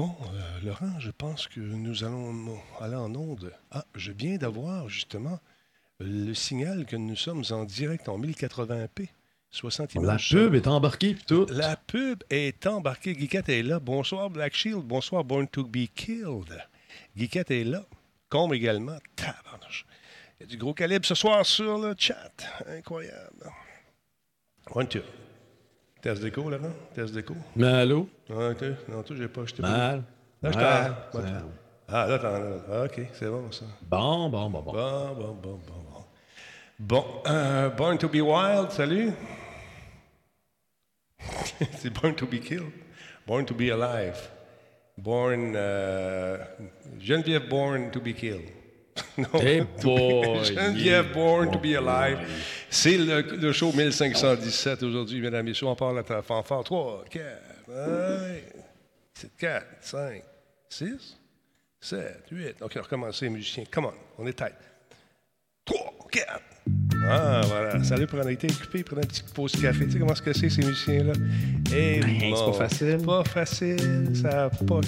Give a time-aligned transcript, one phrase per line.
[0.00, 3.52] Bon, euh, Laurent, je pense que nous allons aller en onde.
[3.70, 5.38] Ah, je viens d'avoir justement
[5.98, 9.10] le signal que nous sommes en direct en 1080p.
[9.50, 11.44] 60 La pub est embarquée, puis tout.
[11.50, 13.12] La pub est embarquée.
[13.12, 13.78] Guiquette est là.
[13.78, 14.80] Bonsoir, Black Shield.
[14.84, 16.66] Bonsoir, Born to be Killed.
[17.14, 17.84] Guiquette est là.
[18.30, 18.96] Combe également.
[19.16, 19.84] Tabarnouche.
[20.38, 22.32] Il y a du gros calibre ce soir sur le chat.
[22.66, 23.52] Incroyable.
[24.74, 25.02] One, two.
[26.02, 26.72] Test d'écho, Laurent?
[26.94, 27.34] Test d'écho?
[27.56, 28.08] Mais allô?
[28.28, 29.42] Non, tu, non, tu, j'ai pas.
[29.44, 30.02] Je t'ai Mal.
[30.42, 31.20] Là, je t'en-
[31.92, 32.40] Ah, là, t'en as.
[32.72, 33.64] Ah, OK, c'est bon, ça.
[33.82, 34.72] Bon, bon, bon, bon.
[34.72, 36.04] Bon, bon, bon, bon, bon.
[36.78, 39.12] Bon, euh, Born to be Wild, salut.
[41.78, 42.72] c'est Born to be Killed.
[43.26, 44.16] Born to be Alive.
[44.96, 45.52] Born.
[45.54, 46.38] euh,
[46.98, 48.48] Geneviève Born to be Killed.
[49.18, 49.40] non.
[49.40, 50.42] Hey boy!
[50.44, 52.18] Geneviève Born to be Alive.
[52.70, 55.66] C'est le, le show 1517 aujourd'hui, mesdames et messieurs.
[55.66, 56.62] On parle à la fanfare.
[56.62, 57.24] 3, 4,
[59.38, 60.22] 4, 5,
[60.68, 61.18] 6,
[61.80, 62.62] 7, 8.
[62.62, 63.64] OK, on recommence, les musiciens.
[63.70, 64.54] Come on, on est tête.
[65.64, 65.78] 3,
[66.12, 66.42] 4.
[67.08, 67.82] Ah, voilà.
[67.82, 69.86] Salut, prenez été occupé, prenez un petit pause café.
[69.86, 71.12] Tu sais comment que c'est, ces musiciens-là?
[71.74, 72.98] Eh, Ben, c'est pas facile.
[73.04, 74.10] Pas facile.
[74.14, 74.80] Ça a pas.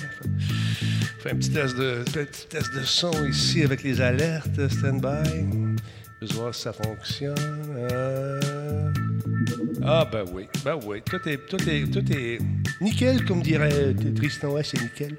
[1.21, 4.69] Fais un petit test de, petit test de son ici avec les alertes.
[4.69, 5.77] Stand-by.
[6.23, 7.35] Je vais voir si ça fonctionne.
[7.77, 8.41] Euh,
[9.85, 10.47] Ah, ben oui.
[10.65, 11.03] Ben oui.
[11.05, 12.39] Tout est, tout est, tout est
[12.81, 14.51] nickel, comme dirait Tristan.
[14.51, 15.17] Ouais, c'est nickel.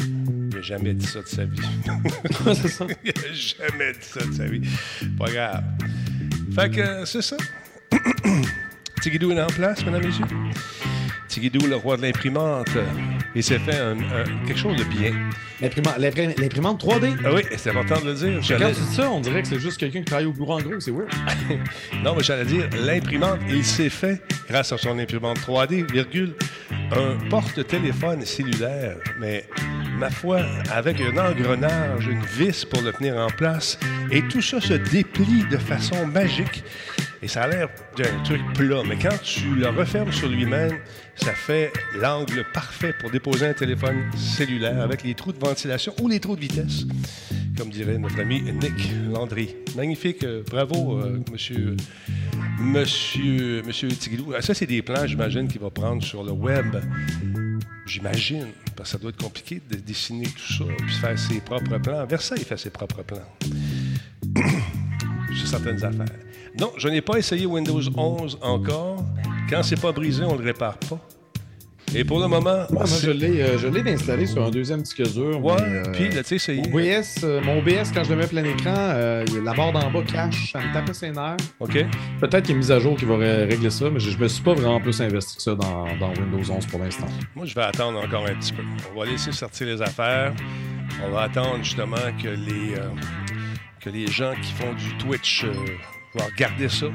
[0.00, 1.58] Il n'a jamais dit ça de sa vie.
[2.54, 2.86] c'est ça.
[3.04, 4.62] Il n'a jamais dit ça de sa vie.
[5.18, 5.64] Pas grave.
[6.54, 7.36] Fait que euh, c'est ça.
[9.02, 10.24] Tigidou est en place, mesdames et messieurs.
[11.28, 12.68] Tigidou, le roi de l'imprimante,
[13.38, 15.12] il s'est fait un- un- quelque chose de bien.
[15.60, 17.10] L'imprimante l'imprim- l'imprimante 3D.
[17.24, 18.40] Ah oui, c'est important de le dire.
[18.58, 20.60] Quand tu dis ça, on dirait que c'est juste quelqu'un qui travaille au bureau en
[20.60, 20.78] gros.
[20.80, 21.08] C'est weird.
[22.04, 26.34] Non, mais j'allais dire, l'imprimante, il s'est fait, grâce à son imprimante 3D, virgule,
[26.92, 29.44] un porte-téléphone cellulaire, mais
[29.98, 30.40] ma foi,
[30.72, 33.78] avec un engrenage, une vis pour le tenir en place,
[34.12, 36.62] et tout ça se déplie de façon magique.
[37.22, 40.78] Et ça a l'air d'un truc plat, mais quand tu le refermes sur lui-même,
[41.16, 46.08] ça fait l'angle parfait pour déposer un téléphone cellulaire avec les trous de ventilation ou
[46.08, 46.86] les trous de vitesse,
[47.56, 49.56] comme dirait notre ami Nick Landry.
[49.76, 51.76] Magnifique, euh, bravo, euh, monsieur,
[52.60, 54.32] monsieur, monsieur Tigidou.
[54.36, 56.76] Ah, Ça, c'est des plans, j'imagine, qu'il va prendre sur le web.
[57.84, 58.46] J'imagine,
[58.76, 62.06] parce que ça doit être compliqué de dessiner tout ça, puis faire ses propres plans.
[62.06, 63.26] Versailles fait ses propres plans
[65.34, 66.27] sur certaines affaires.
[66.58, 69.04] Non, je n'ai pas essayé Windows 11 encore.
[69.50, 70.98] Quand c'est pas brisé, on le répare pas.
[71.94, 74.82] Et pour le moment, Moi, c'est- je l'ai euh, je l'ai installé sur un deuxième
[74.82, 75.42] disque dur.
[75.42, 76.56] Ouais, euh, puis là, tu sais, c'est...
[76.70, 80.02] Mon euh, mon OBS, quand je le mets plein écran, euh, la barre d'en bas
[80.02, 81.38] cache, ça me tapait ses nerfs.
[81.60, 81.72] OK?
[82.20, 84.10] Peut-être qu'il y a une mise à jour qui va ré- régler ça, mais je,
[84.10, 87.06] je me suis pas vraiment plus investi que ça dans, dans Windows 11 pour l'instant.
[87.34, 88.62] Moi, je vais attendre encore un petit peu.
[88.94, 90.34] On va laisser sortir les affaires.
[91.06, 92.88] On va attendre justement que les, euh,
[93.80, 95.46] que les gens qui font du Twitch
[96.16, 96.86] euh, vont regarder ça.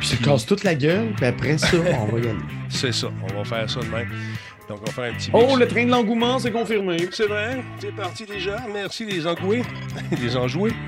[0.00, 1.68] Puis ça casse toute la gueule, puis après ça,
[2.00, 2.38] on va y aller.
[2.68, 3.08] C'est ça.
[3.22, 4.08] On va faire ça de même.
[4.68, 5.58] Donc, on va faire un petit Oh, mix.
[5.58, 7.08] le train de l'engouement, c'est confirmé.
[7.10, 8.56] C'est vrai, c'est parti déjà.
[8.72, 9.62] Merci les engoués,
[10.22, 10.72] les enjoués.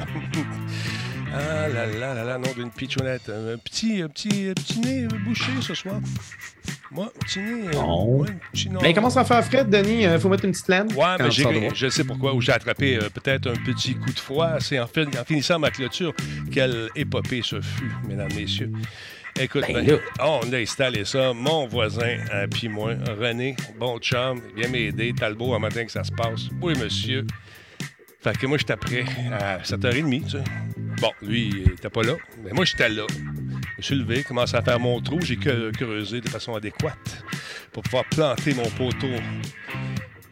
[1.34, 3.28] ah là là là là, nom d'une pitchounette.
[3.28, 5.96] Un petit, un petit, un petit nez bouché ce soir.
[6.90, 7.68] Moi, petit nez.
[7.68, 8.18] euh, Non.
[8.18, 8.68] ouais, petit.
[8.82, 10.06] Mais il commence à faire fret, Denis?
[10.06, 10.86] euh, faut mettre une petite laine?
[10.94, 11.30] Ouais, mais
[11.74, 12.34] je sais pourquoi.
[12.34, 14.60] Où j'ai attrapé euh, peut-être un petit coup de froid.
[14.60, 16.12] C'est en, fin- en finissant ma clôture.
[16.52, 18.70] Quelle épopée ce fut, mesdames, messieurs.
[19.40, 21.32] Écoute, Ben ben, oh, on a installé ça.
[21.32, 25.12] Mon voisin, euh, puis moi, René, bon chum, viens m'aider.
[25.12, 26.42] Talbot, un matin que ça se passe.
[26.62, 27.26] Oui, monsieur.
[28.24, 29.04] Fait que moi, j'étais prêt
[29.38, 30.44] à 7h30, tu sais.
[30.98, 32.14] Bon, lui, il était pas là.
[32.42, 33.04] Mais moi, j'étais là.
[33.10, 35.20] Je me suis levé, commencé à faire mon trou.
[35.20, 37.22] J'ai creusé de façon adéquate
[37.70, 39.10] pour pouvoir planter mon poteau.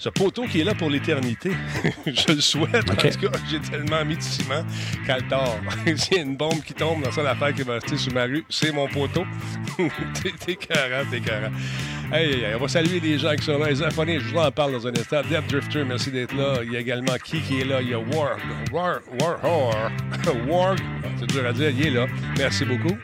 [0.02, 1.52] Ce poteau qui est là pour l'éternité.
[2.06, 3.02] je le souhaite Ok.
[3.02, 4.64] parce que j'ai tellement mis de ciment
[5.06, 5.60] qu'elle tord.
[5.96, 8.24] S'il y a une bombe qui tombe, la seule affaire qui va rester sur ma
[8.24, 9.24] rue, c'est mon poteau.
[10.44, 11.50] t'es carré, t'es carré.
[12.12, 13.68] Hey, hey, hey, on va saluer les gens qui sont là.
[13.70, 15.20] Les abonnés, je vous en parle dans un instant.
[15.30, 16.54] Death Drifter, merci d'être là.
[16.64, 17.80] Il y a également qui qui est là?
[17.80, 18.38] Il y a War.
[18.72, 18.98] War.
[19.20, 19.38] War.
[19.44, 20.48] War.
[20.48, 20.76] War.
[20.80, 22.06] Ah, C'est dur à dire, il est là.
[22.38, 22.98] Merci beaucoup.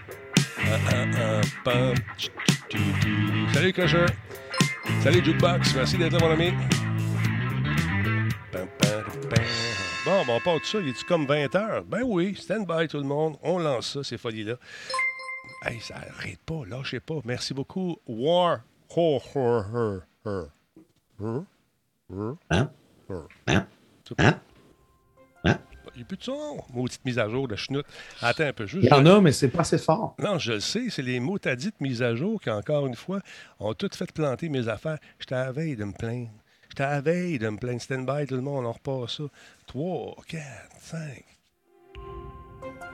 [3.54, 4.06] Salut, Crusher.
[5.02, 5.74] Salut, Jukebox.
[5.74, 6.52] Merci d'être là, mon ami.
[10.04, 10.78] Bon, ben, on part de ça.
[10.80, 11.84] Il est comme 20 heures?
[11.84, 13.36] Ben oui, stand by tout le monde.
[13.42, 14.54] On lance ça, ces folies-là.
[15.64, 17.16] Hey, ça arrête pas, lâchez pas.
[17.24, 17.96] Merci beaucoup.
[18.06, 18.60] War.
[18.96, 20.48] Ho, ho, ho, ho.
[21.20, 21.44] Ho,
[22.10, 22.70] ho, Hein?
[23.46, 23.66] Hein?
[24.16, 24.40] Pas- Hein?
[25.98, 26.62] Il n'y a plus de son.
[26.72, 27.84] Maudite mise à jour de chenoute.
[28.22, 28.66] Attends un peu.
[28.66, 30.14] Juste, Il y en a, mais c'est pas assez fort.
[30.20, 33.18] non, je le sais, c'est les mots dites mises à jour qui, encore une fois,
[33.58, 34.98] ont toutes fait planter mes affaires.
[35.18, 36.30] J'étais à la veille de me plaindre.
[36.68, 39.24] J'étais à la veille de me plaindre stand-by, tout le monde, on repart ça.
[39.66, 40.42] 3, 4,
[40.80, 41.24] 5.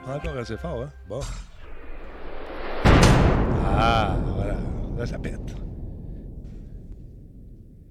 [0.07, 0.89] Encore assez fort, hein?
[1.07, 1.19] Bon.
[3.65, 4.55] Ah, voilà.
[4.97, 5.64] Là, ça pète.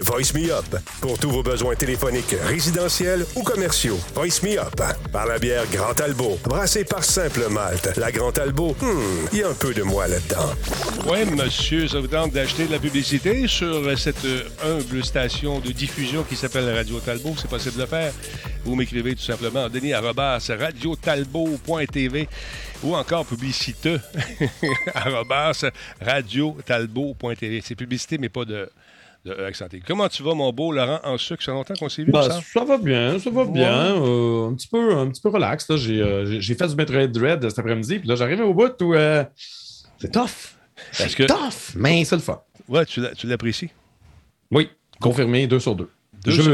[0.00, 0.64] Voice Me Up
[1.00, 3.98] pour tous vos besoins téléphoniques, résidentiels ou commerciaux.
[4.14, 4.74] Voice Me Up
[5.12, 7.96] par la bière Grand Talbot, brassée par Simple Malte.
[7.96, 10.52] La Grand Talbot, hmm, il y a un peu de moi là-dedans.
[11.06, 15.72] Oui, monsieur, ça vous tente d'acheter de la publicité sur cette euh, humble station de
[15.72, 17.34] diffusion qui s'appelle Radio Talbot?
[17.38, 18.12] C'est possible de le faire.
[18.64, 22.28] Vous m'écrivez tout simplement Denis radiotalbot.tv
[22.82, 24.00] ou encore publiciteux
[26.00, 27.62] radiotalbot.tv.
[27.64, 28.68] C'est publicité, mais pas de,
[29.24, 29.80] de E.
[29.86, 31.42] Comment tu vas, mon beau Laurent en sucre?
[31.42, 32.40] Ça fait longtemps qu'on s'est vu, Ben, ça?
[32.42, 33.96] ça va bien, ça va bien.
[33.96, 35.66] Euh, un, petit peu, un petit peu relax.
[35.76, 38.94] J'ai euh, j'ai- fait du Metroid Dread cet après-midi, puis là, j'arrive au bout où
[38.94, 39.24] euh,
[39.98, 40.56] c'est tough.
[40.92, 42.42] C'est que- tough, mais c'est le fun.
[42.68, 43.70] Ouais, tu l'a- tu l'apprécies?
[44.50, 44.68] Oui,
[45.00, 45.88] confirmé, deux sur deux.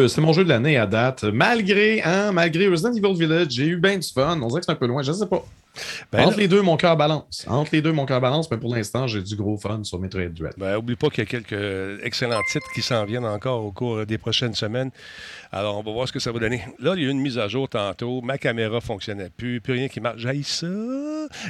[0.09, 1.25] C'est mon jeu de l'année à date.
[1.25, 4.41] Malgré, hein, malgré Resident Evil Village, j'ai eu bien du fun.
[4.43, 5.45] On dirait que c'est un peu loin, je sais pas.
[6.13, 7.45] Ben, Entre les deux, mon cœur balance.
[7.49, 10.29] Entre les deux, mon cœur balance, mais pour l'instant, j'ai du gros fun sur Metroid
[10.29, 10.55] Dread.
[10.57, 14.05] Ben, oublie pas qu'il y a quelques excellents titres qui s'en viennent encore au cours
[14.07, 14.91] des prochaines semaines.
[15.53, 16.63] Alors, on va voir ce que ça va donner.
[16.79, 18.21] Là, il y a eu une mise à jour tantôt.
[18.21, 19.61] Ma caméra fonctionnait plus.
[19.61, 20.21] Plus rien qui marche.
[20.21, 20.67] J'ai ça.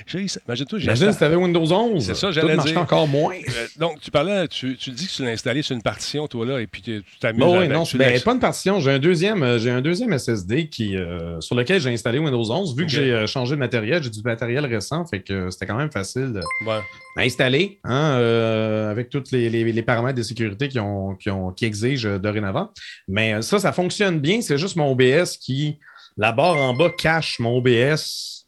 [0.07, 0.41] J'ai ça.
[0.47, 2.05] Imagine-toi, j'ai Imagine si t'avais Windows 11.
[2.05, 2.79] C'est ça, j'allais dire.
[2.79, 3.35] encore moins.
[3.35, 6.47] Euh, donc, tu parlais, tu, tu dis que tu l'as installé sur une partition, toi,
[6.47, 8.81] là, et puis tu t'amuses Bon, oui, non, ben, pas une partition.
[8.81, 12.51] J'ai un deuxième, euh, j'ai un deuxième SSD qui, euh, sur lequel j'ai installé Windows
[12.51, 12.77] 11.
[12.77, 15.77] Vu que j'ai euh, changé de matériel, j'ai du matériel récent, fait que c'était quand
[15.77, 16.81] même facile Ouais.
[17.17, 21.31] à installer, hein, euh, avec tous les, les- les paramètres de sécurité qui, ont, qui,
[21.31, 22.71] ont, qui exigent euh, dorénavant.
[23.09, 24.41] Mais euh, ça, ça fonctionne bien.
[24.41, 25.79] C'est juste mon OBS qui,
[26.17, 28.40] la barre en bas, cache mon OBS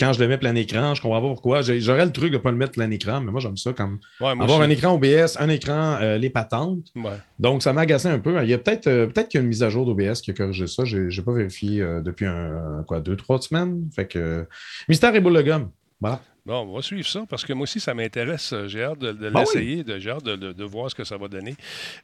[0.00, 0.94] quand je le mets plein écran.
[0.94, 1.60] Je comprends pas pourquoi.
[1.62, 4.00] J'aurais le truc de ne pas le mettre plein écran, mais moi, j'aime ça comme
[4.20, 6.86] Ouais, moi, avoir un écran OBS, un écran euh, les patentes.
[6.96, 7.10] Ouais.
[7.38, 8.42] Donc, ça m'a agacé un peu.
[8.42, 10.30] Il y a peut-être euh, peut-être qu'il y a une mise à jour d'OBS qui
[10.30, 10.84] a corrigé ça.
[10.84, 13.88] Je n'ai pas vérifié euh, depuis un, quoi, deux, trois semaines.
[13.94, 14.46] Fait que
[14.88, 15.70] mystère et boule de gomme.
[16.00, 16.20] Voilà.
[16.46, 18.54] Bon, on va suivre ça parce que moi aussi, ça m'intéresse.
[18.66, 21.18] J'ai hâte de, de Ben l'essayer, j'ai hâte de, de- de voir ce que ça
[21.18, 21.54] va donner.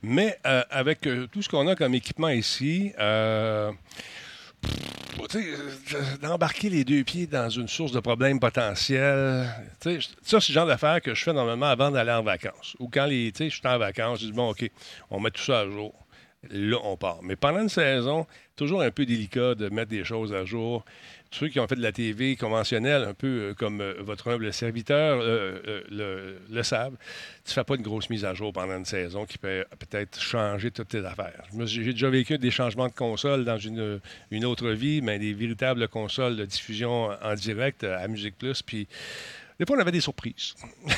[0.02, 2.92] Mais avec tout ce qu'on a comme équipement ici,
[5.34, 9.48] euh, d'embarquer les deux pieds dans une source de problèmes potentiels,
[9.80, 9.90] ça,
[10.22, 12.76] c'est le genre d'affaires que je fais normalement avant d'aller en vacances.
[12.78, 14.70] Ou quand je suis en vacances, je dis, bon, OK,
[15.10, 15.92] on met tout ça à jour.
[16.50, 17.20] Là, on part.
[17.22, 18.26] Mais pendant une saison,
[18.56, 20.84] toujours un peu délicat de mettre des choses à jour.
[21.32, 24.52] Ceux qui ont fait de la TV conventionnelle, un peu euh, comme euh, votre humble
[24.52, 26.94] serviteur euh, le, le savent,
[27.44, 30.20] tu ne fais pas une grosse mise à jour pendant une saison qui peut peut-être
[30.20, 31.42] changer toutes tes affaires.
[31.64, 34.00] J'ai déjà vécu des changements de console dans une,
[34.30, 38.62] une autre vie, mais des véritables consoles de diffusion en direct à Musique Plus.
[38.62, 38.86] Puis
[39.58, 40.54] des fois, on avait des surprises.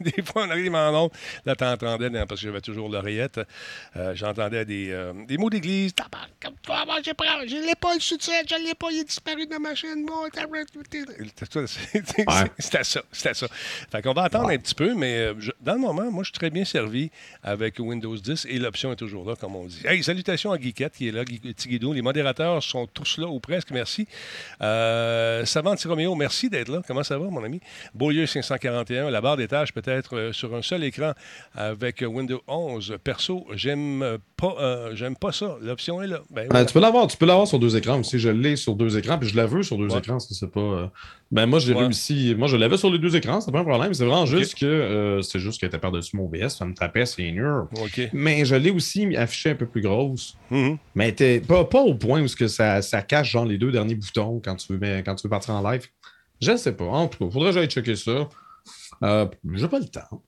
[0.00, 1.10] des fois, on arrive en ondes.
[1.44, 3.40] Là, tu entendais, dans- parce que j'avais toujours l'oreillette,
[3.96, 5.94] euh, j'entendais des, euh, des mots d'église.
[5.94, 9.00] Tabarnak, Comme toi, moi, j'ai pris- je l'ai pas, le succès, je l'ai pas, il
[9.00, 10.06] est disparu de ma chaîne.
[12.58, 13.46] C'était ça, c'était ça.
[13.90, 16.28] Fait qu'on va attendre un petit peu, mais euh, je- dans le moment, moi, je
[16.28, 17.10] suis très bien servi
[17.42, 19.80] avec Windows 10 et l'option est toujours là, comme on dit.
[19.84, 21.92] Hey, salutations à Guiquette qui est là, Gui- Petit Guido.
[21.92, 24.06] Les modérateurs sont tous là ou presque, merci.
[24.62, 26.82] Euh, Savant Roméo, merci d'être là.
[26.86, 27.60] Comment ça va, mon ami?
[27.94, 31.12] Beaulieu 541, la barre des tâches peut-être euh, sur un seul écran
[31.54, 32.96] avec Windows 11.
[33.02, 35.56] Perso, j'aime pas, euh, j'aime pas ça.
[35.62, 36.20] L'option est là.
[36.30, 36.64] Ben, voilà.
[36.64, 38.18] tu peux l'avoir, tu peux l'avoir sur deux écrans aussi.
[38.18, 39.98] Je l'ai sur deux écrans, puis je la veux sur deux Ouais.
[39.98, 40.60] écrans, si c'est pas.
[40.60, 40.86] euh,
[41.30, 41.80] Ben moi, j'ai Ouais.
[41.84, 42.34] réussi.
[42.38, 43.92] Moi, je l'avais sur les deux écrans, c'est pas un problème.
[43.92, 47.04] C'est vraiment juste que euh, c'est juste qu'elle était par-dessus mon OBS, ça me tapait,
[47.04, 47.64] c'est nul.
[47.72, 48.08] OK.
[48.14, 50.38] Mais je l'ai aussi affiché un peu plus grosse.
[50.50, 50.78] Mhm.
[50.94, 53.94] Mais était pas, pas au point où que ça, ça cache genre les deux derniers
[53.94, 55.82] boutons quand tu veux, mais- quand tu veux partir en live.
[56.40, 56.84] Je sais pas.
[56.84, 58.28] En tout cas, faudrait que j'aille checker ça.
[59.02, 60.22] Euh, j'ai pas le temps.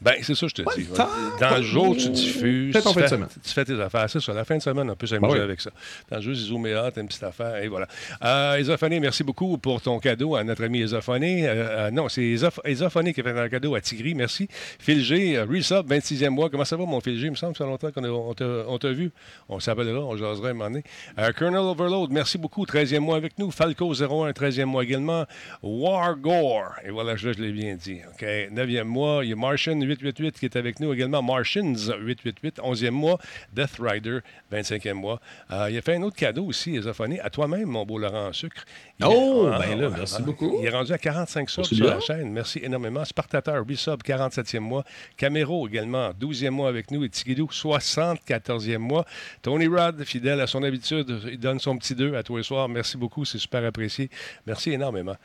[0.00, 0.82] Ben, c'est ça, je te Pas dis.
[0.82, 1.08] le temps.
[1.40, 2.72] Dans le jour, tu diffuses.
[2.72, 3.28] Peut-être en fin de fais- semaine.
[3.44, 4.08] Tu fais tes affaires.
[4.10, 5.40] C'est ça, la fin de semaine, on peut s'amuser Ah oui.
[5.40, 5.70] avec ça.
[6.10, 7.86] Dans le jeu, zoom et hâte, une petite affaire, et voilà.
[8.24, 8.62] Euh,
[9.00, 11.48] merci beaucoup pour ton cadeau à notre ami Esophoné.
[11.48, 14.48] Euh, euh, non, c'est Esophoné qui a fait un cadeau à Tigri, merci.
[14.78, 16.50] Phil G, euh, Resub, 26e mois.
[16.50, 17.26] Comment ça va, mon Phil G?
[17.26, 19.10] Il me semble que ça fait longtemps qu'on t'a vu.
[19.48, 20.84] On s'appellera, on jasera un moment donné.
[21.18, 22.64] Euh, Colonel Overload, merci beaucoup.
[22.66, 23.50] 13e mois avec nous.
[23.50, 25.24] Falco 01, 13e mois également.
[25.62, 28.00] Wargore, et voilà, je, je l'ai bien bien dit.
[28.08, 28.26] OK?
[28.52, 31.22] Neuvième mois, il y a Martian 888 qui est avec nous également.
[31.22, 32.60] Martians 888.
[32.62, 33.18] Onzième mois,
[33.52, 34.18] Death Rider
[34.52, 35.20] 25e mois.
[35.50, 38.32] Euh, il a fait un autre cadeau aussi, Esophonie, à toi-même, mon beau Laurent en
[38.32, 38.64] sucre.
[39.00, 40.58] Il Oh, est- ben là, ah, merci ah, beaucoup.
[40.60, 42.30] Il est rendu à 45 subs sur la chaîne.
[42.30, 43.04] Merci énormément.
[43.04, 44.84] Spartateur, 8 subs, 47e mois.
[45.16, 47.04] Camero également, 12e mois avec nous.
[47.04, 49.04] Et Tigidou, 74e mois.
[49.42, 52.68] Tony Rod, fidèle à son habitude, il donne son petit 2 à tous les soirs.
[52.68, 54.10] Merci beaucoup, c'est super apprécié.
[54.46, 55.16] Merci énormément.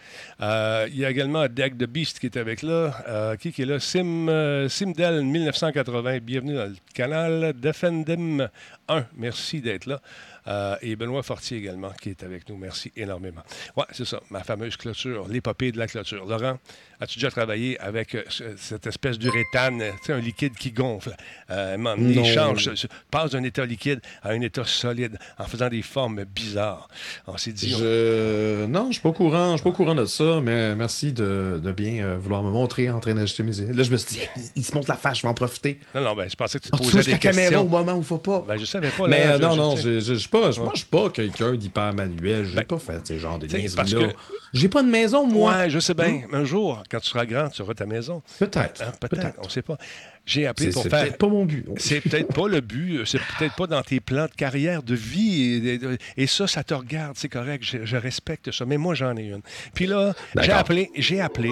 [0.42, 2.94] Euh, il y a également Deck de Beast qui est avec là.
[3.08, 3.80] Euh, qui, est là?
[3.80, 6.20] Sim, euh, Simdel 1980.
[6.20, 7.54] Bienvenue dans le canal.
[7.60, 8.48] Defendim
[8.88, 9.06] 1.
[9.18, 10.02] Merci d'être là.
[10.48, 12.58] Euh, et Benoît Fortier également qui est avec nous.
[12.58, 13.42] Merci énormément.
[13.76, 16.26] Ouais, c'est ça, ma fameuse clôture, l'épopée de la clôture.
[16.26, 16.58] Laurent,
[17.00, 21.16] as-tu déjà travaillé avec euh, ce- cette espèce d'uréthane, un liquide qui gonfle?
[21.50, 25.70] Euh, il change, se- se- passe d'un état liquide à un état solide en faisant
[25.70, 26.88] des formes bizarres.
[27.28, 28.66] On s'est dit, on- Je...
[28.66, 31.14] Non, je suis pas au courant, je suis pas au courant de ça, mais merci
[31.14, 33.52] de, de bien euh, vouloir me montrer en train d'ajouter mes.
[33.74, 35.80] Là, je me suis dit, il, il se montre la face, je vais en profiter.
[35.96, 37.94] non, non, ben, je pensais que tu te On posais des la caméra au moment
[37.94, 38.44] où il faut pas.
[38.48, 39.08] Ben, je savais pas.
[39.08, 41.10] mais là, je- non, je- non, je- je je- pas, je- moi, je suis pas
[41.10, 42.46] quelqu'un d'hyper manuel.
[42.46, 44.08] J'ai Ben, pas fait ces genres de niaiseries-là.
[44.10, 44.14] que-
[44.54, 45.56] J'ai pas de maison, moi.
[45.56, 46.22] Ouais, je sais bien.
[46.34, 48.22] Un jour, quand tu seras grand, tu auras ta maison.
[48.40, 48.82] Peut-être.
[48.82, 49.78] Hein, Peut-être, on ne sait pas.
[50.26, 51.02] J'ai appelé C'est pour c'est faire.
[51.04, 51.66] peut-être pas mon but.
[51.78, 55.44] C'est peut-être pas le but, c'est peut-être pas dans tes plans de carrière, de vie.
[55.66, 55.80] Et, et-
[56.18, 58.66] et ça, ça te regarde, c'est correct, je, je respecte ça.
[58.66, 59.42] Mais moi, j'en ai une.
[59.74, 61.52] Puis là, j'ai appelé, j'ai appelé,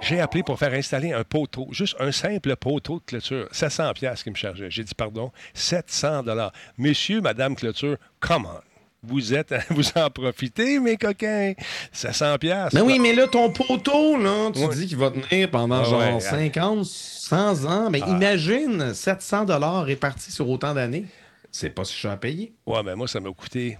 [0.00, 4.22] j'ai appelé pour faire installer un poteau, juste un simple poteau de clôture, 700 pièces
[4.22, 4.70] qui me chargeait.
[4.70, 6.52] J'ai dit pardon, 700 dollars.
[6.76, 8.60] Monsieur, Madame Clôture, come on.
[9.02, 11.52] Vous êtes, vous en profitez, mes coquins.
[11.92, 12.72] 700 pièces.
[12.72, 14.74] Mais oui, mais là, ton poteau, là, tu Ouais.
[14.74, 16.20] dis qu'il va tenir pendant Ah genre ouais.
[16.20, 17.90] 50, 100 ans.
[17.90, 21.06] Mais imagine 700 dollars répartis sur autant d'années.
[21.50, 22.52] C'est pas si cher à payer.
[22.66, 23.78] Ouais, ben moi, ça m'a coûté.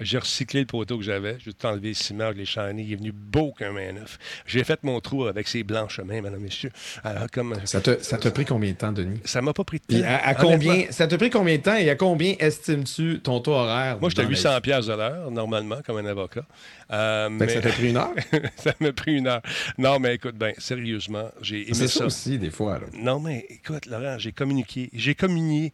[0.00, 1.36] J'ai recyclé le poteau que j'avais.
[1.38, 2.82] J'ai tout enlevé le ciment, je l'ai chané.
[2.82, 4.18] Il est venu beau comme un neuf.
[4.44, 6.72] J'ai fait mon trou avec ses blanches mains, madame, messieurs.
[7.04, 7.54] Alors, comme.
[7.64, 9.20] Ça te, ça t'a pris combien de temps, Denis?
[9.24, 10.06] Ça m'a pas pris de temps.
[10.06, 13.98] À, combien, ça t'a pris combien de temps et à combien estimes-tu ton taux horaire?
[14.00, 16.44] Moi, j'étais à dans la 800 pièces de l'heure, normalement, comme un avocat.
[16.90, 17.38] Euh?
[17.38, 18.14] Fait que ça t'a pris une heure?
[18.56, 19.42] ça m'a pris une heure.
[19.78, 22.00] Non, mais écoute, ben, sérieusement, j'ai aimé C'est ça.
[22.00, 22.80] ça aussi, des fois.
[22.80, 22.86] Là.
[22.94, 24.90] Non, mais écoute, Laurent, j'ai communiqué.
[24.92, 25.72] J'ai communié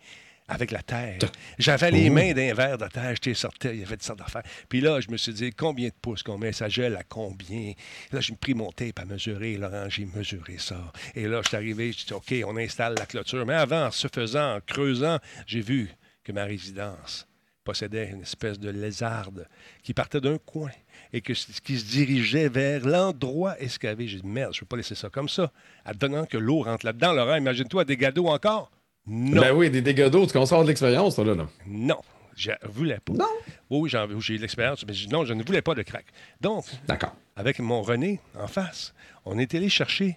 [0.51, 1.19] avec la terre.
[1.59, 4.43] J'avais les mains d'un verre de terre, j'étais sorti, il y avait toutes sortes d'affaires.
[4.69, 7.73] Puis là, je me suis dit, combien de pouces qu'on met, ça gèle à combien?
[8.13, 10.93] Là, j'ai pris mon tape à mesurer, Laurent, j'ai mesuré ça.
[11.15, 13.47] Et là, je suis arrivé, je dit, OK, on installe la clôture.
[13.47, 15.89] Mais avant, en se faisant, en creusant, j'ai vu
[16.25, 17.29] que ma résidence
[17.63, 19.47] possédait une espèce de lézarde
[19.85, 20.71] qui partait d'un coin
[21.13, 24.09] et que, qui se dirigeait vers l'endroit escavé.
[24.09, 25.53] J'ai dit, merde, je ne peux pas laisser ça comme ça.
[25.85, 28.73] Adonnant que l'eau rentre là-dedans, Laurent, imagine-toi des gados encore.
[29.13, 31.35] Non, Ben oui, des dégâts d'eau, tu sort de l'expérience, toi, là.
[31.35, 31.49] là.
[31.67, 31.99] non,
[32.37, 33.13] je voulais pas.
[33.13, 33.27] Non.
[33.69, 36.07] Oui, j'ai eu de l'expérience, mais non, je ne voulais pas de crack.
[36.41, 37.17] Donc, D'accord.
[37.35, 40.17] avec mon René en face, on est allé chercher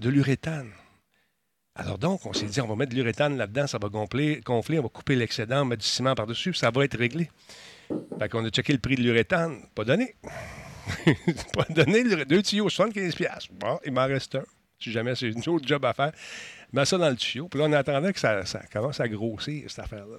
[0.00, 0.72] de l'uréthane.
[1.76, 4.80] Alors donc, on s'est dit, on va mettre de l'uréthane là-dedans, ça va gonfler, gonfler,
[4.80, 7.30] on va couper l'excédent, mettre du ciment par-dessus, ça va être réglé.
[8.18, 10.16] Fait qu'on a checké le prix de l'uréthane, pas donné.
[11.54, 13.48] pas donné, deux tuyaux, 75 pièces.
[13.52, 14.42] Bon, il m'en reste un.
[14.80, 16.12] Si jamais c'est une autre job à faire,
[16.72, 17.48] mets ça dans le tuyau.
[17.48, 20.16] Puis là, on attendait que ça, ça commence à grossir, cette affaire-là.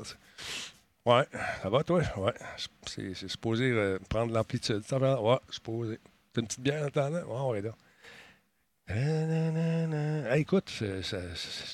[1.05, 1.25] Ouais,
[1.61, 2.01] ça va, toi?
[2.17, 2.33] Ouais.
[2.87, 4.83] C'est c'est supposé euh, prendre l'amplitude.
[4.87, 5.21] Ça va?
[5.21, 5.99] Ouais, supposé.
[6.33, 7.49] T'as une petite bière en attendant?
[7.51, 7.71] Ouais, ouais, là.
[10.31, 11.01] Hey, écoute, c'est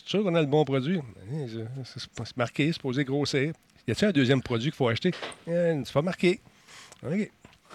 [0.05, 1.00] sûr qu'on a le bon produit.
[1.00, 1.48] Hein,
[1.83, 3.53] C'est marqué, c'est supposé grossir.
[3.88, 5.12] Y a-t-il un deuxième produit qu'il faut acheter?
[5.48, 6.39] Euh, c'est pas marqué.
[7.03, 7.31] OK.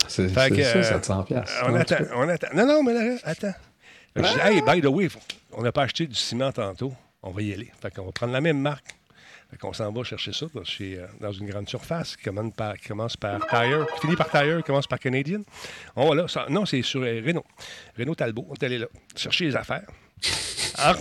[0.06, 1.52] C'est ça, euh, 700 piastres.
[1.64, 2.48] On En attend, on attend.
[2.54, 3.54] Non, non, mais là, attends.
[4.16, 5.08] Dis, hey, by the way,
[5.56, 6.92] on n'a pas acheté du ciment tantôt.
[7.22, 7.70] On va y aller.
[7.80, 8.94] Fait qu'on va prendre la même marque.
[9.50, 12.74] Fait qu'on s'en va chercher ça dans, euh, dans une grande surface qui commence par,
[12.86, 15.40] commence par Tire, qui par Tire, qui commence par Canadian.
[15.96, 16.26] On là.
[16.48, 17.44] non, c'est sur euh, Renault.
[17.98, 18.46] Renault Talbot.
[18.50, 19.86] On est allé là, chercher les affaires.
[20.78, 20.94] En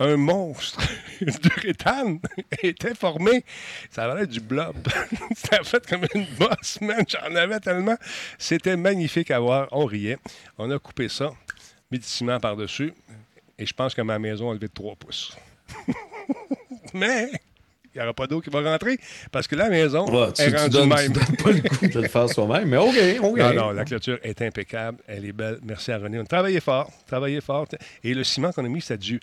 [0.00, 0.80] un monstre
[1.20, 2.20] d'uréthane
[2.62, 3.44] était formé.
[3.90, 4.76] Ça avait l'air du blob.
[5.36, 7.04] C'était fait comme une bosse, man.
[7.06, 7.96] J'en avais tellement.
[8.38, 9.68] C'était magnifique à voir.
[9.72, 10.18] On riait.
[10.56, 11.32] On a coupé ça,
[11.90, 12.94] mis du ciment par-dessus.
[13.60, 15.36] Et je pense que ma maison a levé de 3 pouces.
[16.94, 17.30] Mais
[17.94, 18.98] il n'y aura pas d'eau qui va rentrer
[19.32, 21.12] parce que la maison Ouais, tu, est tu rendue donnes, même.
[21.12, 23.38] tu donnes pas le goût de le faire soi-même, mais OK, OK.
[23.38, 24.98] Non, non, la clôture est impeccable.
[25.06, 25.58] Elle est belle.
[25.62, 26.18] Merci à René.
[26.18, 26.90] On a travaillé fort.
[27.06, 27.66] Travaillé fort.
[28.04, 29.20] Et le ciment qu'on a mis, c'est du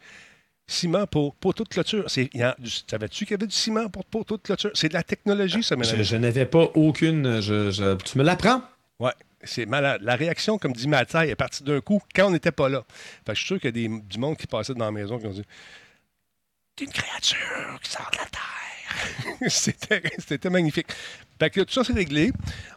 [0.68, 2.06] ciment pour poteau de clôture.
[2.10, 4.72] Savais-tu qu'il y avait du ciment pour poteau de clôture?
[4.74, 5.96] C'est de la technologie, ça, mesdames.
[5.98, 7.40] Je, je n'avais pas aucune.
[7.42, 8.62] Je, je- tu me l'apprends?
[9.00, 9.12] Ouais,
[9.48, 10.02] c'est malade.
[10.04, 12.84] La réaction, comme dit Mathieu, est partie d'un coup quand on n'était pas là.
[13.28, 15.26] Je suis sûr qu'il y a des, du monde qui passait dans la maison qui
[15.26, 15.44] ont dit
[16.78, 18.58] C'est une créature qui sort de la terre.
[19.48, 20.88] c'était, magnifique.
[21.40, 22.32] Fait que tout ça, c'est réglé.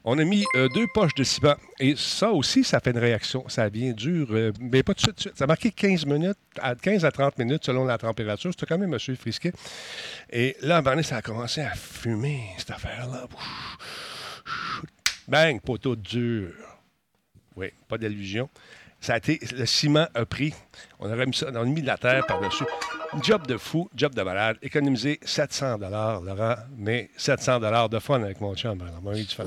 [0.04, 1.54] On a mis euh, deux poches de ciment.
[1.78, 3.48] Et ça aussi, ça fait une réaction.
[3.48, 5.36] Ça vient dur, euh, mais pas tout de suite.
[5.36, 8.50] Ça a marqué 15 minutes, à 15 à 30 minutes selon la température.
[8.52, 9.52] C'était quand même monsieur frisquet.
[10.30, 13.26] Et là, à ça a commencé à fumer, cette affaire-là.
[15.30, 16.52] Bang, poteau dur.
[17.54, 18.48] Oui, pas d'allusion.
[19.00, 20.52] Ça a été, le ciment a pris.
[20.98, 22.64] On aurait mis ça, on a mis de la terre par-dessus.
[23.22, 24.56] Job de fou, job de malade.
[24.60, 28.82] Économiser 700 Laurent, mais 700 de fun avec mon chum.
[28.82, 29.44] Alors, du fun.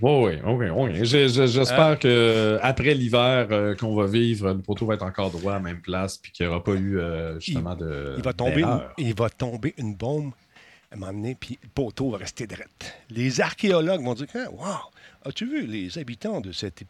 [0.00, 1.04] Oui, oui, oui.
[1.04, 1.96] J'espère Hein?
[1.96, 5.60] que après l'hiver euh, qu'on va vivre, le poteau va être encore droit à la
[5.60, 8.14] même place puis qu'il n'y aura pas eu euh, justement de.
[8.16, 10.32] Il va tomber, une, il va tomber une bombe
[10.90, 12.94] à un moment donné, puis le poteau va rester drette.
[13.10, 14.90] Les archéologues vont dire Wow,
[15.24, 16.82] as-tu vu, les habitants de cette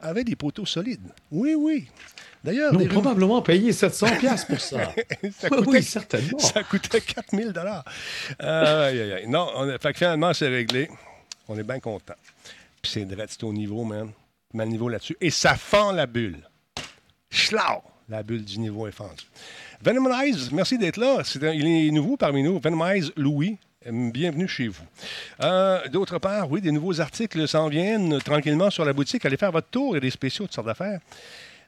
[0.00, 1.06] avaient des poteaux solides.
[1.30, 1.86] Oui, oui.
[2.42, 4.92] D'ailleurs, des avons probablement payé 700$ piastres pour ça.
[5.38, 6.38] ça oui, coûtait, oui, certainement.
[6.38, 7.84] ça coûtait 4000 dollars.
[9.28, 10.88] Non, on a- fait que finalement, c'est réglé.
[11.48, 12.14] On est bien content.
[12.82, 14.10] Puis c'est drette, c'est au niveau, man.
[14.52, 15.16] Mal niveau là-dessus.
[15.20, 16.38] Et ça fend la bulle.
[17.30, 17.82] Schlau!
[18.08, 19.24] La bulle du niveau est fendue.
[19.82, 21.22] Venomize, merci d'être là.
[21.42, 22.60] Un- il est nouveau parmi nous.
[22.60, 23.56] Venomize Louis.
[23.90, 24.82] Bienvenue chez vous.
[25.42, 29.24] Euh, D'autre part, oui, des nouveaux articles s'en viennent tranquillement sur la boutique.
[29.26, 29.94] Allez faire votre tour.
[29.96, 31.00] A des spéciaux, toutes sortes d'affaires.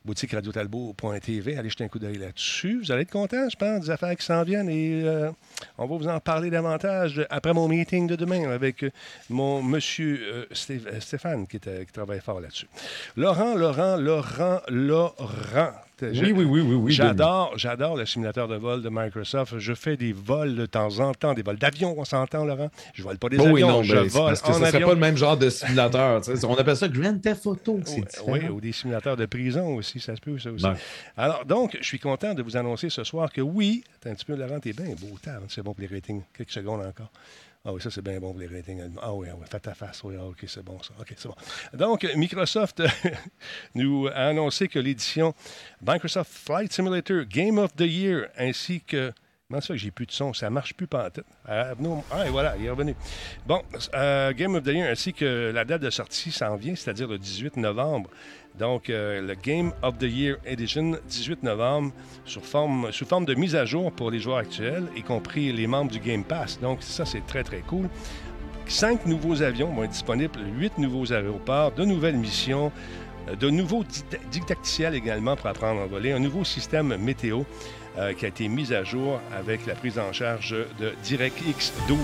[0.02, 1.58] Boutique radiotalbot.tv.
[1.58, 2.80] Allez jeter un coup d'œil là-dessus.
[2.82, 4.70] Vous allez être content, je pense, des affaires qui s'en viennent.
[4.70, 5.30] Et euh,
[5.76, 8.90] on va vous en parler davantage après mon meeting de demain avec euh,
[9.28, 11.58] mon monsieur Sté- Stéphane qui
[11.92, 12.68] travaille fort là-dessus.
[13.16, 15.72] Laurent, Laurent, Laurent, Laurent.
[16.02, 16.92] Oui, oui, oui, oui, oui.
[16.92, 19.58] J'adore, j'adore le simulateur de vol de Microsoft.
[19.58, 22.70] Je fais des vols de temps en temps, des vols d'avion, on s'entend, Laurent.
[22.92, 24.80] Je vole pas des Bon, oui, avions, non, je vole parce que en ce serait
[24.80, 26.20] pas le même genre de simulateur.
[26.44, 27.80] On appelle ça Grand Theft Auto.
[27.86, 28.04] Oui.
[28.26, 30.66] Oui, ou des simulateurs de prison aussi, ça se peut, ça aussi.
[31.16, 34.26] Alors, donc, je suis content de vous annoncer ce soir que oui, attends un petit
[34.26, 36.22] peu, Laurent, t'es bien beau, tard, c'est bon pour les ratings.
[36.36, 37.10] Quelques secondes encore.
[37.68, 38.80] Ah oui, ça, c'est bien bon pour les ratings.
[39.02, 40.00] Ah oui, ah oui, fais ta face.
[40.04, 40.94] Oui, ah, OK, c'est bon, ça.
[41.00, 41.34] OK, c'est bon.
[41.74, 42.80] Donc, Microsoft
[43.74, 45.34] nous a annoncé que l'édition
[45.84, 49.12] Microsoft Flight Simulator Game of the Year ainsi que.
[49.48, 50.32] Comment ça que j'ai plus de son?
[50.32, 51.24] Ça marche plus pas en tête.
[51.44, 51.72] Ah.
[52.12, 52.94] Ah, et voilà, il est revenu.
[53.46, 53.62] Bon,
[53.94, 57.18] euh, Game of the Year ainsi que la date de sortie s'en vient, c'est-à-dire le
[57.18, 58.10] 18 novembre.
[58.58, 61.92] Donc, euh, le Game of the Year Edition, 18 novembre,
[62.24, 65.66] sous forme, sous forme de mise à jour pour les joueurs actuels, y compris les
[65.66, 66.58] membres du Game Pass.
[66.60, 67.88] Donc, ça, c'est très, très cool.
[68.66, 72.72] Cinq nouveaux avions vont être disponibles, huit nouveaux aéroports, de nouvelles missions,
[73.28, 77.42] euh, de nouveaux dida- didacticiels également pour apprendre à voler, un nouveau système météo
[77.98, 81.98] euh, qui a été mis à jour avec la prise en charge de DirectX 12.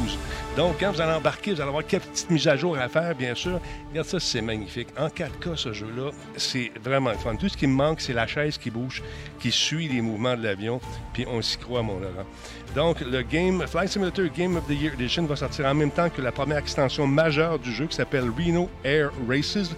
[0.57, 3.15] Donc, quand vous allez embarquer, vous allez avoir quelques petites mises à jour à faire,
[3.15, 3.61] bien sûr.
[3.91, 4.89] Regarde ça, c'est magnifique.
[4.99, 7.37] En 4K, ce jeu-là, c'est vraiment fun.
[7.37, 9.03] Tout ce qui me manque, c'est la chaise qui bouge,
[9.39, 10.81] qui suit les mouvements de l'avion,
[11.13, 12.27] puis on s'y croit, mon Laurent.
[12.75, 16.09] Donc, le Game Flight Simulator Game of the Year Edition va sortir en même temps
[16.09, 19.77] que la première extension majeure du jeu qui s'appelle Reno Air Races,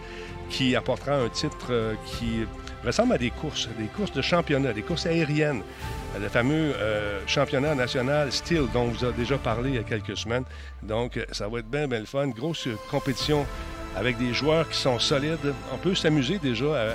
[0.48, 2.44] qui apportera un titre euh, qui
[2.84, 5.62] ressemble à des courses, des courses de championnat, des courses aériennes.
[6.20, 9.82] Le fameux euh, championnat national Steel dont on vous a déjà parlé il y a
[9.82, 10.44] quelques semaines.
[10.82, 12.28] Donc, ça va être bien, bien le fun.
[12.28, 13.46] Grosse compétition
[13.96, 15.54] avec des joueurs qui sont solides.
[15.72, 16.94] On peut s'amuser déjà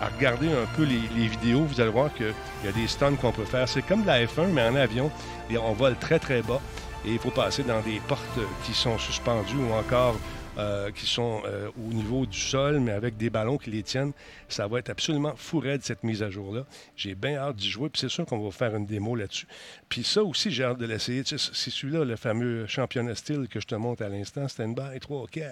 [0.00, 1.64] à, regarder un peu les, vidéos.
[1.64, 2.34] Vous allez voir qu'il
[2.64, 3.68] y a des stunts qu'on peut faire.
[3.68, 5.10] C'est comme de la F1, mais en avion.
[5.50, 6.60] Et on vole très, très bas.
[7.04, 8.22] Et il faut passer dans des portes
[8.64, 10.16] qui sont suspendues ou encore
[10.58, 14.12] euh, qui sont euh, au niveau du sol, mais avec des ballons qui les tiennent.
[14.48, 16.66] Ça va être absolument fou raide, cette mise à jour-là.
[16.96, 19.46] J'ai bien hâte d'y jouer, puis c'est sûr qu'on va faire une démo là-dessus.
[19.88, 21.22] Puis ça aussi, j'ai hâte de l'essayer.
[21.22, 24.48] Tu sais, c'est celui-là, le fameux championnat style que je te montre à l'instant.
[24.48, 25.50] Stand-by, 3, 4.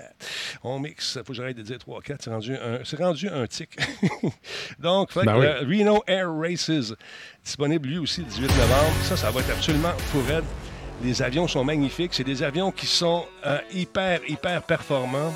[0.65, 1.17] On mixe.
[1.19, 2.23] Faut que j'arrête de dire 3, 4.
[2.25, 3.77] C'est rendu un, c'est rendu un tic.
[4.79, 5.47] Donc, fait Ben que, oui.
[5.47, 6.93] euh, Reno Air Races,
[7.45, 8.93] disponible lui aussi le 18 novembre.
[9.05, 10.45] Ça, ça va être absolument fou raide.
[11.03, 12.13] Les avions sont magnifiques.
[12.15, 15.33] C'est des avions qui sont euh, hyper, hyper performants.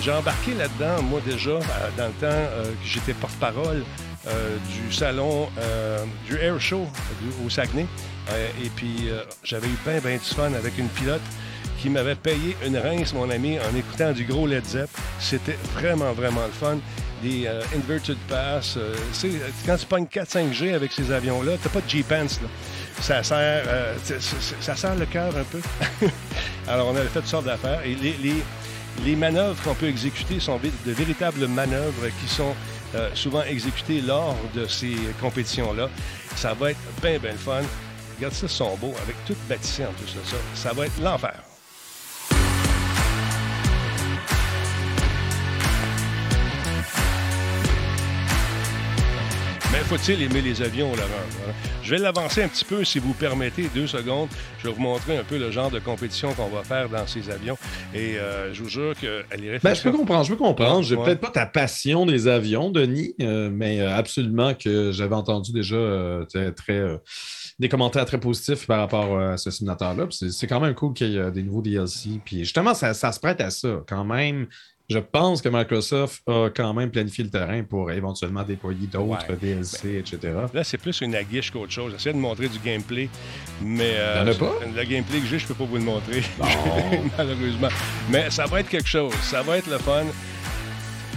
[0.00, 1.60] J'ai embarqué là-dedans, moi déjà, euh,
[1.96, 3.84] dans le temps euh, que j'étais porte-parole
[4.70, 5.50] du salon
[6.26, 6.86] du Air Show
[7.44, 7.84] au Saguenay.
[8.62, 9.10] Et puis,
[9.42, 11.20] j'avais eu bien, bien du fun avec une pilote
[11.78, 14.88] qui m'avait payé une rince, mon ami, en écoutant du gros Led Zepp.
[15.20, 16.78] C'était vraiment, vraiment le fun.
[17.24, 18.76] Des euh, inverted pass.
[18.76, 18.94] euh,
[19.64, 22.26] quand tu pognes 4-5G avec ces avions-là, t'as pas de G-Pants.
[23.00, 23.94] Ça sert, euh,
[24.60, 25.60] ça sert le cœur un peu.
[26.68, 27.80] Alors, on avait fait toutes sortes d'affaires.
[27.84, 27.96] Et
[29.04, 32.54] les, manœuvres qu'on peut exécuter sont de véritables manœuvres qui sont
[32.94, 35.88] euh, souvent exécutées lors de ces compétitions-là.
[36.36, 37.62] Ça va être bien, bien le fun.
[38.16, 40.36] Regarde ça, ils sont beaux, avec tout bâtissé en plus de ça.
[40.54, 41.42] Ça va être l'enfer.
[49.84, 51.08] Faut-il aimer les avions, Laurent?
[51.38, 51.52] Voilà.
[51.82, 54.28] Je vais l'avancer un petit peu, si vous permettez, deux secondes.
[54.58, 57.30] Je vais vous montrer un peu le genre de compétition qu'on va faire dans ces
[57.30, 57.56] avions.
[57.94, 60.82] Et euh, je vous jure qu'elle Ben, je peux comprendre, je peux comprendre.
[60.82, 61.04] J'ai Ouais.
[61.04, 65.76] peut-être pas ta passion des avions, Denis, euh, mais euh, absolument que j'avais entendu déjà
[66.56, 66.82] très,
[67.58, 70.06] des commentaires très positifs par rapport à ce simulateur-là.
[70.10, 72.20] C'est quand même cool qu'il y ait des nouveaux DLC.
[72.24, 73.82] Puis justement, ça, ça se prête à ça.
[73.86, 74.46] Quand même,
[74.90, 79.36] je pense que Microsoft a quand même planifié le terrain pour éventuellement déployer d'autres Ouais.
[79.40, 80.18] DLC, etc.
[80.52, 81.92] Là, c'est plus une aguiche qu'autre chose.
[81.92, 83.08] J'essaie de montrer du gameplay,
[83.62, 84.52] mais euh, a pas?
[84.76, 86.22] le gameplay que j'ai, je peux pas vous le montrer,
[87.18, 87.68] malheureusement.
[88.10, 89.12] Mais ça va être quelque chose.
[89.22, 90.04] Ça va être le fun.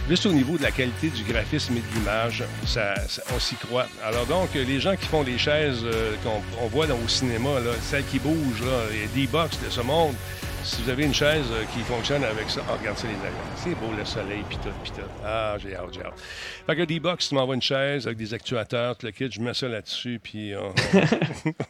[0.10, 3.56] Juste au niveau de la qualité du graphisme et de l'image, ça, ça- on s'y
[3.56, 3.88] croit.
[4.06, 7.60] Alors donc, les gens qui font les chaises euh, qu'on on voit dans, au cinéma,
[7.60, 10.13] là, celles qui bougent, là, les D-Box de ce monde,
[10.67, 13.38] si vous avez une chaise euh, qui fonctionne avec ça, oh, regarde ça les avions.
[13.56, 15.01] C'est beau le soleil, pis tout, pis tout.
[15.25, 16.13] Ah, j'ai hâte, j'ai hâte.
[16.65, 19.53] Fait que D-Box, tu m'envoies une chaise avec des actuateurs, tout le kit, je mets
[19.53, 20.73] ça là-dessus, puis on,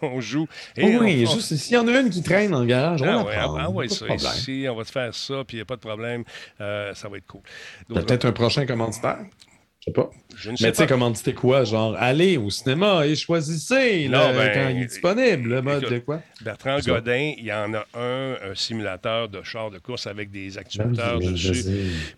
[0.01, 0.47] on- on joue.
[0.75, 3.05] Et oui, on- juste s'il y en a une qui traîne dans le garage, on
[3.05, 5.59] ah va ouais, ah, ah ouais, ça, ici, on va te faire ça, puis il
[5.59, 6.23] n'y a pas de problème.
[6.59, 7.41] Euh, ça va être cool.
[7.87, 9.19] Peut-être un prochain commanditaire?
[9.87, 10.09] Je sais pas.
[10.35, 10.87] je ne sais Mais tu sais, pas.
[10.89, 11.63] commanditer quoi?
[11.63, 15.83] Genre, allez au cinéma et choisissez Non, là, ben, quand il est disponible, le mode
[15.83, 16.21] écoute, de quoi?
[16.41, 16.77] Bertrand.
[16.85, 21.19] Godin, il y en a un, un simulateur de char de course avec des actuateurs
[21.19, 21.63] oui, dessus.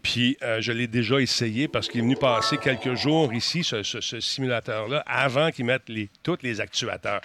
[0.01, 3.83] Puis euh, je l'ai déjà essayé parce qu'il est venu passer quelques jours ici, ce,
[3.83, 7.21] ce- ce simulateur-là, avant qu'ils mettent les, tous les actuateurs.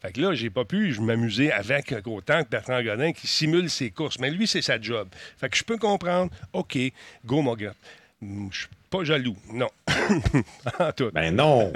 [0.00, 3.90] Fait que là, j'ai pas pu m'amuser avec autant que Bertrand Godin qui simule ses
[3.90, 4.18] courses.
[4.18, 5.08] Mais lui, c'est sa job.
[5.38, 6.32] Fait que je peux comprendre.
[6.54, 6.78] OK,
[7.26, 7.74] go, mon gars.
[8.22, 9.34] Hum, Je pas jaloux.
[9.52, 9.68] Non.
[10.78, 11.10] en tout.
[11.12, 11.72] Ben non!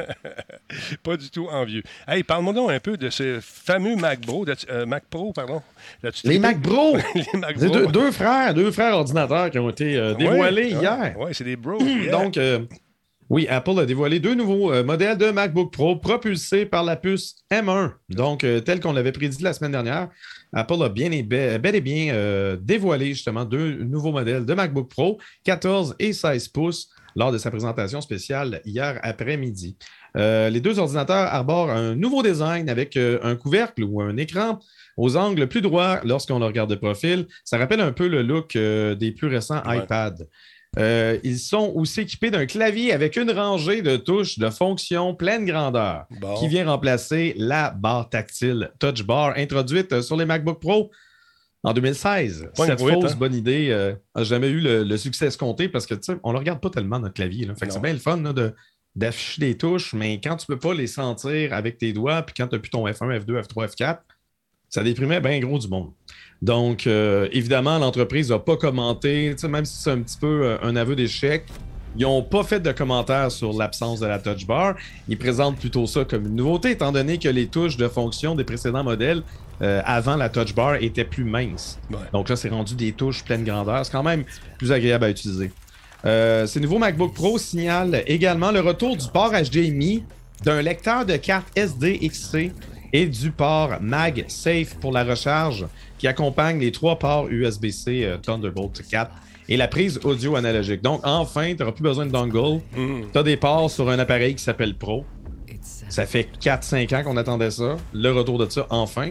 [1.03, 1.83] Pas du tout envieux.
[2.07, 5.63] Hey, parle-moi donc un peu de ce fameux Mac Pro, de- euh, Mac Pro, pardon.
[6.25, 6.39] Les?
[6.39, 6.97] Mac Bro!
[7.15, 7.69] les Mac Pro.
[7.69, 11.15] deux, deux frères, deux frères ordinateurs qui ont été euh, dévoilés Ouais, hier.
[11.19, 11.81] Oui, c'est des bros.
[11.81, 12.11] yeah.
[12.13, 12.61] Donc, euh,
[13.31, 17.37] oui, Apple a dévoilé deux nouveaux euh, modèles de MacBook Pro propulsés par la puce
[17.51, 17.93] M1.
[18.11, 20.09] Donc, euh, tel qu'on l'avait prédit la semaine dernière,
[20.53, 24.55] Apple a bien et be- bel et bien euh, dévoilé justement deux nouveaux modèles de
[24.55, 29.77] MacBook Pro, 14 et 16 pouces, lors de sa présentation spéciale hier après-midi.
[30.17, 34.61] Euh, les deux ordinateurs arborent un nouveau design avec euh, un couvercle ou un écran
[34.97, 37.27] aux angles plus droits lorsqu'on le regarde de profil.
[37.45, 39.79] Ça rappelle un peu le look euh, des plus récents Ouais.
[39.79, 40.29] iPad.
[40.79, 45.47] Euh, ils sont aussi équipés d'un clavier avec une rangée de touches de fonction pleine
[45.47, 46.35] grandeur Bon.
[46.35, 50.91] qui vient remplacer la barre tactile Touch Bar introduite sur les MacBook Pro
[51.67, 52.51] en 2016.
[52.57, 53.17] Pas une Cette fausse hein?
[53.19, 56.29] bonne idée euh, n'a jamais eu le, le succès escompté parce que tu sais, on
[56.29, 57.45] ne le regarde pas tellement notre clavier.
[57.45, 57.55] là.
[57.55, 57.75] Fait que Non.
[57.75, 58.55] c'est bien le fun là, de,
[58.95, 62.35] d'afficher des touches, mais quand tu ne peux pas les sentir avec tes doigts, puis
[62.37, 63.99] quand tu n'as plus ton F1, F2, F3, F4,
[64.69, 65.91] ça déprimait bien gros du monde.
[66.41, 70.77] Donc, euh, évidemment, l'entreprise n'a pas commenté, même si c'est un petit peu euh, un
[70.77, 71.45] aveu d'échec.
[71.99, 74.75] Ils n'ont pas fait de commentaires sur l'absence de la touch bar.
[75.09, 78.45] Ils présentent plutôt ça comme une nouveauté, étant donné que les touches de fonction des
[78.45, 79.23] précédents modèles
[79.63, 81.79] euh, avant la touch bar étaient plus minces.
[81.91, 81.97] Ouais.
[82.13, 83.87] Donc là, c'est rendu des touches pleine grandeur.
[83.87, 84.25] C'est quand même
[84.59, 85.51] plus agréable à utiliser.
[86.05, 90.05] Euh, ces nouveaux MacBook Pro signalent également le retour du port HDMI,
[90.45, 92.53] d'un lecteur de carte SDXC
[92.93, 95.67] et du port MagSafe pour la recharge
[95.99, 99.11] qui accompagne les trois ports USB-C euh, Thunderbolt 4
[99.49, 100.83] et la prise audio analogique.
[100.83, 102.61] Donc, enfin, tu n'auras plus besoin de dongle.
[102.77, 103.07] Mhm.
[103.13, 105.05] Tu as des ports sur un appareil qui s'appelle Pro.
[105.89, 107.77] Ça fait 4-5 ans qu'on attendait ça.
[107.93, 109.11] Le retour de ça, enfin.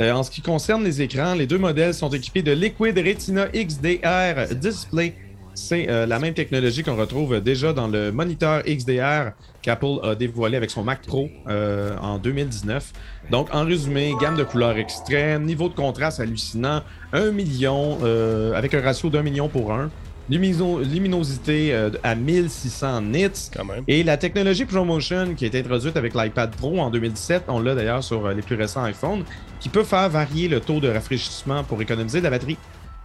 [0.00, 3.48] Euh, en ce qui concerne les écrans, les deux modèles sont équipés de Liquid Retina
[3.48, 5.14] XDR Display.
[5.60, 10.56] C'est euh, la même technologie qu'on retrouve déjà dans le moniteur XDR qu'Apple a dévoilé
[10.56, 12.92] avec son Mac Pro euh, en 2019.
[13.32, 18.72] Donc, en résumé, gamme de couleurs extrême, niveau de contraste hallucinant, 1 million, euh, avec
[18.72, 19.90] un ratio d'un million pour un,
[20.30, 23.82] lumino- luminosité euh, à 1600 nits, Quand même.
[23.88, 27.74] et la technologie ProMotion qui a été introduite avec l'iPad Pro en 2017, on l'a
[27.74, 29.24] d'ailleurs sur les plus récents iPhones,
[29.58, 32.56] qui peut faire varier le taux de rafraîchissement pour économiser de la batterie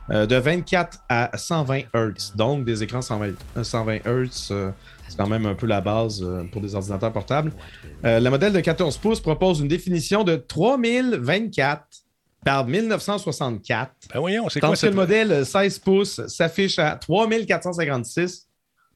[0.10, 2.34] euh, de 24 à 120 Hz.
[2.36, 4.72] Donc des écrans 120, euh, 120 Hz, euh,
[5.08, 7.52] c'est quand même un peu la base euh, pour des ordinateurs portables.
[8.04, 11.84] Le modèle de 14 pouces propose une définition de 3024
[12.44, 13.92] par 1964.
[14.14, 18.48] Ben voyons, c'est quoi que le modèle euh, 16 pouces s'affiche à 3456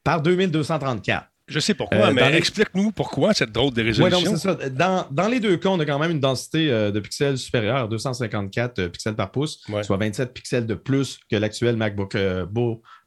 [0.03, 1.25] par 2234.
[1.47, 4.19] Je sais pourquoi, Euh, mais les- explique-nous pourquoi cette drôle de Oui, résolution.
[4.31, 4.69] donc c'est ça.
[4.69, 7.77] Dans, dans les deux cas, on a quand même une densité euh, de pixels supérieure
[7.77, 9.81] à 254 euh, pixels par pouce, Ouais.
[9.83, 12.17] soit 27 pixels de plus que l'actuel MacBook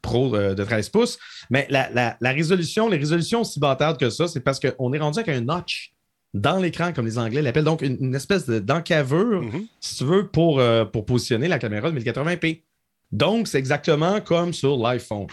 [0.01, 1.19] Pro de 13 pouces.
[1.51, 4.99] Mais la, la- la résolution, les résolutions aussi bâtardes que ça, c'est parce qu'on est
[4.99, 5.93] rendu avec un notch
[6.33, 9.65] dans l'écran, comme les Anglais l'appellent, donc une, une espèce de- d'encavure, Mhm.
[9.79, 12.63] si tu veux, pour, pour positionner la caméra de 1080p.
[13.11, 15.27] Donc, c'est exactement comme sur l'iPhone.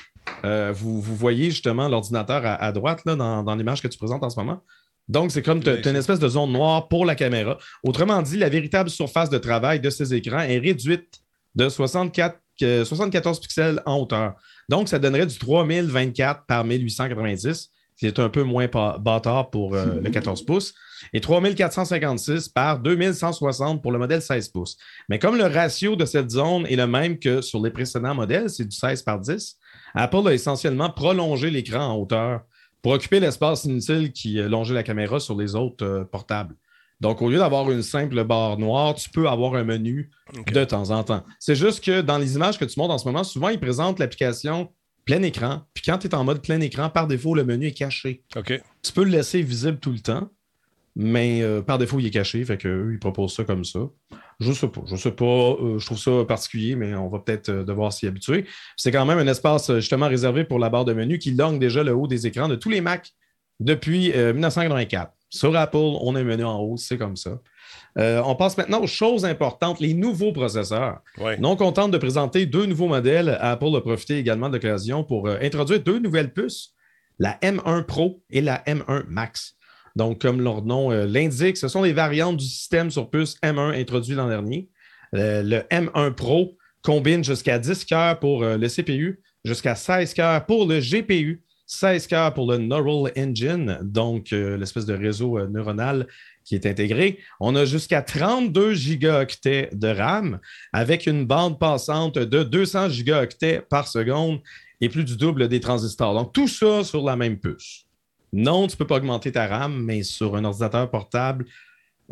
[0.45, 3.99] Euh, vous, vous voyez justement l'ordinateur à, à droite là, dans, dans l'image que tu
[3.99, 4.63] présentes en ce moment.
[5.09, 7.57] Donc, c'est comme tu as une espèce de zone noire pour la caméra.
[7.83, 11.21] Autrement dit, la véritable surface de travail de ces écrans est réduite
[11.55, 14.35] de 64, euh, 74 pixels en hauteur.
[14.69, 18.69] Donc, ça donnerait du 3024 par 1890, qui est un peu moins
[19.01, 20.75] bâtard pour euh, le 14 pouces,
[21.13, 24.77] et 3456 par 2160 pour le modèle 16 pouces.
[25.09, 28.51] Mais comme le ratio de cette zone est le même que sur les précédents modèles,
[28.51, 29.57] c'est du 16 par 10,
[29.95, 32.43] Apple a essentiellement prolongé l'écran en hauteur
[32.83, 36.55] pour occuper l'espace inutile qui euh, longeait la caméra sur les autres euh, portables.
[37.01, 40.11] Donc, au lieu d'avoir une simple barre noire, tu peux avoir un menu
[40.53, 41.25] de temps en temps.
[41.39, 44.01] C'est juste que dans les images que tu montres en ce moment, souvent, ils présentent
[44.01, 44.73] l'application
[45.05, 45.63] plein écran.
[45.75, 48.25] Puis quand tu es en mode plein écran, par défaut, le menu est caché.
[48.83, 50.29] Tu peux le laisser visible tout le temps,
[51.01, 52.45] mais euh, par défaut, il est caché.
[52.45, 53.79] Fait qu'eux, ils proposent ça comme ça.
[54.41, 54.83] Je sais pas.
[54.85, 55.25] Je sais pas.
[55.25, 58.45] euh, je trouve ça particulier, mais on va peut-être euh, devoir s'y habituer.
[58.77, 61.85] C'est quand même un espace justement réservé pour la barre de menu qui longue déjà
[61.85, 63.13] le haut des écrans de tous les Macs
[63.61, 65.13] depuis euh, 1984.
[65.31, 67.39] Sur Apple, on a un menu en haut, c'est comme ça.
[67.99, 71.01] Euh, on passe maintenant aux choses importantes, les nouveaux processeurs.
[71.19, 71.37] Ouais.
[71.39, 75.39] Non contente de présenter deux nouveaux modèles, Apple a profité également de l'occasion pour euh,
[75.43, 76.75] introduire deux nouvelles puces,
[77.19, 79.58] la M1 Pro et la M1 Max.
[79.99, 83.79] Donc, comme leur nom euh, l'indique, ce sont les variantes du système sur puce M1
[83.79, 84.69] introduit l'an dernier.
[85.15, 90.47] Euh, le M1 Pro combine jusqu'à 10 cœurs pour euh, le CPU, jusqu'à 16 cœurs
[90.47, 95.49] pour le GPU, 16 cœurs pour le Neural Engine, donc euh, l'espèce de réseau euh,
[95.49, 96.07] neuronal
[96.45, 97.19] qui est intégré.
[97.41, 100.41] On a jusqu'à 32 gigaoctets de RAM
[100.73, 104.41] avec une bande passante de 200 gigaoctets par seconde
[104.81, 106.15] et plus du double des transistors.
[106.15, 107.88] Donc, tout ça sur la même puce.
[108.33, 111.47] Non, tu ne peux pas augmenter ta RAM, mais sur un ordinateur portable,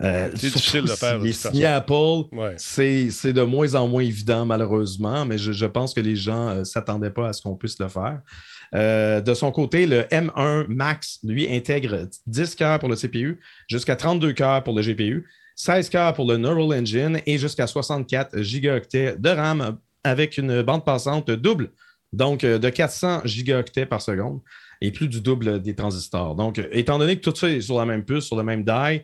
[0.02, 1.18] euh, C'est difficile de faire,
[1.64, 2.54] Apple, Ouais.
[2.58, 6.64] c'est de moins en moins évident, malheureusement, mais je, je pense que les gens ne
[6.64, 8.20] s'attendaient pas à ce qu'on puisse le faire.
[8.74, 13.96] Euh, de son côté, le M1 Max, lui, intègre 10 cœurs pour le CPU, jusqu'à
[13.96, 19.16] 32 cœurs pour le GPU, 16 cœurs pour le Neural Engine et jusqu'à 64 gigaoctets
[19.18, 21.70] de RAM avec une bande passante double,
[22.12, 24.40] donc euh, de 400 gigaoctets par seconde
[24.80, 26.34] et plus du double des transistors.
[26.34, 29.02] Donc, étant donné que tout ça est sur la même puce, sur le même die,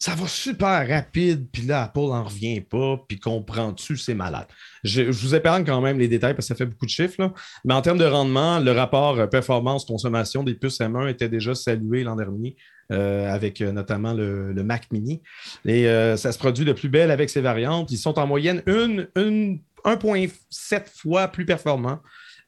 [0.00, 4.46] ça va super rapide, puis là, Apple n'en revient pas, puis comprends-tu, c'est malade.
[4.82, 7.16] Je, je vous épargne quand même les détails parce que ça fait beaucoup de chiffres,
[7.18, 7.34] là.
[7.66, 12.02] mais en termes de rendement, le rapport euh, performance-consommation des puces M1 était déjà salué
[12.02, 12.56] l'an dernier,
[12.90, 15.20] euh, avec euh, notamment le, Mac Mini.
[15.66, 15.84] Et
[16.16, 17.90] ça se produit de plus belle avec ces variantes.
[17.92, 22.00] Ils sont en moyenne une, une- 1,7 fois plus performants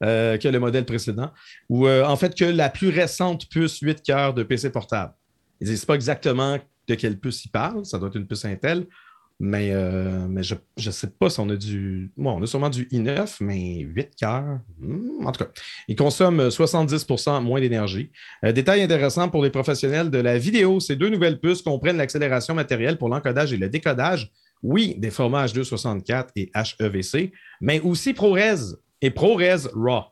[0.03, 1.31] euh, que le modèle précédent,
[1.69, 5.15] ou euh, en fait que la plus récente puce 8 cœurs de PC portable.
[5.61, 8.87] Ils disent pas exactement de quelle puce ils parlent, ça doit être une puce Intel,
[9.38, 12.11] mais, euh, mais je ne sais pas si on a du.
[12.17, 14.59] Bon, on a sûrement du i9, mais 8 cœurs.
[14.81, 15.51] hmm, en tout cas,
[15.87, 18.11] ils consomment 70% moins d'énergie.
[18.43, 22.99] Détail intéressant pour les professionnels de la vidéo, ces deux nouvelles puces comprennent l'accélération matérielle
[22.99, 24.33] pour l'encodage et le décodage.
[24.65, 30.05] Oui, des formats H264 et HEVC, mais aussi ProRes et ProRes RAW.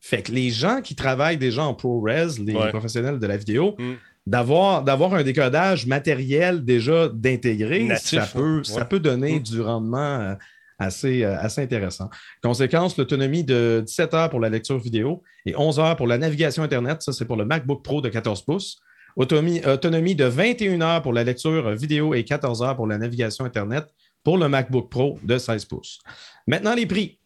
[0.00, 2.04] Fait que les gens qui travaillent déjà en ProRes,
[2.38, 2.68] les Ouais.
[2.68, 3.94] professionnels de la vidéo, Mm.
[4.26, 8.64] d'avoir, d'avoir un décodage matériel déjà d'intégrer, Natif, ça, peut, ouais.
[8.64, 9.42] ça peut donner Mm.
[9.42, 10.34] du rendement euh,
[10.78, 12.10] assez, euh, assez intéressant.
[12.42, 16.62] Conséquence, l'autonomie de 17 heures pour la lecture vidéo et 11 heures pour la navigation
[16.62, 17.00] Internet.
[17.02, 18.78] Ça, c'est pour le MacBook Pro de 14 pouces.
[19.16, 23.44] Autonomie, autonomie de 21 heures pour la lecture vidéo et 14 heures pour la navigation
[23.44, 23.86] Internet
[24.24, 26.00] pour le MacBook Pro de 16 pouces.
[26.48, 27.18] Maintenant, les prix.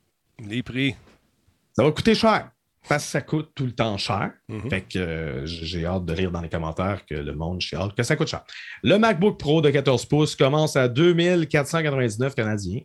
[0.46, 0.94] Les prix.
[1.78, 2.50] Ça va coûter cher
[2.88, 4.32] parce que ça coûte tout le temps cher.
[4.48, 4.68] Mhm.
[4.68, 8.02] Fait que euh, j'ai hâte de lire dans les commentaires que le monde chiale que
[8.02, 8.42] ça coûte cher.
[8.82, 12.80] Le MacBook Pro de 14 pouces commence à 2499 canadiens.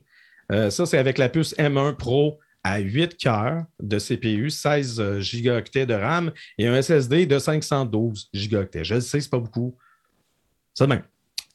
[0.52, 5.20] Euh, ça, c'est avec la puce M1 Pro à 8 cœurs de CPU, 16 euh,
[5.22, 8.84] gigaoctets de RAM et un SSD de 512 gigaoctets.
[8.84, 9.76] Je le sais, c'est pas beaucoup.
[10.76, 11.04] C'est de même.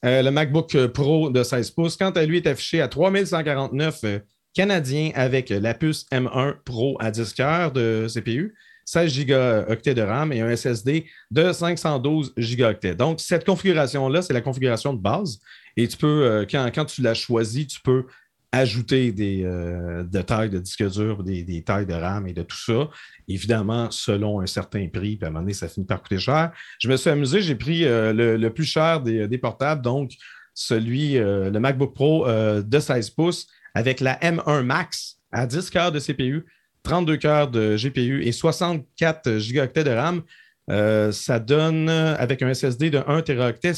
[0.04, 4.22] Euh, le MacBook Pro de 16 pouces, quant à lui, est affiché à 3149
[4.58, 10.32] canadiens avec la puce M1 Pro à 10 cœurs de CPU, 16 gigaoctets de RAM
[10.32, 12.96] et un SSD de 512 gigaoctets.
[12.96, 15.38] Donc, cette configuration-là, c'est la configuration de base.
[15.76, 18.06] Et tu peux, euh, quand, tu l'as choisi, tu peux
[18.50, 22.56] ajouter des euh, de tailles de disque dur, des, tailles de RAM et de tout
[22.56, 22.90] ça.
[23.28, 26.50] Évidemment, selon un certain prix, puis à un moment donné, ça finit par coûter cher.
[26.80, 30.14] Je me suis amusé, j'ai pris euh, le, plus cher des, portables, donc
[30.52, 36.00] celui, le MacBook Pro de 16 pouces avec la M1 Max à 10 cœurs de
[36.00, 36.46] CPU,
[36.82, 40.22] 32 cœurs de GPU et 64 gigaoctets de RAM.
[40.70, 43.72] Euh, ça donne, avec un SSD de 1 Teraoctet,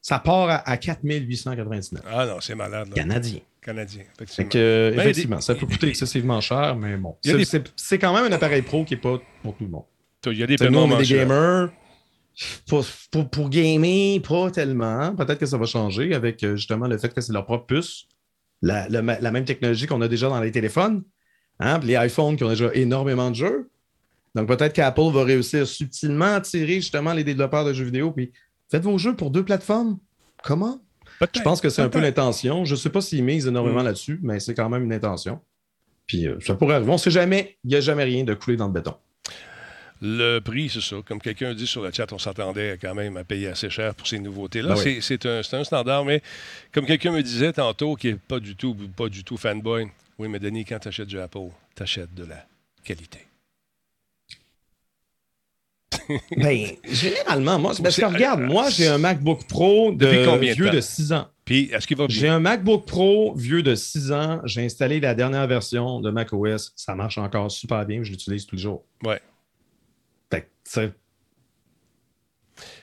[0.00, 2.88] ça part à, à 4899 Ah non, c'est malade.
[2.88, 2.94] là.
[2.94, 3.40] Canadien,
[4.16, 4.48] Fait effectivement.
[4.48, 7.16] que, euh, Ben, effectivement, des- ça peut coûter excessivement cher, mais bon.
[7.22, 7.58] C'est-
[7.90, 9.84] des- quand même un appareil pro qui n'est pas pour tout le monde.
[10.26, 11.68] Il y a des Nous, on est des gamers.
[12.68, 15.14] Pour, pour, pour gamer, pas tellement.
[15.16, 18.06] Peut-être que ça va changer avec euh, justement le fait que c'est leur propre puce,
[18.62, 21.02] la, même technologie qu'on a déjà dans les téléphones,
[21.60, 23.70] hein, les iPhones qui ont déjà énormément de jeux.
[24.34, 28.12] Donc peut-être qu'Apple va réussir subtilement à attirer justement les développeurs de jeux vidéo.
[28.12, 28.32] Puis
[28.70, 29.98] faites vos jeux pour deux plateformes.
[30.42, 30.80] Comment?
[31.34, 32.64] Je pense que c'est un peu l'intention.
[32.64, 33.86] Je ne sais pas s'ils misent énormément Mm.
[33.86, 35.40] là-dessus, mais c'est quand même une intention.
[36.06, 36.90] Puis euh, ça pourrait arriver.
[36.90, 37.58] On ne sait jamais.
[37.64, 38.94] Il n'y a jamais rien de coulé dans le béton.
[40.00, 40.96] Le prix, c'est ça.
[41.04, 44.06] Comme quelqu'un dit sur le chat, on s'attendait quand même à payer assez cher pour
[44.06, 44.74] ces nouveautés-là.
[44.74, 44.98] Ben oui.
[45.02, 46.22] C'est- un, standard, mais
[46.72, 50.28] comme quelqu'un me disait tantôt, qui n'est pas du tout, pas du tout fanboy, oui,
[50.28, 52.46] mais Denis, quand tu achètes du Apple, tu achètes de la
[52.84, 53.18] qualité.
[56.36, 60.56] Ben, généralement, moi, parce que regarde, moi, j'ai un MacBook Pro de Depuis combien de
[60.56, 60.74] vieux temps?
[60.74, 61.28] de 6 ans.
[61.44, 64.40] Puis, est-ce qu'il va J'ai un MacBook Pro vieux de 6 ans.
[64.44, 66.72] J'ai installé la dernière version de macOS.
[66.76, 68.02] Ça marche encore super bien.
[68.02, 68.84] Je l'utilise tous les jours.
[69.02, 69.20] Ouais.
[70.30, 70.48] Fait que,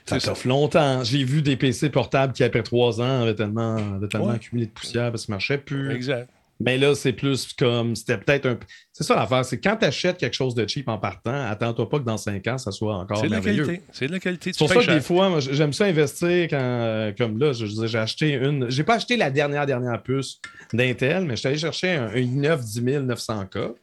[0.06, 0.28] ça ça.
[0.30, 1.02] t'offre longtemps.
[1.04, 4.34] J'ai vu des PC portables qui, après 3 ans, avaient tellement, avaient tellement Ouais.
[4.36, 5.90] accumulé de poussière parce qu'ils ne marchaient plus.
[5.94, 6.30] Exact.
[6.58, 7.94] Mais là, c'est plus comme.
[7.94, 8.58] C'était peut-être un.
[8.90, 9.44] C'est ça l'affaire.
[9.44, 12.46] C'est quand tu achètes quelque chose de cheap en partant, attends-toi pas que dans 5
[12.46, 13.82] ans, ça soit encore C'est de la qualité.
[13.92, 14.52] C'est de la qualité.
[14.54, 17.66] C'est pour ça que des fois, moi, j'aime ça investir quand, euh, comme là, je,
[17.66, 18.70] j'ai acheté une.
[18.70, 20.40] J'ai pas acheté la dernière, dernière puce
[20.72, 23.74] d'Intel, mais je suis allé chercher un, un i9 10900K.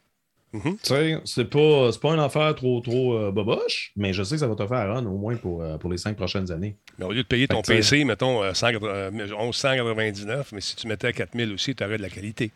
[0.62, 4.40] Tu sais, c'est pas, pas une affaire trop, trop euh, boboche, mais je sais que
[4.40, 6.76] ça va te faire run au moins pour, euh, pour les cinq prochaines années.
[6.98, 10.76] Mais au lieu de payer ton Fait PC, mettons, euh, 100, euh, 1199, mais si
[10.76, 12.52] tu mettais à 4000 aussi, tu aurais de la qualité.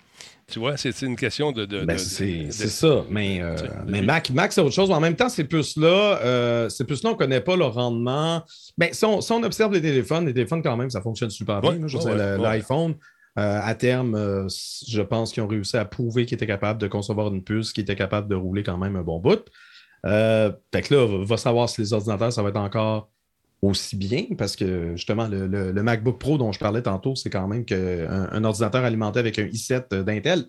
[0.47, 1.65] Tu vois, c'est une question de.
[1.67, 3.05] de- Ben, de- c'est ça.
[3.11, 3.41] Mais,
[4.03, 4.89] Mac, Mac c'est autre chose.
[4.89, 8.43] Mais en même temps, ces puces-là, ces puces-là, on ne connaît pas le rendement.
[8.79, 11.61] Ben, si, on, si on observe les téléphones, les téléphones, quand même, ça fonctionne super
[11.61, 11.73] bien.
[11.73, 12.39] Ouais, veux ouais, ouais.
[12.39, 12.95] L'iPhone,
[13.39, 14.47] euh, à terme, euh,
[14.89, 17.81] je pense qu'ils ont réussi à prouver qu'ils étaient capables de concevoir une puce qui
[17.81, 19.45] était capable de rouler quand même un bon bout.
[20.07, 23.11] Euh, fait que là, va va savoir si les ordinateurs, ça va être encore
[23.63, 27.31] aussi bien, parce que justement, le, le- le MacBook Pro dont je parlais tantôt, c'est
[27.31, 30.45] quand même que un, ordinateur alimenté avec un i7 d'Intel.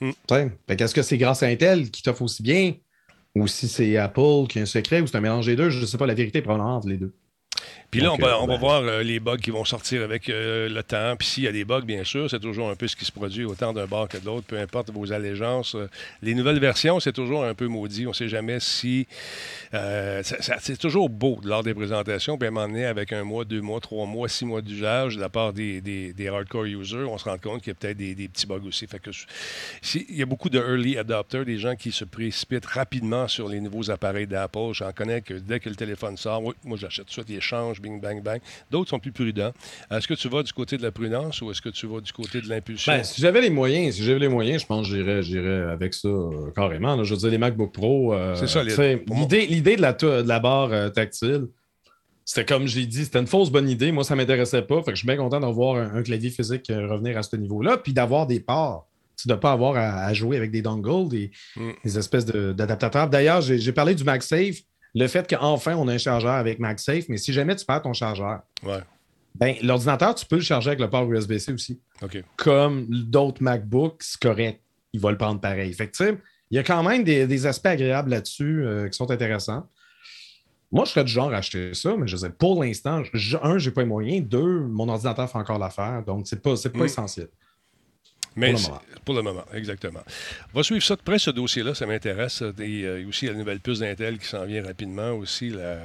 [0.00, 0.10] Mm.
[0.26, 2.74] T'sais, Fait qu'est-ce que c'est grâce à Intel qui t'offre aussi bien,
[3.34, 5.80] ou si c'est Apple qui a un secret, ou c'est un mélange des deux, je
[5.80, 7.12] ne sais pas la vérité, probablement entre les deux.
[7.94, 10.02] Puis là, on va, euh, on va ben- voir euh, les bugs qui vont sortir
[10.02, 11.14] avec euh, le temps.
[11.16, 13.12] Puis s'il y a des bugs, bien sûr, c'est toujours un peu ce qui se
[13.12, 15.76] produit autant d'un bar que de l'autre, peu importe vos allégeances.
[16.22, 18.06] Les nouvelles versions, c'est toujours un peu maudit.
[18.06, 19.06] On ne sait jamais si.
[19.72, 22.36] ça- ça- c'est toujours beau lors des présentations.
[22.38, 25.16] Puis à un moment donné, avec un mois, deux mois, trois mois, six mois d'usage
[25.16, 27.74] de la part des, des- des hardcore users, on se rend compte qu'il y a
[27.74, 28.86] peut-être des, des petits bugs aussi.
[28.86, 29.10] Fait que
[29.82, 33.48] si- il y a beaucoup de early adopters, des gens qui se précipitent rapidement sur
[33.48, 34.72] les nouveaux appareils d'Apple.
[34.72, 37.36] J'en connais que dès que le téléphone sort, oui, moi j'achète tout de suite, ils
[37.36, 38.40] échangent, bing, bang, bang.
[38.70, 39.52] D'autres sont plus prudents.
[39.90, 42.12] Est-ce que tu vas du côté de la prudence ou est-ce que tu vas du
[42.12, 42.92] côté de l'impulsion?
[42.92, 46.08] Ben, si j'avais les moyens, si j'avais les moyens, je pense que j'irais, avec ça
[46.08, 46.96] euh, carrément.
[46.96, 47.04] là.
[47.04, 48.14] Je veux dire, les MacBook Pro.
[48.14, 48.62] euh, C'est ça.
[48.62, 51.46] L'idée, de, la, tou- de la barre euh, tactile,
[52.24, 53.92] c'était comme j'ai dit, c'était une fausse bonne idée.
[53.92, 54.78] Moi, ça ne m'intéressait pas.
[54.78, 57.36] Fait que je suis bien content d'avoir un, un clavier physique euh, revenir à ce
[57.36, 58.88] niveau-là, puis d'avoir des ports.
[59.16, 61.70] Tu de ne pas avoir à, à jouer avec des dongles, des, Mm.
[61.84, 63.08] des espèces de- d'adaptateurs.
[63.08, 64.56] D'ailleurs, j'ai, j'ai parlé du MagSafe,
[64.94, 67.92] le fait qu'enfin on a un chargeur avec MagSafe, mais si jamais tu perds ton
[67.92, 68.80] chargeur, Ouais,
[69.34, 71.80] ben, l'ordinateur, tu peux le charger avec le port USB-C aussi
[72.36, 74.60] comme d'autres MacBooks, c'est correct.
[74.92, 75.72] Il va le prendre pareil.
[75.72, 76.18] Fait que,
[76.50, 79.68] il y a quand même des, des aspects agréables là-dessus euh, qui sont intéressants.
[80.70, 83.58] Moi, je serais du genre à acheter ça, mais je sais, pour l'instant, je- un,
[83.58, 84.24] j'ai pas les moyens.
[84.28, 86.02] Deux, mon ordinateur fait encore l'affaire.
[86.04, 86.84] Donc, c'est pas, pas Mm.
[86.84, 87.28] essentiel.
[88.36, 88.80] Mais le c'est- moment.
[89.04, 90.00] pour le moment, exactement.
[90.52, 92.42] On va suivre ça de près, ce dossier-là, ça m'intéresse.
[92.42, 95.12] Et euh, il y a aussi la nouvelle puce d'Intel qui s'en vient rapidement.
[95.12, 95.76] Aussi, la,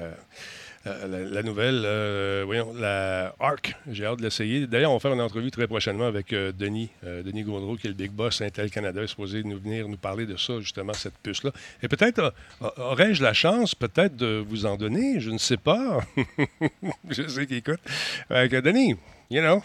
[0.86, 3.76] la, la nouvelle, euh, voyons, la ARC.
[3.92, 4.66] J'ai hâte de l'essayer.
[4.66, 7.86] D'ailleurs, on va faire une entrevue très prochainement avec euh, Denis, euh, Denis Gaudreau, qui
[7.88, 10.94] est le big boss Intel Canada, est supposé nous venir nous parler de ça, justement,
[10.94, 11.52] cette puce-là.
[11.84, 12.34] Et peut-être,
[12.78, 16.00] aurais-je la chance, peut-être, de vous en donner, je ne sais pas.
[17.10, 17.82] je sais qu'il écoute.
[18.30, 18.96] Avec Denis,
[19.30, 19.62] you know,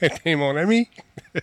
[0.24, 0.88] t'es mon ami.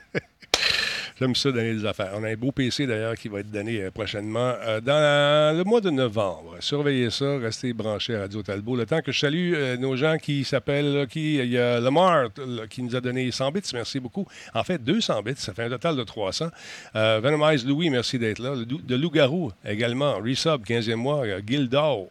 [1.19, 2.11] J'aime ça donner des affaires.
[2.15, 5.65] On a un beau PC d'ailleurs qui va être donné euh, prochainement euh, dans le
[5.65, 6.55] mois de novembre.
[6.61, 8.77] Surveillez ça, restez branchés à Radio Talbot.
[8.77, 12.29] Le temps que je salue euh, nos gens qui s'appellent, qui, il y a Lamar
[12.69, 14.25] qui nous a donné 100 bits, merci beaucoup.
[14.53, 16.51] En fait, 200 bits, ça fait un total de 300.
[16.95, 18.55] Euh, Venomize Louis, merci d'être là.
[18.55, 20.19] De Loup-Garou également.
[20.19, 21.25] Resub, 15e mois.
[21.45, 22.07] Gildor.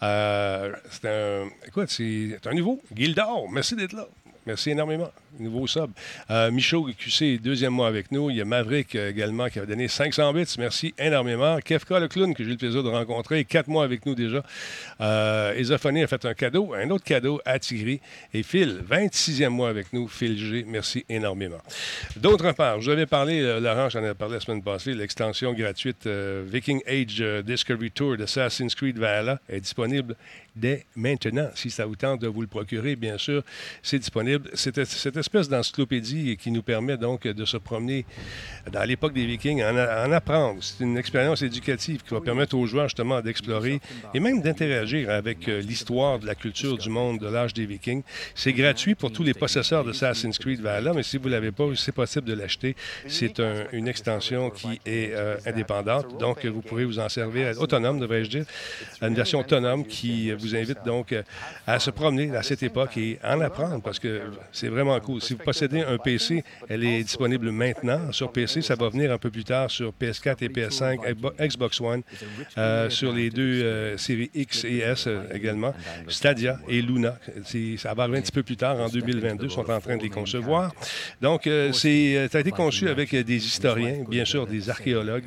[0.00, 1.48] C'est un.
[1.64, 2.82] Écoute, c'est un nouveau.
[2.92, 4.08] Gildor, merci d'être là.
[4.46, 5.10] Merci énormément.
[5.40, 5.90] Nouveau sub.
[6.30, 8.30] Euh, Michaud QC, deuxième mois avec nous.
[8.30, 10.54] Il y a Maverick euh, également qui avait donné 500 bits.
[10.58, 11.58] Merci énormément.
[11.64, 14.42] Kefka, le clown, que j'ai eu le plaisir de rencontrer, quatre mois avec nous déjà.
[15.00, 18.00] Euh, Esophonie a fait un cadeau, un autre cadeau à Tigri.
[18.34, 20.08] Et Phil, 26e mois avec nous.
[20.08, 21.58] Phil G, merci énormément.
[22.16, 25.52] D'autre part, je vous avais parlé, euh, Laurent, j'en avais parlé la semaine passée, l'extension
[25.52, 30.16] gratuite Viking Age Discovery Tour d'Assassin's Creed Valhalla est disponible
[30.58, 31.48] dès maintenant.
[31.54, 33.42] Si ça vous tente de vous le procurer, bien sûr,
[33.82, 34.50] c'est disponible.
[34.54, 38.06] Cette espèce d'encyclopédie qui nous permet donc de se promener
[38.72, 40.58] dans l'époque des Vikings, en, apprendre.
[40.62, 43.78] C'est une expérience éducative qui va permettre aux joueurs justement d'explorer
[44.14, 48.02] et même d'interagir avec euh, l'histoire de la culture du monde de l'âge des Vikings.
[48.34, 51.52] C'est gratuit pour tous les possesseurs de Assassin's Creed Valhalla, mais si vous ne l'avez
[51.52, 52.74] pas, c'est possible de l'acheter.
[53.06, 57.98] C'est un- une extension qui est euh, indépendante, donc vous pourrez vous en servir, autonome,
[58.00, 58.44] devrais-je dire,
[59.02, 61.22] une version autonome qui vous invite donc euh,
[61.66, 64.22] à se promener à cette époque et en apprendre parce que
[64.52, 65.07] c'est vraiment cool.
[65.20, 68.60] Si vous possédez un PC, elle est disponible maintenant sur PC.
[68.62, 72.02] Ça va venir un peu plus tard sur PS4 et PS5, Xbo- Xbox One,
[72.58, 75.74] euh, sur les deux euh, séries X et S euh, également,
[76.08, 77.18] Stadia et Luna.
[77.78, 79.46] Ça va arriver un petit peu plus tard, en 2022.
[79.46, 80.72] Ils sont en train de les concevoir.
[81.22, 85.24] Donc, euh, ça a été conçu avec des historiens, bien sûr des archéologues.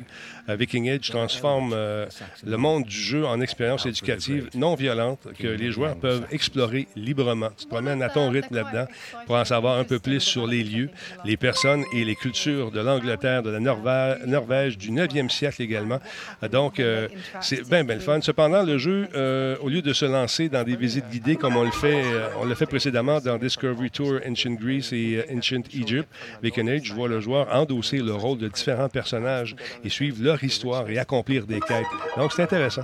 [0.48, 2.06] Euh, Viking Age transforme euh,
[2.44, 7.50] le monde du jeu en expérience éducative non violente que les joueurs peuvent explorer librement.
[7.56, 8.86] Tu te promènes à ton rythme là-dedans
[9.26, 10.90] pour en savoir un peu plus sur les lieux,
[11.24, 15.98] les personnes et les cultures de l'Angleterre, de la Norvège du 9e siècle également.
[16.42, 17.08] Euh, Donc, euh,
[17.40, 18.20] c'est bien, bien le fun.
[18.20, 21.64] Cependant, le jeu, euh, au lieu de se lancer dans des visites guidées comme on
[21.64, 25.62] le fait, euh, on l'a fait précédemment dans Discovery Tour, Ancient Greece et euh, Ancient
[25.74, 26.08] Egypt,
[26.42, 30.42] Viking Age, je vois le joueur endosser le rôle de différents personnages et suivre leur
[30.44, 31.86] histoire et accomplir des quêtes.
[32.16, 32.82] Donc, c'est intéressant.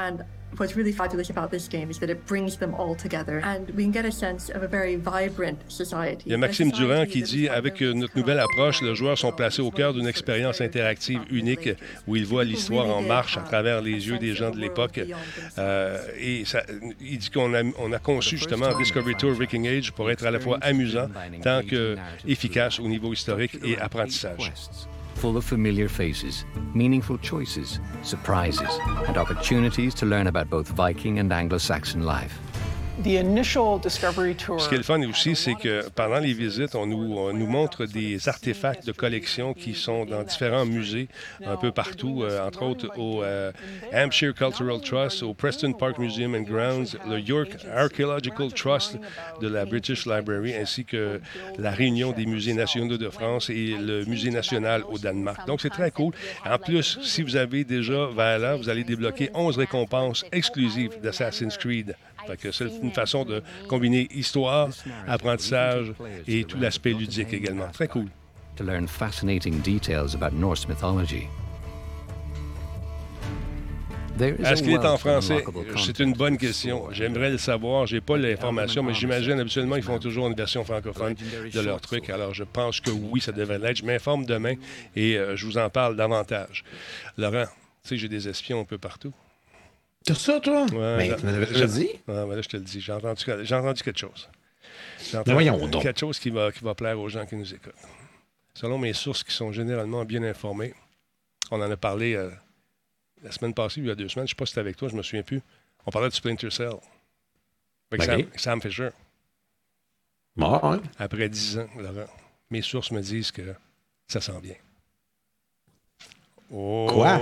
[0.00, 0.18] And
[0.58, 3.82] what's really fabulous about this game is that it brings them all together, and we
[3.84, 6.22] can get a sense of a very vibrant society.
[6.26, 9.60] Il y a Maxime Durand qui dit Avec notre nouvelle approche, les joueurs sont placés
[9.60, 11.68] au cœur d'une expérience interactive unique
[12.06, 15.00] où ils voient l'histoire en marche à travers les yeux des gens de l'époque.
[15.58, 16.62] Euh, et ça-
[17.00, 20.30] il dit qu'on a, on a conçu justement Discovery Tour Viking Age pour être à
[20.30, 21.08] la fois amusant
[21.42, 24.52] tant que efficace au niveau historique et apprentissage.
[25.18, 26.44] Full of familiar faces,
[26.74, 32.38] meaningful choices, surprises, and opportunities to learn about both Viking and Anglo Saxon life.
[34.58, 37.46] Ce qui est le fun aussi, c'est que pendant les visites, on nous, on nous
[37.46, 41.08] montre des artefacts de collection qui sont dans différents musées
[41.44, 43.52] un peu partout, euh, entre autres au euh,
[43.94, 48.98] Hampshire Cultural Trust, au Preston Park Museum and Grounds, le York Archaeological Trust
[49.40, 51.20] de la British Library, ainsi que
[51.56, 55.46] la Réunion des musées nationaux de France et le Musée national au Danemark.
[55.46, 56.12] Donc, c'est très cool.
[56.44, 61.94] En plus, si vous avez déjà Valhalla, vous allez débloquer 11 récompenses exclusives d'Assassin's Creed.
[62.52, 64.68] C'est une façon de combiner histoire,
[65.06, 65.92] apprentissage
[66.26, 67.68] et tout l'aspect ludique également.
[67.72, 68.06] Très cool.
[68.56, 71.28] To learn fascinating details about Norse mythology.
[74.18, 75.44] There is a Est-ce qu'il est en français?
[75.76, 76.90] C'est une bonne question.
[76.90, 77.86] J'aimerais le savoir.
[77.86, 81.14] J'ai pas l'information, mais j'imagine habituellement ils font toujours une version francophone
[81.54, 82.10] de leur truc.
[82.10, 83.76] Alors je pense que oui, ça devrait l'être.
[83.76, 84.54] Je m'informe demain
[84.96, 86.64] et euh, je vous en parle davantage.
[87.16, 87.44] Laurent,
[87.84, 89.12] tu sais, j'ai des espions un peu partout.
[90.04, 90.64] T'as ça, toi?
[90.66, 91.88] Ouais, Mais là- tu m'avais déjà je- dit.
[92.06, 92.80] Ouais, mais là, je te le dis.
[92.80, 93.22] J'ai entendu,
[93.52, 94.28] entendu quelque chose.
[95.10, 95.82] J'ai Mais voyons donc.
[95.82, 97.74] quelque chose qui va, qui va plaire aux gens qui nous écoutent.
[98.54, 100.74] Selon mes sources qui sont généralement bien informées,
[101.50, 102.30] on en a parlé euh,
[103.22, 104.26] la semaine passée, il y a deux semaines.
[104.26, 105.40] Je ne sais pas si c'était avec toi, je me souviens plus.
[105.86, 106.72] On parlait de Splinter Cell.
[107.90, 108.02] Avec.
[108.04, 108.90] Sam, Sam Fisher.
[110.36, 110.80] Bon, hein?
[110.98, 112.06] Après dix ans, Laurent,
[112.50, 113.54] mes sources me disent que
[114.06, 114.54] ça sent bien.
[116.50, 117.18] Quoi?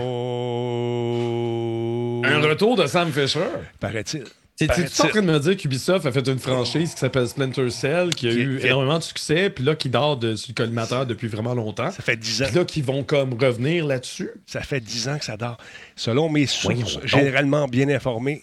[2.27, 3.47] Un retour de Sam Fisher.
[3.81, 4.25] Paraît-il.
[4.59, 7.69] T'es- T'es-tu en train de me dire qu'Ubisoft a fait une franchise qui s'appelle Splinter
[7.69, 10.49] Cell, qui a Qui- eu qui- énormément de succès, puis là, qui dort de, sur
[10.51, 11.91] le collimateur depuis vraiment longtemps.
[11.91, 12.47] Ça fait dix ans.
[12.47, 14.31] Puis là, qui vont comme revenir là-dessus.
[14.47, 15.59] Ça fait dix ans que ça dort.
[15.95, 18.43] Selon mes sources, généralement bien informées,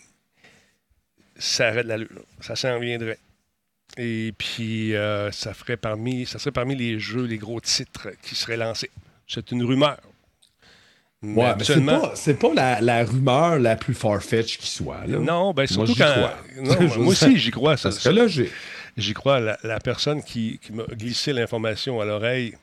[1.36, 2.10] ça aurait de l'allure.
[2.42, 3.18] Ça s'en viendrait.
[3.98, 8.36] Et puis, euh, ça, ferait parmi, ça serait parmi les jeux, les gros titres qui
[8.36, 8.92] seraient lancés.
[9.28, 9.98] C'est une rumeur.
[11.24, 15.06] Ouais, mais c'est pas, pas la, la rumeur la plus farfetch qui soit.
[15.08, 15.20] Là.
[15.20, 16.12] Non, ben Moi, surtout j'y quand.
[16.12, 16.38] crois.
[16.62, 17.78] Non, moi aussi, j'y crois.
[17.78, 18.52] Ça, serait logique.
[18.98, 19.40] J'y crois.
[19.40, 22.56] La, la personne qui, qui m'a glissé l'information à l'oreille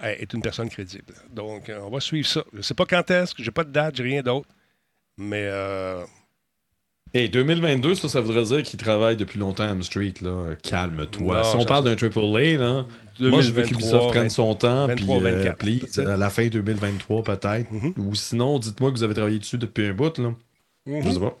[0.00, 1.14] est est une personne crédible.
[1.30, 2.42] Donc, euh, on va suivre ça.
[2.52, 4.48] Je ne sais pas quand est-ce, j'ai pas de date, j'ai rien d'autre.
[5.18, 6.02] Mais euh,
[7.16, 10.12] Et 2022, ça, ça voudrait dire qu'il travaille depuis longtemps à M Street.
[10.20, 10.54] Là.
[10.62, 11.44] Calme-toi.
[11.44, 12.84] Si on parle d'un AAA, là,
[13.18, 14.86] moi, je veux 2023, qu'Ubisoft prenne son temps.
[14.86, 16.08] 23, puis, euh, 24, please, peut-être.
[16.10, 17.70] à la fin 2023, peut-être.
[17.72, 17.94] Mhm.
[17.96, 20.18] Ou sinon, dites-moi que vous avez travaillé dessus depuis un bout.
[20.18, 20.34] Là.
[20.86, 21.36] Je sais pas.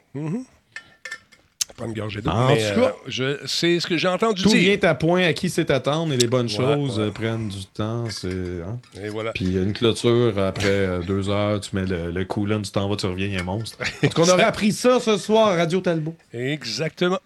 [1.76, 2.30] Prendre une gorgée d'eau.
[2.30, 4.78] En mais, tout cas, euh, je- c'est ce que j'ai entendu Tout dire.
[4.78, 8.08] vient à point à qui sait attendre et les bonnes choses euh, prennent du temps.
[8.10, 8.78] C'est, hein.
[9.02, 9.32] Et voilà.
[9.32, 12.96] Puis une clôture, après euh, deux heures, tu mets le, le coolon, tu t'en vas,
[12.96, 13.78] tu reviens, il y a un monstre.
[14.02, 16.14] Donc on aurait appris ça ce soir à Radio Talbot.
[16.32, 17.18] Exactement.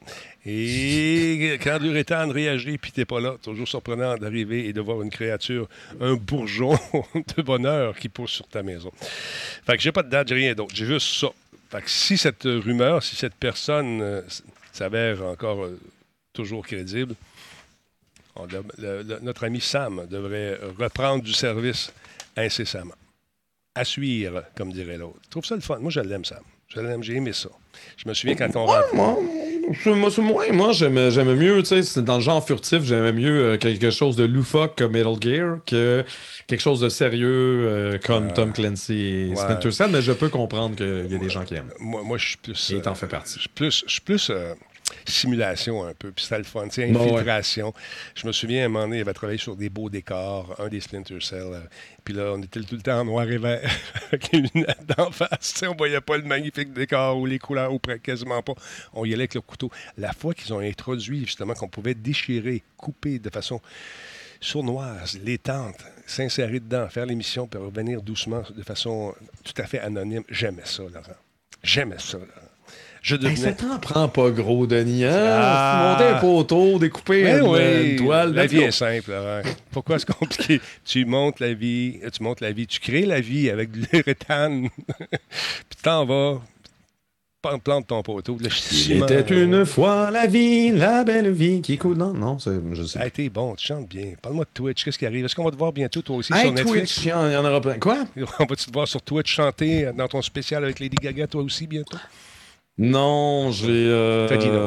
[0.46, 5.10] Et quand l'uréthane réagit puis t'es pas là, toujours surprenant d'arriver et de voir une
[5.10, 5.68] créature,
[6.00, 6.78] un bourgeon
[7.36, 8.90] de bonheur qui pousse sur ta maison.
[9.66, 10.74] Fait que j'ai pas de date, j'ai rien d'autre.
[10.74, 11.28] J'ai juste ça.
[11.70, 14.22] Fait que si cette rumeur, si cette personne euh,
[14.72, 15.78] s'avère encore euh,
[16.32, 17.14] toujours crédible,
[18.34, 21.92] on dev- le- le- notre ami Sam devrait reprendre du service
[22.36, 22.94] incessamment.
[23.74, 25.20] À suivre, comme dirait l'autre.
[25.26, 25.78] Je trouve ça le fun.
[25.78, 26.42] Moi, je l'aime, Sam.
[26.68, 27.48] Je l'aime, j'ai aimé ça.
[27.96, 28.88] Je me souviens quand on rentre.
[29.86, 30.10] Moi,
[30.52, 34.16] moi, j'aimais j'aimais mieux, tu sais, dans le genre furtif, j'aimais mieux euh, quelque chose
[34.16, 36.04] de loufoque comme Metal Gear que
[36.46, 37.28] quelque chose de sérieux
[37.66, 39.88] euh, comme Tom Clancy et Ouais.
[39.90, 41.72] Mais je peux comprendre qu'il y a des gens qui aiment.
[41.78, 42.72] Moi, moi je suis plus.
[42.72, 43.34] Et t'en euh, fais partie.
[43.34, 44.54] Je suis plus, je suis plus euh,
[45.06, 46.68] simulation un peu, puis c'était le fun.
[46.68, 46.96] Tu sais, ouais.
[46.96, 47.72] infiltration.
[48.14, 50.68] Je me souviens, à un moment donné, il avait travaillé sur des beaux décors, un
[50.68, 51.52] des Splinter Cell.
[51.52, 51.60] euh,
[52.04, 53.70] puis là, on était tout le temps en noir et vert,
[54.08, 55.52] avec les lunettes d'en face.
[55.52, 58.54] Tu sais, on voyait pas le magnifique décor ou les couleurs, ou quasiment pas.
[58.92, 59.70] On y allait avec le couteau.
[59.98, 63.60] La fois qu'ils ont introduit, justement, qu'on pouvait déchirer, couper de façon
[64.40, 69.14] sournoise, les tentes, s'insérer dedans, faire l'émission, puis revenir doucement, de façon
[69.44, 71.16] tout à fait anonyme, j'aimais ça, Laurent.
[71.62, 72.49] J'aimais ça, Laurent.
[73.02, 73.36] Je Hey, devenais...
[73.36, 75.04] ça t'en prend pas gros, Denis.
[75.04, 75.10] Hein?
[75.14, 75.96] Ah.
[75.98, 78.32] Monter un poteau, découper Ben une, oui, une toile.
[78.34, 78.62] la vie go.
[78.64, 79.40] est simple, Laurent.
[79.70, 80.60] Pourquoi c'est compliqué?
[80.84, 84.68] tu montes la vie, tu montes la vie, tu crées la vie avec de l'uréthane,
[84.98, 86.40] puis t'en vas,
[87.64, 88.36] plante ton poteau.
[88.38, 91.96] Le Il ciment, était euh, une fois la vie, la belle vie qui coule.
[91.96, 92.98] Non, non, c'est- je sais.
[92.98, 94.12] A été bon, tu chantes bien.
[94.20, 95.24] Parle-moi de Twitch, qu'est-ce qui arrive?
[95.24, 96.94] Est-ce qu'on va te voir bientôt, toi aussi, Hey, sur Netflix?
[96.96, 97.78] Twitch, il y en il y en aura plein.
[97.78, 98.04] Quoi?
[98.40, 101.66] On va-tu te voir sur Twitch chanter dans ton spécial avec Lady Gaga, toi aussi,
[101.66, 101.96] bientôt?
[102.82, 104.26] Non, j'ai euh,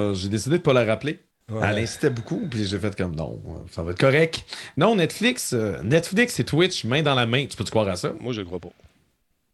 [0.09, 0.13] non.
[0.13, 1.19] j'ai décidé de pas la rappeler.
[1.51, 1.59] Ouais.
[1.67, 3.41] Elle incitait beaucoup, puis j'ai fait comme non,
[3.71, 4.45] ça va être correct.
[4.77, 7.45] Non, Netflix, euh, Netflix et Twitch, main dans la main.
[7.47, 8.13] Tu peux te croire à ça?
[8.21, 8.69] Moi, je le crois pas.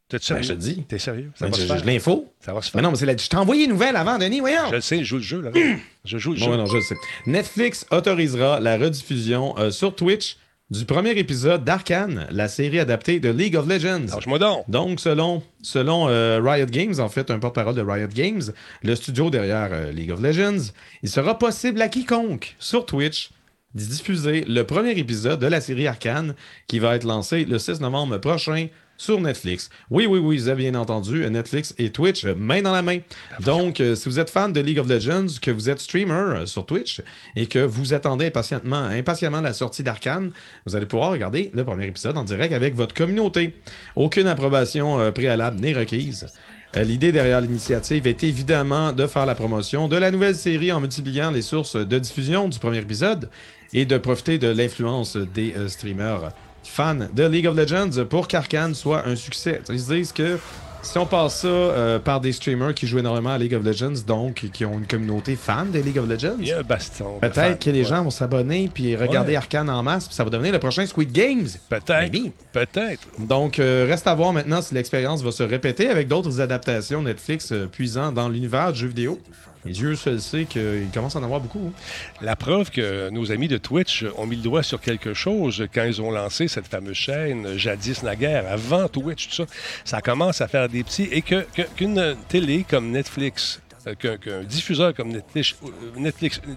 [0.10, 0.43] T'es Ben, sérieux?
[0.43, 0.84] je te dis.
[0.88, 1.32] T'es sérieux?
[1.36, 1.78] Ça Ben, va se j'ai faire.
[1.80, 2.32] j'ai l'info.
[2.41, 2.82] Ça va se Mais faire.
[2.84, 3.16] non, mais c'est la...
[3.18, 4.68] je t'ai envoyé une nouvelle avant, Denis, voyons.
[4.70, 5.51] Je le sais, je joue le jeu, là.
[6.05, 6.57] je joue le Non, jeu.
[6.57, 6.95] non, je le sais.
[7.28, 10.38] Netflix autorisera la rediffusion euh, sur Twitch
[10.70, 14.05] du premier épisode d'Arcane, la série adaptée de League of Legends.
[14.15, 14.70] Donc.
[14.70, 18.43] Donc, selon, selon euh, Riot Games, en fait, un porte-parole de Riot Games,
[18.84, 23.32] le studio derrière euh, League of Legends, il sera possible à quiconque sur Twitch
[23.74, 26.36] d'y diffuser le premier épisode de la série Arcane
[26.67, 28.67] qui va être lancé le 6 novembre prochain
[29.00, 29.70] sur Netflix.
[29.89, 33.00] Oui, oui, oui, vous avez bien entendu, Netflix et Twitch, main dans la main.
[33.39, 36.45] Donc, euh, si vous êtes fan de League of Legends, que vous êtes streamer euh,
[36.45, 37.02] sur Twitch
[37.38, 40.32] et que vous attendez impatiemment, impatiemment la sortie d'Arcane,
[40.66, 43.56] vous allez pouvoir regarder le premier épisode en direct avec votre communauté.
[43.95, 46.28] Aucune approbation euh, préalable n'est requise.
[46.76, 51.32] L'idée derrière l'initiative est évidemment de faire la promotion de la nouvelle série en multipliant
[51.32, 53.30] les sources de diffusion du premier épisode
[53.74, 56.32] et de profiter de l'influence des streamers
[56.64, 59.62] fans de League of Legends pour qu'Arkane soit un succès.
[59.70, 60.38] Ils se disent que
[60.82, 64.01] si on passe ça euh, par des streamers qui jouent énormément à League of Legends,
[64.07, 67.20] donc qui ont une communauté fan de League of Legends, Il y a un baston.
[67.20, 67.86] peut-être que les Ouais.
[67.89, 69.38] gens vont s'abonner puis regarder Ouais.
[69.38, 71.47] Arcane en masse, puis ça va devenir le prochain Squid Games.
[71.68, 72.18] Peut-être.
[72.53, 73.01] Peut-être.
[73.20, 77.51] Donc, euh, reste à voir maintenant si l'expérience va se répéter avec d'autres adaptations Netflix
[77.51, 79.20] euh, puisant dans l'univers du jeu vidéo.
[79.68, 81.60] Et Dieu seul sait qu'il commence à en avoir beaucoup.
[81.68, 81.74] hein.
[82.22, 85.84] La preuve que nos amis de Twitch ont mis le doigt sur quelque chose quand
[85.84, 89.45] ils ont lancé cette fameuse chaîne jadis naguère, avant Twitch, tout ça,
[89.84, 95.12] ça commence à faire des petits et qu'une télé comme Netflix, euh, qu'un diffuseur comme
[95.12, 96.53] Netflix, euh, euh,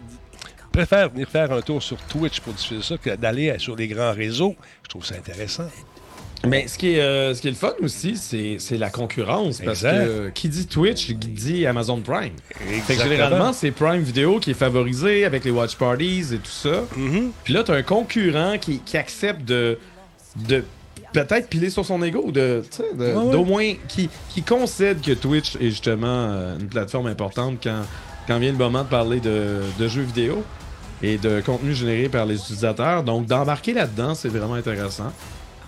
[0.70, 4.12] préfère venir faire un tour sur Twitch pour diffuser ça que d'aller sur les grands
[4.12, 5.68] réseaux, je trouve ça intéressant.
[6.46, 9.60] Mais ce qui est, euh, ce qui est le fun aussi, c'est la concurrence.
[9.64, 9.92] Parce Exact.
[10.04, 12.32] que euh, qui dit Twitch, qui dit Amazon Prime.
[12.84, 16.50] Fait que généralement, c'est Prime Video qui est favorisé avec les watch parties et tout
[16.50, 16.82] ça.
[16.96, 17.30] Mhm.
[17.44, 19.78] Puis là, tu as un concurrent qui, qui accepte de,
[20.48, 20.64] de
[21.12, 22.62] peut-être piler sur son ego, de,
[22.96, 23.30] Ouais, ouais.
[23.32, 27.82] d'au moins qui, qui concède que Twitch est justement euh, une plateforme importante quand,
[28.26, 30.42] quand vient le moment de parler de, de jeux vidéo
[31.02, 33.02] et de contenu généré par les utilisateurs.
[33.04, 35.12] Donc, d'embarquer là-dedans, c'est vraiment intéressant.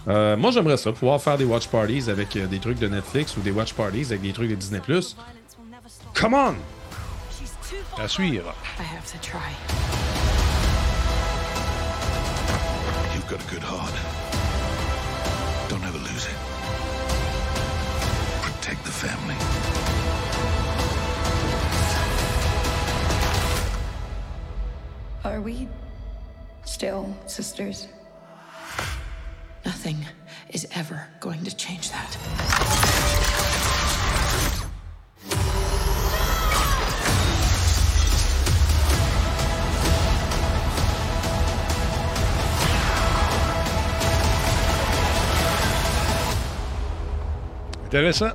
[0.07, 3.37] Euh, moi, j'aimerais ça, pouvoir faire des watch parties avec euh, des trucs de Netflix
[3.37, 4.81] ou des watch parties avec des trucs de Disney+.
[6.15, 6.55] Come on!
[7.99, 8.55] À suivre.
[8.79, 9.41] I have to try.
[13.15, 13.95] You've got a good heart.
[15.69, 16.37] Don't ever lose it.
[18.43, 19.35] Protect the family.
[25.25, 25.69] Are we
[26.65, 27.89] still sisters?
[29.65, 29.97] Nothing
[30.51, 32.19] is ever going to change that.
[47.87, 48.33] Intéressant.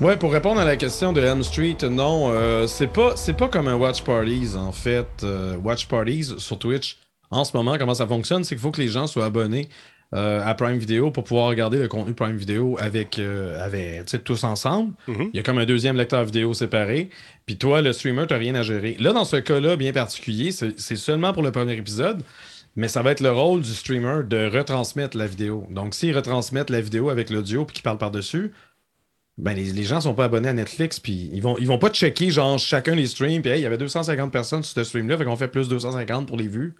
[0.00, 3.68] Ouais, pour répondre à la question de Elm Street, non, euh, c'est pas pas comme
[3.68, 5.08] un watch parties en fait.
[5.22, 6.98] Euh, watch parties sur Twitch
[7.30, 9.68] en ce moment, comment ça fonctionne, c'est qu'il faut que les gens soient abonnés
[10.12, 14.10] euh, à Prime Video pour pouvoir regarder le contenu Prime Video avec, euh, avec tu
[14.10, 14.92] sais, tous ensemble.
[15.06, 15.30] Mhm.
[15.32, 17.10] Il y a comme un deuxième lecteur vidéo séparé.
[17.46, 18.96] Puis toi, le streamer, tu rien à gérer.
[18.98, 22.22] Là, dans ce cas-là bien particulier, c'est seulement pour le premier épisode.
[22.76, 25.66] Mais ça va être le rôle du streamer de retransmettre la vidéo.
[25.70, 28.52] Donc, s'ils retransmettent la vidéo avec l'audio puis qu'ils parlent par-dessus,
[29.38, 31.90] ben les, les gens sont pas abonnés à Netflix, puis ils vont, ils vont pas
[31.90, 35.16] checker genre chacun les streams, puis hey, il y avait 250 personnes sur ce stream-là,
[35.16, 36.74] fait qu'on fait plus 250 pour les vues.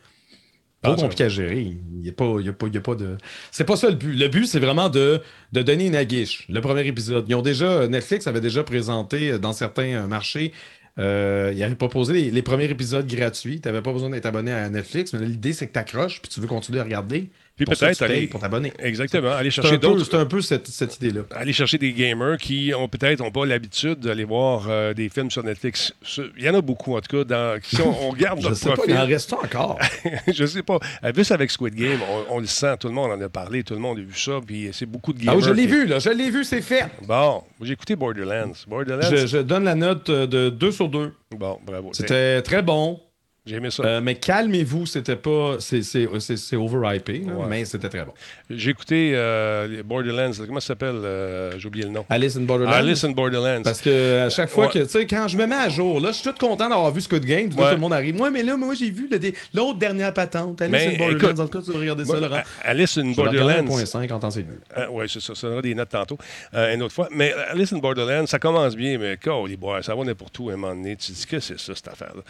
[0.82, 1.60] Pas Ah, ça compliqué à gérer.
[1.60, 3.18] Il y a pas, il y a pas, il y a pas de.
[3.50, 4.14] C'est pas ça le but.
[4.14, 5.20] Le but, c'est vraiment de,
[5.52, 6.46] de donner une aguiche.
[6.48, 7.26] Le premier épisode.
[7.28, 7.86] Ils ont déjà.
[7.88, 10.52] Netflix avait déjà présenté euh, dans certains euh, marchés.
[10.98, 13.60] Euh, il avait proposé les, les premiers épisodes gratuits.
[13.60, 16.30] Tu n'avais pas besoin d'être abonné à Netflix, mais l'idée, c'est que tu accroches puis
[16.30, 17.30] tu veux continuer à regarder.
[17.66, 18.72] Puis peut-être aller- pour t'abonner.
[18.78, 19.30] Exactement.
[19.32, 20.04] Aller chercher d'autres.
[20.04, 21.22] c'est un peu cette, cette idée-là.
[21.34, 25.30] aller chercher des gamers qui ont peut-être ont pas l'habitude d'aller voir euh, des films
[25.30, 25.92] sur Netflix.
[26.38, 27.24] Il y en a beaucoup, en tout cas.
[27.24, 29.78] Dans, si on, on regarde Je leur sais pas, profil, il en reste encore?
[30.32, 30.78] je sais pas.
[31.04, 31.98] Euh, Juste avec Squid Game,
[32.30, 34.14] on, on le sent, tout le monde en a parlé, tout le monde a vu
[34.18, 35.38] ça, puis c'est beaucoup de Ah gamers.
[35.38, 35.98] oui, je l'ai qui- vu, là.
[35.98, 36.86] Je l'ai vu, c'est fait.
[37.06, 38.52] Bon, j'ai écouté Borderlands.
[38.66, 41.12] Borderlands, Je, je donne la note euh, de 2 sur 2.
[41.36, 41.90] bon, bravo.
[41.92, 43.00] C'était très bon.
[43.46, 43.82] J'ai aimé ça.
[43.84, 45.56] Euh, mais calmez-vous, c'était pas.
[45.60, 47.46] C'est c'est- c'est- c'est overhypé, Ouais.
[47.48, 48.12] mais c'était très bon.
[48.50, 50.30] J'ai écouté euh, Borderlands.
[50.46, 52.04] Comment ça s'appelle Euh, J'ai oublié le nom.
[52.10, 52.72] Alice in Borderlands?
[52.74, 53.62] Alice in Borderlands.
[53.62, 54.72] Parce que à chaque fois Ouais.
[54.72, 56.90] que, tu sais, quand je me mets à jour, là, je suis tout content d'avoir
[56.92, 57.48] vu Squid Game.
[57.50, 57.68] Là, Ouais.
[57.70, 58.14] tout le monde arrive.
[58.14, 59.08] Moi, mais là, moi, j'ai vu
[59.54, 60.60] l'autre dernière patente.
[60.60, 61.16] Alice Mais in Borderlands.
[61.24, 62.42] écoute, Dans le cas, tu vas regarder ça, Laurent.
[62.62, 63.64] Alice in Je Borderlands.
[63.64, 64.44] 1.5 en temps c'est
[64.90, 65.34] oui, c'est ça.
[65.34, 66.18] Ça donnera des notes tantôt,
[66.52, 67.08] une autre fois.
[67.10, 70.50] Mais Alice in Borderland, ça commence bien, mais quand les bois, ça va n'importe où
[70.50, 70.96] à un moment donné.
[70.96, 72.22] Tu dis que c'est ça, cette affaire-là.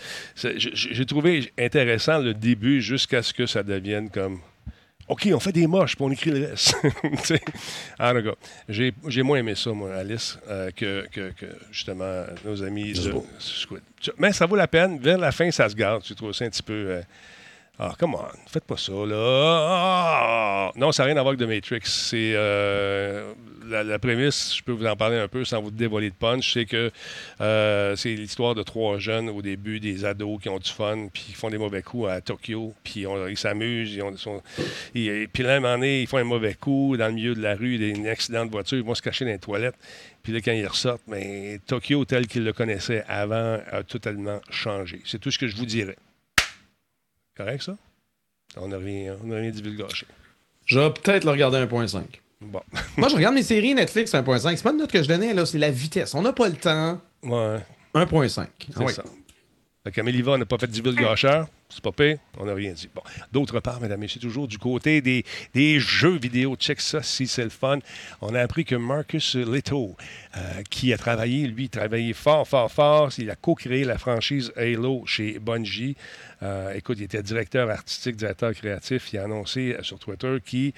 [1.00, 4.38] J'ai trouvé intéressant le début jusqu'à ce que ça devienne comme.
[5.08, 6.76] OK, on fait des moches, puis on écrit le reste.
[7.98, 8.34] En tout cas,
[8.68, 13.14] j'ai j'ai moins aimé ça, moi, Alice, euh, que, que- que, justement nos amis de
[13.38, 13.80] Squid.
[14.18, 14.98] Mais ça vaut la peine.
[14.98, 16.02] Vers la fin, ça se garde.
[16.02, 16.74] Tu trouves ça un petit peu.
[16.90, 17.02] euh,
[17.78, 19.16] ah, come on, faites pas ça, là.
[19.16, 20.39] Ah!
[20.80, 21.80] Non, ça n'a rien à voir avec The Matrix.
[21.84, 23.34] C'est euh,
[23.68, 26.64] la, prémisse, je peux vous en parler un peu sans vous dévoiler de punch, c'est
[26.64, 26.90] que
[27.42, 31.22] euh, c'est l'histoire de trois jeunes au début, des ados qui ont du fun, puis
[31.22, 34.42] qui font des mauvais coups à Tokyo, puis ils s'amusent, ils ont-
[34.94, 37.56] puis là, un moment donné, ils font un mauvais coup dans le milieu de la
[37.56, 39.76] rue, des- un accident de voiture, ils vont se cacher dans les toilettes.
[40.22, 45.02] Puis là, quand ils ressortent, mais Tokyo tel qu'ils le connaissaient avant a totalement changé.
[45.04, 45.96] C'est tout ce que je vous dirais.
[47.36, 47.76] Correct, ça?
[48.56, 50.06] On n'a rien, on n'a rien divulgaché.
[50.70, 52.02] Je vais peut-être le regarder 1.5.
[52.42, 52.60] Bon.
[52.96, 54.56] Moi, je regarde mes séries Netflix 1.5.
[54.56, 56.14] C'est pas une note que je donnais, là, c'est la vitesse.
[56.14, 57.00] On n'a pas le temps.
[57.24, 57.58] Ouais,
[57.94, 58.28] 1.5.
[58.28, 58.44] c'est
[58.76, 58.92] Ah oui.
[58.92, 59.02] ça.
[59.82, 61.48] Fait qu'Améliva n'a pas fait de divulgacheur.
[61.70, 62.18] C'est pas pire.
[62.36, 62.88] On n'a rien dit.
[62.92, 63.02] Bon.
[63.32, 66.56] D'autre part, mesdames et messieurs, toujours du côté des, jeux vidéo.
[66.56, 67.78] Check ça si c'est le fun.
[68.20, 69.96] On a appris que Marcus Leto,
[70.36, 73.10] euh, qui a travaillé, lui, travaillé fort, fort, fort.
[73.18, 75.96] Il a co-créé la franchise Halo chez Bungie.
[76.42, 79.12] Euh, écoute, il était directeur artistique, directeur créatif.
[79.12, 80.72] Il a annoncé euh, sur Twitter qu'il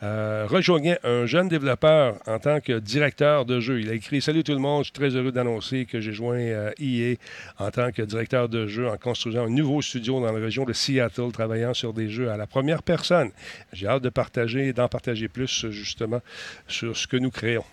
[0.00, 3.80] rejoignait un jeune développeur en tant que directeur de jeu.
[3.80, 6.38] Il a écrit Salut tout le monde, je suis très heureux d'annoncer que j'ai joint
[6.78, 7.16] EA
[7.58, 11.32] en tant que directeur de jeu en construisant un nouveau studio dans région de Seattle,
[11.32, 13.30] travaillant sur des jeux à la première personne.
[13.72, 16.20] J'ai hâte de partager, d'en partager plus justement
[16.66, 17.64] sur ce que nous créons.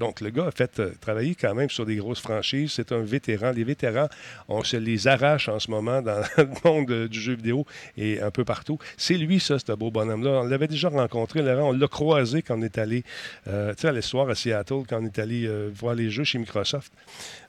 [0.00, 2.72] Donc, le gars a fait euh, travailler quand même sur des grosses franchises.
[2.72, 3.52] C'est un vétéran.
[3.54, 4.08] Les vétérans,
[4.48, 7.66] on se les arrache en ce moment dans le monde euh, du jeu vidéo
[7.98, 8.78] et un peu partout.
[8.96, 10.40] C'est lui, ça, ce beau bonhomme-là.
[10.40, 11.68] On l'avait déjà rencontré, Laurent.
[11.68, 13.04] On l'a croisé quand on est allé,
[13.46, 16.38] euh, tu sais, à l'histoire à Seattle, quand on est allé voir les jeux chez
[16.38, 16.92] Microsoft.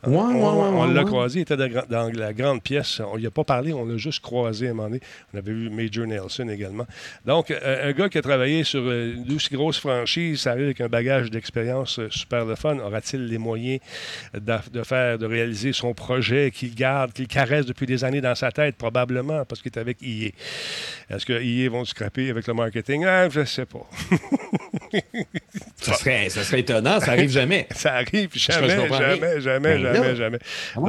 [0.06, 3.00] Ouais, on ouais, ouais, on l'a croisé, il était dans, la grande pièce.
[3.00, 5.00] On n'y a pas parlé, on l'a juste croisé à un moment donné.
[5.34, 6.86] On avait vu Major Nelson également.
[7.26, 10.90] Donc, un gars qui a travaillé sur une aussi grosse franchise, ça arrive avec un
[10.90, 12.10] bagage d'expérience euh,
[12.46, 12.78] le fun?
[12.80, 13.80] Aura-t-il les moyens
[14.34, 18.52] de, faire, de réaliser son projet qu'il garde, qu'il caresse depuis des années dans sa
[18.52, 18.76] tête?
[18.76, 20.32] Probablement, parce qu'il est avec EA.
[21.10, 23.06] Est-ce que EA vont scraper avec le marketing?
[23.06, 23.88] Ah, je ne sais pas.
[25.78, 27.68] Ça serait, ça serait étonnant, ça arrive jamais.
[27.76, 30.40] Ça arrive jamais, jamais, jamais, Ben jamais, jamais.
[30.76, 30.86] Donc?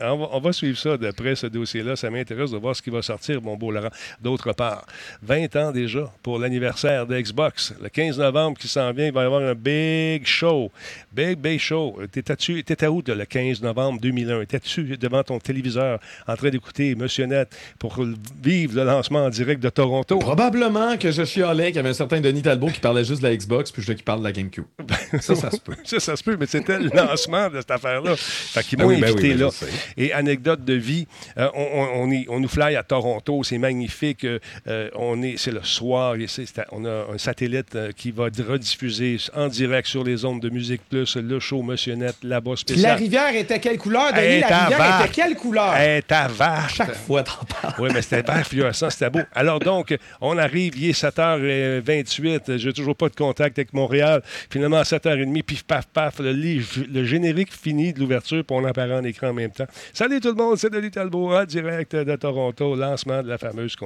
[0.00, 1.96] On, va, on va suivre ça de près, ce dossier-là.
[1.96, 3.88] Ça m'intéresse de voir ce qui va sortir, mon beau Laurent.
[4.20, 4.86] D'autre part,
[5.22, 7.74] 20 ans déjà pour l'anniversaire de Xbox.
[7.82, 10.70] Le 15 novembre qui s'en vient, il va y avoir un big show.
[11.12, 11.98] Big, big show.
[12.12, 14.42] T'étais-tu- T'étais où de le 15 novembre 2001?
[14.42, 15.98] Étais-tu devant ton téléviseur
[16.28, 17.48] en train d'écouter Monsieur Net
[17.78, 17.98] pour
[18.42, 20.18] vivre le lancement en direct de Toronto?
[20.18, 23.26] Probablement que je chialais qu'il y avait un certain Denis Talbot qui parlait juste de
[23.28, 24.64] la Xbox Xbox, puis je veux qu'il parle de la GameCube.
[25.20, 25.74] ça, ça se peut.
[25.84, 28.14] ça, ça se peut, mais c'était le lancement de cette affaire-là.
[28.16, 29.50] Fait qu'ils Ah m'ont oui, ben invité oui, ben là.
[29.96, 31.06] Et anecdote de vie,
[31.38, 34.24] euh, on, on- on est- on nous fly à Toronto, c'est magnifique.
[34.24, 34.38] euh,
[34.68, 38.24] euh, on est, c'est le soir, et c'est- c'est- on a un satellite qui va
[38.24, 42.60] rediffuser en direct sur les ondes de Musique Plus, le show Monsieur Net, là-bas Puis
[42.60, 42.92] spécial.
[42.92, 44.40] la rivière était quelle couleur, Denis?
[44.40, 45.04] La rivière vache.
[45.04, 45.76] était quelle couleur?
[45.76, 46.74] Hey, ta vache!
[46.76, 47.74] Chaque fois, t'en parles.
[47.78, 49.20] Oui, mais c'était vert fluorescent, c'était beau.
[49.34, 54.22] Alors donc, on arrive, il est 7h28, j'ai toujours pas de contact avec Montréal.
[54.50, 59.04] Finalement, à 7h30, pif, paf, paf, le, générique fini de l'ouverture, puis on apparaît en
[59.04, 59.66] écran en même temps.
[59.92, 63.76] Salut tout le monde, c'est Denis Talbot, en direct de Toronto, lancement de la fameuse...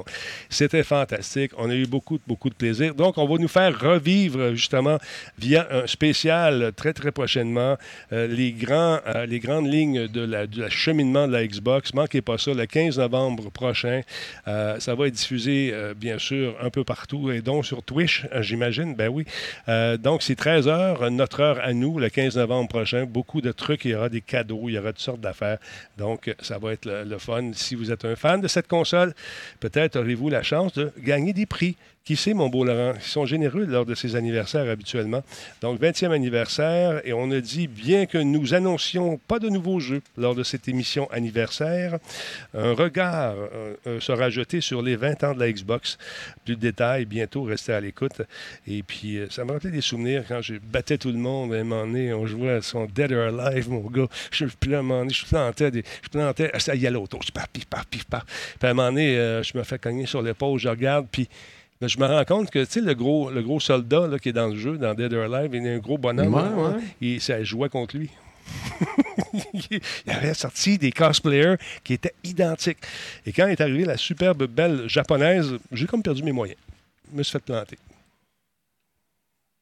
[0.49, 2.95] C'était fantastique, on a eu beaucoup, beaucoup de plaisir.
[2.95, 4.99] Donc, on va nous faire revivre, justement,
[5.39, 7.77] via un spécial très, très prochainement,
[8.13, 11.93] euh, les, grands, euh, les grandes lignes de la, du cheminement de la Xbox.
[11.95, 14.03] Manquez pas ça, le 15 novembre prochain.
[14.47, 18.95] Euh, ça va être diffusé, bien sûr, un peu partout, et donc sur Twitch, j'imagine.
[18.95, 19.25] Ben oui.
[19.69, 23.05] Euh, donc, c'est 13 heures, notre heure à nous, le 15 novembre prochain.
[23.05, 25.59] Beaucoup de trucs, il y aura des cadeaux, il y aura toutes sortes d'affaires.
[25.99, 27.53] Donc, ça va être le fun.
[27.55, 29.15] Si vous êtes un fan de cette console,
[29.61, 31.77] peut-être aurez-vous la chance de gagner des prix.
[32.05, 32.95] Qui sait, mon beau Laurent?
[32.97, 35.23] Ils sont généreux lors de ces anniversaires habituellement.
[35.61, 40.01] Donc, 20e anniversaire, et on a dit, bien que nous annoncions pas de nouveaux jeux
[40.17, 41.99] lors de cette émission anniversaire,
[42.55, 45.99] un regard euh, euh, sera jeté sur les 20 ans de la Xbox.
[46.47, 48.23] Plus de détails, bientôt, restez à l'écoute.
[48.67, 51.53] Et puis, euh, ça me rappelait des souvenirs quand je battais tout le monde.
[51.53, 54.09] À un moment donné, on jouait à son Dead or Alive, mon gars.
[54.33, 56.97] Je, puis là, à un moment donné, je plantais, des, je plantais, ça y allait
[56.97, 57.23] autour.
[57.23, 58.25] Je pars, pif, paf, pif, paf.
[58.59, 61.29] Puis à un moment donné, je me fais cogner sur l'épaule, je regarde, puis
[61.81, 64.31] là, je me rends compte que, tu sais, le gros, le gros soldat là, qui
[64.31, 66.35] est dans le jeu, dans Dead or Alive, il a un gros bonhomme.
[66.35, 66.83] Ouais, là, ouais.
[67.01, 68.11] Et ça jouait contre lui.
[69.71, 72.79] il avait sorti des cosplayers qui étaient identiques.
[73.27, 76.59] Et quand est arrivée la superbe belle japonaise, j'ai comme perdu mes moyens.
[77.13, 77.79] Je me suis fait planter.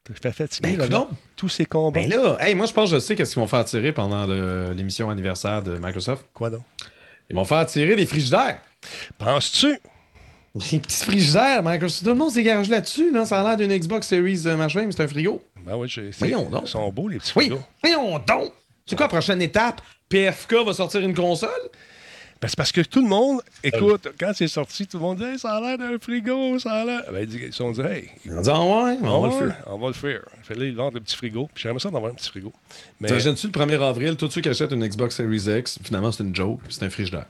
[0.09, 1.07] Je fait fatigué, Ben, là,
[1.37, 2.01] tous ces combats.
[2.01, 4.27] Ben là, hey, moi, je pense que je sais qu'est-ce qu'ils vont faire tirer pendant
[4.73, 6.25] l'émission anniversaire de Microsoft.
[6.33, 6.62] Quoi donc?
[7.29, 8.59] Ils vont faire tirer des frigidaires.
[9.19, 9.79] Penses-tu?
[10.55, 12.03] Des petits frigidaires, Microsoft.
[12.05, 13.12] Tout le monde s'égage là-dessus.
[13.12, 13.24] Là.
[13.26, 15.42] Ça a l'air d'une Xbox Series euh, machin, mais c'est un frigo.
[15.64, 16.62] Ben oui, j'ai- c'est- Voyons donc.
[16.64, 17.62] Ils sont beaux, les petits Oui, frigos.
[17.82, 18.53] voyons donc.
[18.86, 19.80] C'est quoi la prochaine étape?
[20.09, 21.51] PFK va sortir une console?
[22.40, 25.24] Ben, c'est parce que tout le monde, écoute, quand c'est sorti, tout le monde dit
[25.24, 27.03] Hey, ça a l'air d'un frigo, ça a l'air.
[27.12, 29.32] Ben, ils disent- ils se sont dit Hey, On dit, ah ouais, on va le
[29.34, 29.57] faire.
[29.66, 30.20] on va le faire.
[30.44, 31.49] Fait là, ils vendent le petit frigo.
[31.57, 32.53] J'aimerais ça d'avoir un petit frigo.
[33.01, 36.22] Mais, T'imagines-tu le 1er avril, tous ceux qui achètent une Xbox Series X, finalement, c'est
[36.22, 37.26] une joke, c'est un frigidaire.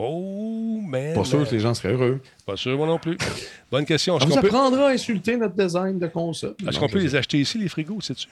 [0.00, 1.14] Oh, man.
[1.14, 2.20] Pas sûr que les gens seraient heureux.
[2.46, 3.16] Pas sûr, moi non plus.
[3.70, 4.16] Bonne question.
[4.16, 6.54] Est-ce On qu'on vous peut, apprendra à insulter notre design de console.
[6.66, 8.28] est-ce qu'on peut les acheter ici, les frigos, sais-tu?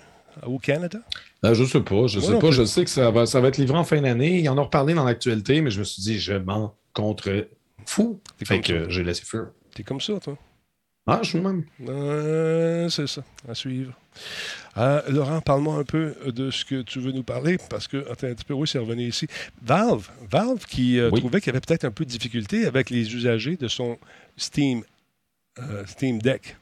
[0.47, 0.99] Au Canada?
[1.45, 2.39] Euh, je sais pas, je Moi sais pas.
[2.39, 2.53] plus.
[2.53, 4.39] Je sais que ça va, ça va être livré en fin d'année.
[4.41, 7.49] Ils en ont reparlé dans l'actualité, mais je me suis dit, je m'en contre
[7.87, 8.21] fou.
[8.45, 9.49] Fait que j'ai laissé faire.
[9.75, 10.37] T'es comme ça, toi
[11.11, 11.65] Ah, je suis le même.
[11.89, 13.95] Euh, c'est ça, à suivre.
[14.77, 18.27] Euh, Laurent, parle-moi un peu de ce que tu veux nous parler, parce que, attends
[18.27, 19.27] un petit peu, oui, c'est revenu ici.
[19.63, 21.21] Valve, Valve qui euh, Oui.
[21.21, 23.97] trouvait qu'il y avait peut-être un peu de difficulté avec les usagers de son
[24.37, 24.83] Steam,
[25.59, 26.58] euh, Steam Deck.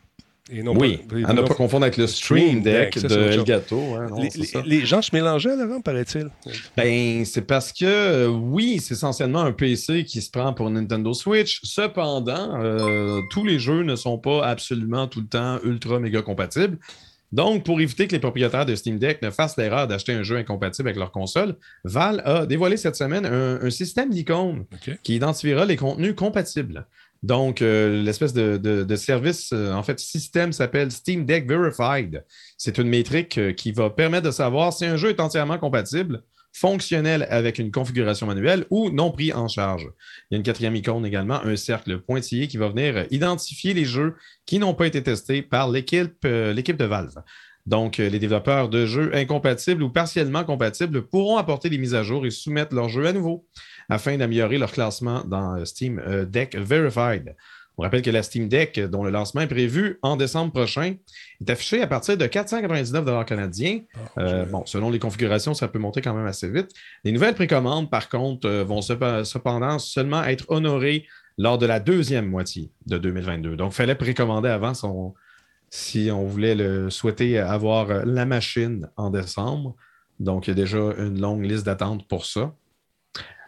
[0.51, 3.16] Et non oui, pas- à ne pas confondre avec le Stream Deck de.
[3.32, 3.80] Elgato.
[3.97, 4.62] hein, non, les, ça.
[4.84, 6.28] gens se mélangeaient, Laurent, paraît-il.
[6.76, 11.12] Ben, c'est parce que, euh, oui, c'est essentiellement un PC qui se prend pour Nintendo
[11.14, 11.61] Switch.
[11.64, 16.78] Cependant, euh, tous les jeux ne sont pas absolument tout le temps ultra méga compatibles.
[17.32, 20.36] Donc, pour éviter que les propriétaires de Steam Deck ne fassent l'erreur d'acheter un jeu
[20.36, 24.64] incompatible avec leur console, Valve a dévoilé cette semaine un, un système d'icônes
[25.03, 26.86] qui identifiera les contenus compatibles.
[27.26, 32.24] Donc, euh, l'espèce de, service, euh, en fait, système s'appelle Steam Deck Verified.
[32.56, 36.22] C'est une métrique euh, qui va permettre de savoir si un jeu est entièrement compatible,
[36.52, 39.88] fonctionnel avec une configuration manuelle ou non pris en charge.
[40.30, 43.86] Il y a une quatrième icône également, un cercle pointillé qui va venir identifier les
[43.86, 44.14] jeux
[44.46, 47.24] qui n'ont pas été testés par l'équipe de Valve.
[47.66, 52.24] Donc, les développeurs de jeux incompatibles ou partiellement compatibles pourront apporter des mises à jour
[52.24, 53.44] et soumettre leur jeu à nouveau
[53.89, 57.34] afin d'améliorer leur classement dans euh, Steam euh, Deck Verified.
[57.78, 60.95] On rappelle que la Steam Deck, euh, dont le lancement est prévu en décembre prochain,
[61.41, 63.80] est affichée à partir de 499 canadiens.
[64.18, 66.70] Euh, bon, selon les configurations, ça peut monter quand même assez vite.
[67.05, 71.07] Les nouvelles précommandes, par contre, vont cependant seulement être honorées
[71.39, 73.57] lors de la deuxième moitié de 2022.
[73.57, 75.14] Donc, il fallait précommander avant son-
[75.68, 79.74] si on voulait le souhaiter avoir la machine en décembre.
[80.18, 82.55] Donc, il y a déjà une longue liste d'attente pour ça.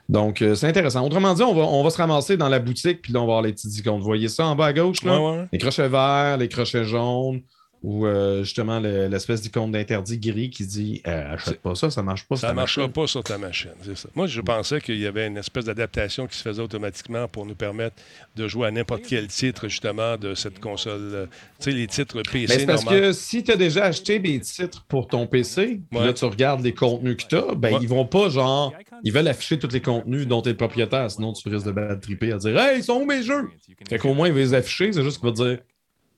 [0.09, 1.05] Donc, euh, c'est intéressant.
[1.05, 3.33] Autrement dit, on va, on va se ramasser dans la boutique, puis là, on va
[3.33, 3.99] avoir les petites icônes.
[3.99, 5.03] Vous voyez ça en bas à gauche?
[5.05, 5.21] Là?
[5.21, 5.49] Ouais, ouais.
[5.53, 7.43] Les crochets verts, les crochets jaunes,
[7.85, 12.03] Ou euh, justement le- l'espèce d'icône d'interdit gris qui dit euh, achète pas ça, ça
[12.03, 12.35] marche pas.
[12.35, 12.93] sur Ça ne marchera machine.
[12.93, 14.09] pas sur ta machine, ça.
[14.17, 17.55] Moi, je pensais qu'il y avait une espèce d'adaptation qui se faisait automatiquement pour nous
[17.55, 17.95] permettre
[18.35, 20.99] de jouer à n'importe quel titre, justement, de cette console.
[21.15, 21.27] euh,
[21.61, 23.01] Tu sais, les titres PC Mais parce normal.
[23.01, 26.07] que si tu as déjà acheté des titres pour ton PC, puis Ouais.
[26.07, 27.79] là tu regardes les contenus que tu as, ben Ouais.
[27.83, 28.73] ils vont pas genre.
[29.05, 31.71] Ils veulent afficher tous les contenus dont tu es le propriétaire, sinon tu risques de
[31.73, 33.49] bad tripper à dire Hey, ils sont où mes jeux?
[33.89, 35.59] Fait qu'au moins ils vont les afficher, c'est juste qu'il va te dire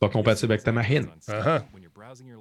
[0.00, 1.06] pas compatible avec ta machine.
[1.28, 1.62] Ah, ah.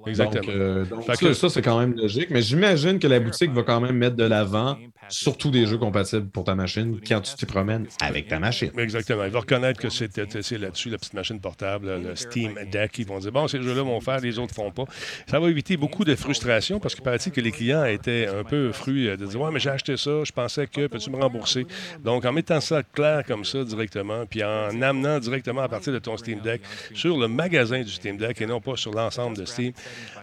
[0.06, 0.42] Exactement.
[0.42, 2.28] Donc, euh, donc ça, que- ça, c'est quand même logique.
[2.30, 4.76] Mais j'imagine que la boutique va quand même mettre de l'avant
[5.08, 8.70] surtout des jeux compatibles pour ta machine quand tu t'y promènes avec ta machine.
[8.78, 9.24] Exactement.
[9.24, 10.10] Il va reconnaître que c'est
[10.42, 12.98] c'est là-dessus, la petite machine portable, le Steam Deck.
[12.98, 14.84] Ils vont dire, bon, ces jeux-là vont faire, les autres font pas.
[15.26, 18.72] Ça va éviter beaucoup de frustration parce qu'il paraît que les clients étaient un peu
[18.72, 21.66] fruits de dire, ouais, mais j'ai acheté ça, je pensais que, peux-tu me rembourser?
[22.02, 25.98] Donc, en mettant ça clair comme ça directement, puis en amenant directement à partir de
[25.98, 26.62] ton Steam Deck
[26.94, 29.59] sur le magasin du Steam Deck et non pas sur l'ensemble de Steam,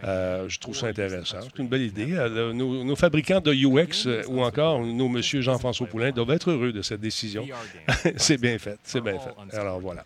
[0.03, 1.37] euh, je trouve ça intéressant.
[1.41, 2.07] C'est une belle idée.
[2.13, 6.51] Euh, nos, nos fabricants de UX euh, ou encore nos monsieur Jean-François Poulain doivent être
[6.51, 7.45] heureux de cette décision.
[8.17, 9.57] c'est bien fait, c'est bien fait.
[9.57, 10.03] Alors voilà.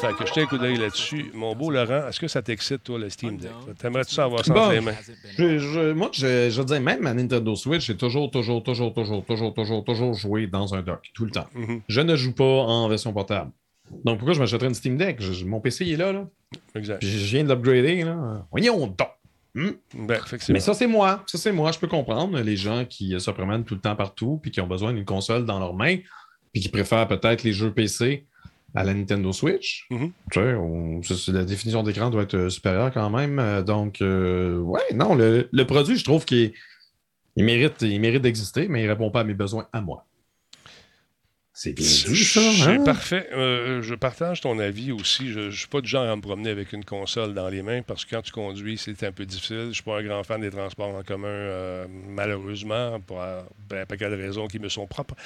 [0.00, 1.30] Fait que je tiens un coup d'œil là-dessus.
[1.34, 3.50] Mon beau Laurent, est-ce que ça t'excite, toi, le Steam Deck?
[3.78, 4.94] T'aimerais-tu ça avoir ça Bon, les mains?
[5.36, 9.24] je- je- moi, je, je dire, même à Nintendo Switch, j'ai toujours, toujours, toujours, toujours,
[9.24, 11.46] toujours, toujours, toujours joué dans un dock, tout le temps.
[11.54, 11.80] Mhm.
[11.88, 13.50] Je ne joue pas en version portable.
[14.04, 15.20] Donc, pourquoi je m'achèterais une Steam Deck?
[15.20, 16.26] Je- mon PC est là, là.
[16.74, 16.98] Exact.
[17.00, 18.46] Puis Je viens de l'upgrader, là.
[18.50, 19.08] Voyons donc!
[19.54, 19.70] Hmm?
[20.06, 20.20] Ben.
[20.50, 21.22] Mais ça, c'est moi.
[21.26, 21.72] Ça, c'est moi.
[21.72, 24.60] Je peux comprendre les gens qui euh, se promènent tout le temps partout puis qui
[24.60, 25.96] ont besoin d'une console dans leurs mains
[26.52, 28.26] puis qui préfèrent peut-être les jeux PC
[28.74, 29.86] à la Nintendo Switch.
[29.90, 30.12] Mhm.
[30.30, 31.00] Tu sais, on-
[31.32, 33.38] la définition d'écran doit être euh, supérieure quand même.
[33.38, 36.52] Euh, Donc, euh, ouais, non, le, le produit, je trouve qu'il
[37.36, 40.04] il mérite, il mérite d'exister, mais il ne répond pas à mes besoins à moi.
[41.60, 42.40] C'est bien dit, ça.
[42.40, 42.84] C'est hein?
[42.84, 43.28] parfait.
[43.32, 45.32] Euh, je partage ton avis aussi.
[45.32, 47.82] Je ne suis pas du genre à me promener avec une console dans les mains
[47.82, 49.56] parce que quand tu conduis, c'est un peu difficile.
[49.56, 53.40] Je ne suis pas un grand fan des transports en commun, euh, malheureusement, pour euh,
[53.68, 55.16] ben, un paquet de raisons qui me sont propres.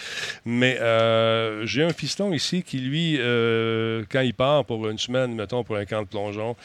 [0.47, 5.35] Mais euh, j'ai un fiston ici qui, lui, euh, quand il part pour une semaine,
[5.35, 6.57] mettons, pour un camp de plongeon,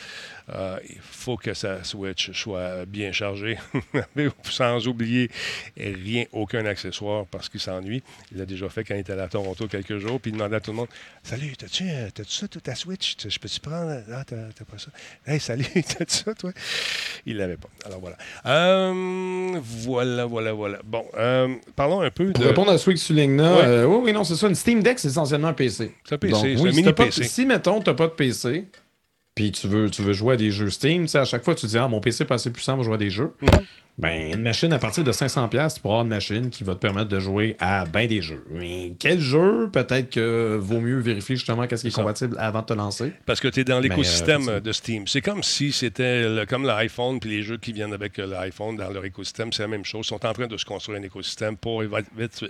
[0.50, 3.58] euh, il faut que sa Switch soit bien chargée,
[4.44, 5.30] sans oublier
[5.76, 8.02] rien, aucun accessoire parce qu'il s'ennuie.
[8.32, 10.60] Il l'a déjà fait quand il était à Toronto quelques jours, puis il demandait à
[10.60, 10.88] tout le monde
[11.24, 13.16] Salut, t'as-tu euh, t'as-tu ça, ta Switch?
[13.28, 14.02] Je peux-tu prendre?
[14.14, 14.92] Ah, t'as t'as pas ça
[15.26, 16.52] Hey, salut, t'as-tu ça, toi
[17.26, 17.70] Il l'avait pas.
[17.86, 18.18] Alors voilà.
[18.46, 20.80] Euh, voilà, voilà, voilà.
[20.86, 22.48] Bon, euh, parlons un peu Pour de.
[22.50, 23.62] répondre à que tu là, Ouais.
[23.66, 24.48] euh, oui, oui, non, c'est ça.
[24.48, 25.94] Une Steam Deck, c'est essentiellement un PC.
[26.04, 27.24] C'est un PC, Donc, oui, un si, mini t'as pas- PC.
[27.24, 28.66] si, mettons, tu n'as pas de PC,
[29.36, 31.56] puis tu veux, tu veux jouer à des jeux Steam, tu sais, à chaque fois,
[31.56, 33.34] tu dis, ah, mon PC est pas assez puissant pour jouer à des jeux.
[33.98, 36.80] Ben, une machine à partir de 500$, tu pourras avoir une machine qui va te
[36.80, 38.46] permettre de jouer à ben des jeux.
[38.52, 42.68] Mais quel jeu Peut-être que vaut mieux vérifier justement qu'est-ce qui est compatible avant de
[42.68, 43.12] te lancer.
[43.26, 45.08] Parce que tu es dans Mais, l'écosystème euh, de Steam.
[45.08, 48.92] C'est comme si c'était comme l'iPhone, puis les jeux qui viennent avec euh, l'iPhone dans
[48.92, 50.06] leur écosystème, c'est la même chose.
[50.06, 51.84] Ils sont en train de se construire un écosystème pour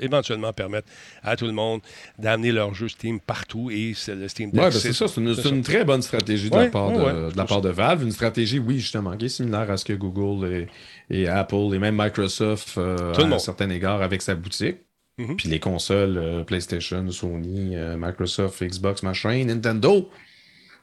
[0.02, 0.90] éventuellement permettre
[1.24, 1.80] à tout le monde
[2.20, 3.72] d'amener leurs jeux Steam partout.
[3.72, 4.62] Et c'est le Steam Deck.
[4.62, 7.04] Ouais, ben c'est ça, c'est une, très bonne stratégie de Ouais, la part, ouais, de,
[7.04, 7.32] ouais.
[7.32, 8.04] de la part de Valve.
[8.04, 10.68] Une stratégie, oui, justement, qui est similaire à ce que Google et,
[11.10, 13.40] et Apple et même Microsoft euh, Tout le à un monde.
[13.40, 14.78] certain égard avec sa boutique.
[15.18, 15.36] Mhm.
[15.38, 20.10] Puis les consoles euh, PlayStation, Sony, euh, Microsoft, Xbox, machin, Nintendo.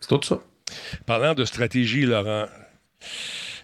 [0.00, 0.40] C'est tout ça.
[1.06, 2.46] Parlant de stratégie, Laurent,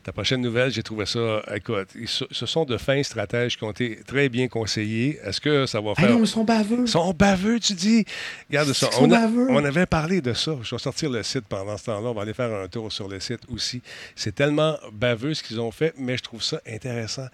[0.02, 1.42] ta prochaine nouvelle, j'ai trouvé ça.
[1.54, 5.18] Écoute, ce sont de fins stratèges qui ont été très bien conseillés.
[5.24, 6.10] Est-ce que ça va faire.
[6.18, 6.80] ils sont baveux.
[6.82, 8.04] Ils sont baveux, tu dis?
[8.48, 8.88] Regarde ça.
[8.90, 9.46] Ils sont On, a- baveux.
[9.50, 10.56] on avait parlé de ça.
[10.62, 12.08] Je vais sortir le site pendant ce temps-là.
[12.08, 13.82] On va aller faire un tour sur le site aussi.
[14.16, 17.26] C'est tellement baveux ce qu'ils ont fait, mais je trouve ça intéressant.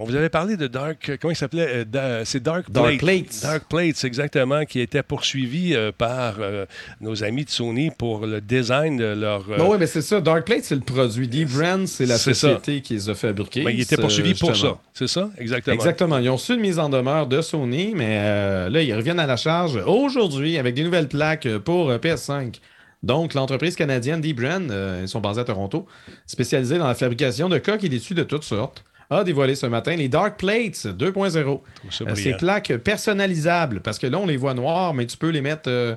[0.00, 1.18] On vous avait parlé de Dark.
[1.20, 2.98] Comment il s'appelait Euh, C'est Dark, Dark Plate.
[2.98, 3.40] Plates.
[3.42, 6.66] Dark Plates, exactement, qui était poursuivi euh, par euh,
[7.00, 9.44] nos amis de Sony pour le design de leur.
[9.50, 10.20] euh, Non, oui, mais c'est ça.
[10.20, 11.26] Darkplate, c'est le produit.
[11.26, 12.48] D-Brand, c'est la C'est ça.
[12.58, 13.64] société qui les a fabriqués.
[13.64, 14.78] ben, il était C'est, poursuivi pour ça.
[14.94, 15.30] C'est ça?
[15.36, 15.74] Exactement.
[15.74, 16.18] Exactement.
[16.18, 19.26] Ils ont reçu une mise en demeure de Sony, mais euh, là, ils reviennent à
[19.26, 22.54] la charge aujourd'hui avec des nouvelles plaques pour euh, PS5.
[23.02, 25.86] Donc, l'entreprise canadienne D-Brand, euh, ils sont basés à Toronto,
[26.26, 29.96] spécialisée dans la fabrication de coques et d'étuis de toutes sortes, a dévoilé ce matin
[29.96, 31.60] les Dark Plates 2.0.
[31.90, 35.30] ça Euh, Ces plaques personnalisables, parce que là, on les voit noires, mais tu peux
[35.30, 35.94] les mettre euh,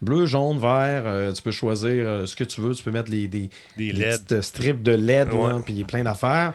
[0.00, 1.02] bleu, jaune, vert.
[1.06, 2.74] euh, tu peux choisir euh, ce que tu veux.
[2.74, 6.54] Tu peux mettre les, des, Des petites strips de LED, ouais, puis plein d'affaires.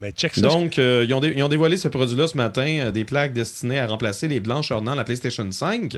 [0.00, 0.42] Mais check ça.
[0.42, 2.66] Donc, euh, ils, ont ils ont dévoilé ce produit-là ce matin.
[2.66, 5.96] euh, des plaques destinées à remplacer les blanches ornant la PlayStation 5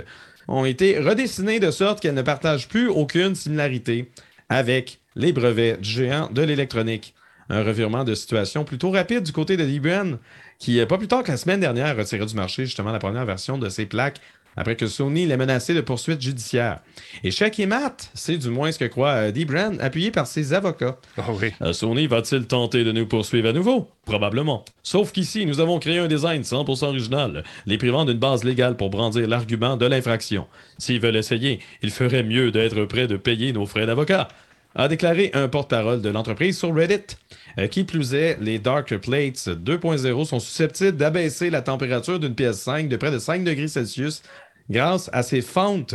[0.49, 4.11] ont été redessinées de sorte qu'elles ne partagent plus aucune similarité
[4.49, 7.15] avec les brevets du géant de l'électronique.
[7.49, 10.19] Un revirement de situation plutôt rapide du côté de Librand,
[10.59, 12.99] qui, euh, pas plus tard que la semaine dernière, a retiré du marché justement la
[12.99, 14.21] première version de ces plaques
[14.57, 16.81] après que Sony l'ait menacé de poursuites judiciaires.
[17.23, 20.27] Et chèque et mat, c'est du moins ce que croit euh, Dee Brand, appuyé par
[20.27, 20.99] ses avocats.
[21.19, 21.53] Oh oui.
[21.61, 23.91] Euh, Sony va-t-il tenter de nous poursuivre à nouveau?
[24.07, 24.65] Probablement.
[24.83, 28.91] Sauf qu'ici, nous avons créé un design 100% original, les privant d'une base légale pour
[28.91, 30.47] brandir l'argument de l'infraction.
[30.79, 34.29] S'ils veulent essayer, il ferait mieux d'être prêt de payer nos frais d'avocat
[34.77, 37.17] a déclaré un porte-parole de l'entreprise sur Reddit.
[37.59, 42.61] Euh, qui plus est, les Darker Plates 2.0 sont susceptibles d'abaisser la température d'une pièce
[42.61, 44.23] 5 de près de 5 degrés Celsius
[44.69, 45.95] grâce à ces fentes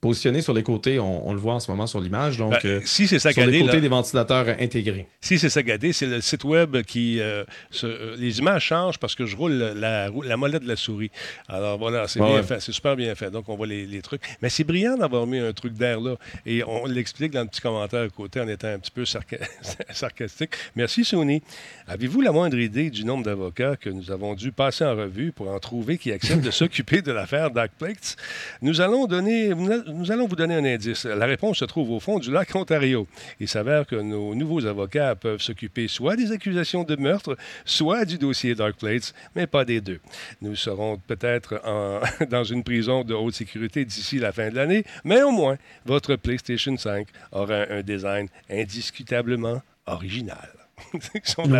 [0.00, 0.98] positionnées sur les côtés.
[0.98, 2.36] On, on le voit en ce moment sur l'image.
[2.38, 5.06] Donc, Ben, euh, si c'est sur les saccadé, côtés là, des ventilateurs intégrés.
[5.20, 7.20] si c'est saccadé, c'est le site web qui.
[7.20, 10.76] euh, se- euh, les images changent parce que je roule la, la molette de la
[10.76, 11.10] souris.
[11.48, 12.42] Alors voilà, c'est Ouais, bien ouais.
[12.42, 13.30] fait, c'est super bien fait.
[13.30, 14.22] Donc on voit les, les trucs.
[14.42, 16.14] Mais c'est brillant d'avoir mis un truc d'air là.
[16.46, 19.38] Et on l'explique dans le petit commentaire à côté en étant un petit peu sarca-
[19.90, 20.50] sarcastique.
[20.76, 21.42] Merci Sony.
[21.86, 25.48] Avez-vous la moindre idée du nombre d'avocats que nous avons dû passer en revue pour
[25.50, 28.16] en trouver qui acceptent de s'occuper de l'affaire Dark Plates?
[28.62, 29.54] Nous allons, donner,
[29.92, 31.04] nous allons vous donner un indice.
[31.04, 33.06] La réponse se trouve au fond du lac Ontario.
[33.40, 38.18] Il s'avère que nos nouveaux avocats peuvent s'occuper soit des accusations de meurtre, soit du
[38.18, 40.00] dossier Dark Plates, mais pas des deux.
[40.42, 41.62] Nous serons peut-être
[42.30, 46.16] dans une prison de haute sécurité d'ici la fin de l'année, mais au moins, votre
[46.16, 50.57] PlayStation 5 aura un design indiscutablement original.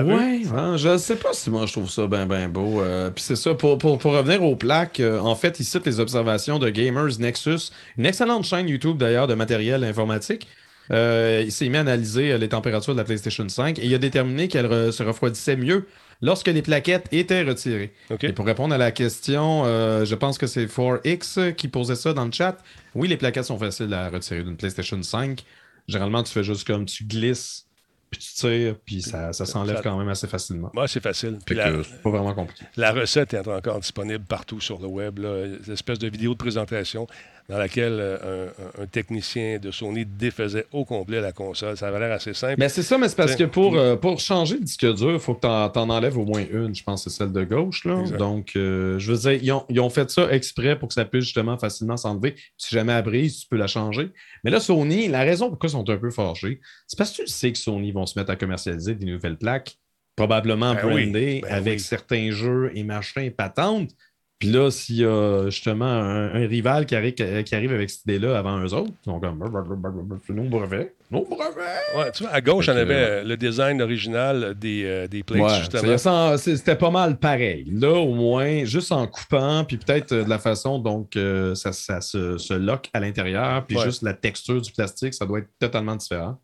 [0.05, 2.81] Ouais, hein, je sais pas si moi je trouve ça bien ben beau.
[2.83, 5.87] Euh, Puis c'est ça, pour, pour, pour revenir aux plaques, euh, en fait, il cite
[5.87, 10.47] les observations de Gamers Nexus, une excellente chaîne YouTube d'ailleurs de matériel informatique.
[10.91, 13.95] Euh, il s'est mis à analyser euh, les températures de la PlayStation 5 et il
[13.95, 15.87] a déterminé qu'elle re- se refroidissait mieux
[16.23, 17.93] lorsque les plaquettes étaient retirées.
[18.31, 22.15] Et pour répondre à la question, euh, je pense que c'est 4X qui posait ça
[22.15, 22.57] dans le chat.
[22.95, 25.45] Oui, les plaquettes sont faciles à retirer d'une PlayStation 5.
[25.89, 27.68] Généralement, tu fais juste comme tu glisses,
[28.11, 30.71] puis tu tires, puis ça, ça s'enlève quand même assez facilement.
[30.75, 31.39] Ouais, c'est facile.
[31.45, 32.65] Puis la, c'est pas vraiment compliqué.
[32.77, 35.19] la recette est encore disponible partout sur le web.
[35.19, 37.07] Là, une espèce de vidéo de présentation
[37.49, 41.79] dans laquelle euh, un, technicien de Sony défaisait au complet la console.
[41.79, 42.57] Ça avait l'air assez simple.
[42.59, 45.19] Mais c'est ça, mais c'est parce que pour, euh, pour changer le disque dur, il
[45.19, 46.75] faut que tu en, enlèves au moins une.
[46.75, 47.87] Je pense que c'est celle de gauche.
[47.87, 48.01] Là.
[48.01, 48.19] Exact.
[48.19, 51.07] Donc, euh, je veux dire, ils ont, ils ont fait ça exprès pour que ça
[51.07, 52.35] puisse justement facilement s'enlever.
[52.59, 54.11] Si jamais elle brise, tu peux la changer.
[54.45, 57.29] Mais là, Sony, la raison pourquoi ils sont un peu fâchés, c'est parce que tu
[57.29, 59.79] sais que Sony vont se mettre à commercialiser des nouvelles plaques,
[60.17, 61.81] probablement Ben oui, ben avec oui.
[61.81, 63.91] certains jeux et machins patentes.
[64.39, 68.03] Puis là, s'il y a justement un, un rival qui arrive, qui arrive avec cette
[68.05, 71.75] idée-là avant eux autres, ils sont comme nos brevets, nos brevets.
[71.97, 75.43] Ouais, tu vois, à gauche, on avait euh, le design original des, euh, des plates,
[75.43, 76.37] Ouais, justement.
[76.37, 77.65] c'était pas mal pareil.
[77.73, 81.73] Là, au moins, juste en coupant, puis peut-être euh, de la façon dont euh, ça,
[81.73, 83.85] ça se, se lock à l'intérieur, puis Ouais.
[83.85, 86.39] juste la texture du plastique, ça doit être totalement différent.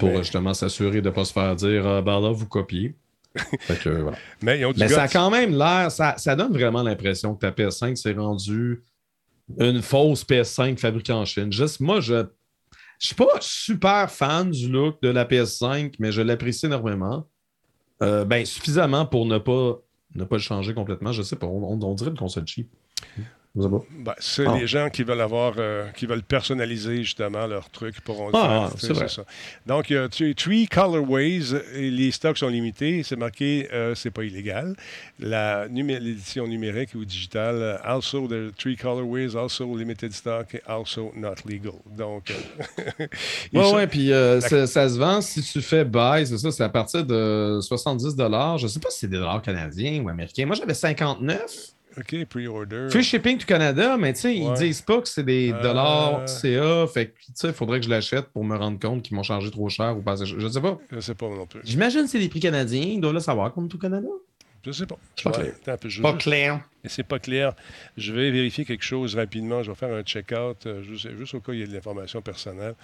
[0.00, 2.46] Pour Mais- euh, justement s'assurer de ne pas se faire dire Ah, ben là, vous
[2.46, 2.96] copiez.
[3.84, 4.16] Que, voilà.
[4.42, 7.34] Mais ils ont du Mais ça a quand même l'air, ça, ça donne vraiment l'impression
[7.34, 8.82] que ta PS5 s'est rendue
[9.58, 11.52] une fausse PS5 fabriquée en Chine.
[11.52, 12.24] Juste, moi, je ne
[12.98, 17.26] suis pas super fan du look de la PS5, mais je l'apprécie énormément.
[18.02, 19.78] Euh, ben, suffisamment pour ne pas,
[20.14, 21.12] ne pas le changer complètement.
[21.12, 22.68] Je sais pas, on, on- on dirait une console cheap.
[23.54, 24.56] Ben, c'est Ah.
[24.56, 27.96] les gens qui veulent avoir, euh, qui veulent personnaliser justement leur truc
[28.28, 29.24] le Ah, c'est ça.
[29.66, 33.02] Donc, il y a three colorways et les stocks sont limités.
[33.02, 34.76] C'est marqué, euh, c'est pas illégal.
[35.18, 41.12] La numé- l'édition numérique ou digitale, euh, also the three colorways, also limited stock, also
[41.16, 41.72] not legal.
[41.96, 42.34] Donc, euh,
[43.52, 46.52] Ouais, sont- ouais, puis euh, ça, ça se vend si tu fais buy, c'est ça,
[46.52, 48.14] c'est à partir de 70
[48.58, 50.46] Je sais pas si c'est des dollars canadiens ou américains.
[50.46, 51.72] Moi, j'avais 59.
[51.98, 52.88] OK, pre-order.
[52.90, 55.62] Free shipping to Canada, mais tu sais, ils disent pas que c'est des Euh.
[55.62, 56.86] dollars CA.
[56.86, 59.22] Fait que, tu sais, il faudrait que je l'achète pour me rendre compte qu'ils m'ont
[59.22, 60.16] chargé trop cher ou pas.
[60.16, 60.78] Je sais pas.
[60.90, 61.60] Je sais pas non plus.
[61.64, 62.82] J'imagine que c'est des prix canadiens.
[62.82, 64.06] Ils doivent le savoir, comme tout Canada.
[64.64, 64.98] Je sais pas.
[65.24, 65.52] Pas Ouais, clair.
[65.62, 66.60] attends un peu, je- Pas je- clair.
[66.84, 67.52] C'est pas clair.
[67.96, 69.62] Je vais vérifier quelque chose rapidement.
[69.62, 71.72] Je vais faire un check-out euh, juste, juste au cas où il y a de
[71.72, 72.74] l'information personnelle.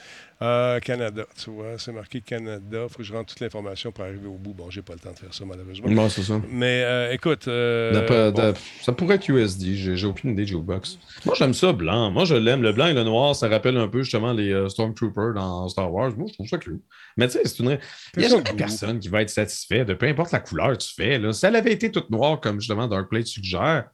[0.43, 2.85] Euh, Canada, tu vois, c'est marqué Canada.
[2.85, 4.53] Il faut que je rentre toute l'information pour arriver au bout.
[4.53, 6.09] Bon, j'ai pas le temps de faire ça, malheureusement.
[6.11, 6.41] C'est ça.
[6.51, 9.95] Mais euh, écoute, bon, Ça pourrait être USD.
[9.95, 10.99] J'ai aucune idée de Jukebox.
[11.25, 12.11] Moi, j'aime ça blanc.
[12.11, 12.63] Moi, je l'aime.
[12.63, 16.13] Le blanc et le noir, ça rappelle un peu justement les Stormtroopers dans Star Wars.
[16.17, 16.81] Moi, je trouve ça cool.
[17.17, 17.79] Mais tu sais, c'est une.
[18.17, 20.83] Il y a jamais personne qui va être satisfait de peu importe la couleur que
[20.83, 21.19] tu fais.
[21.19, 21.33] Là.
[21.33, 23.86] Si elle avait été toute noire, comme justement Darkblade suggère,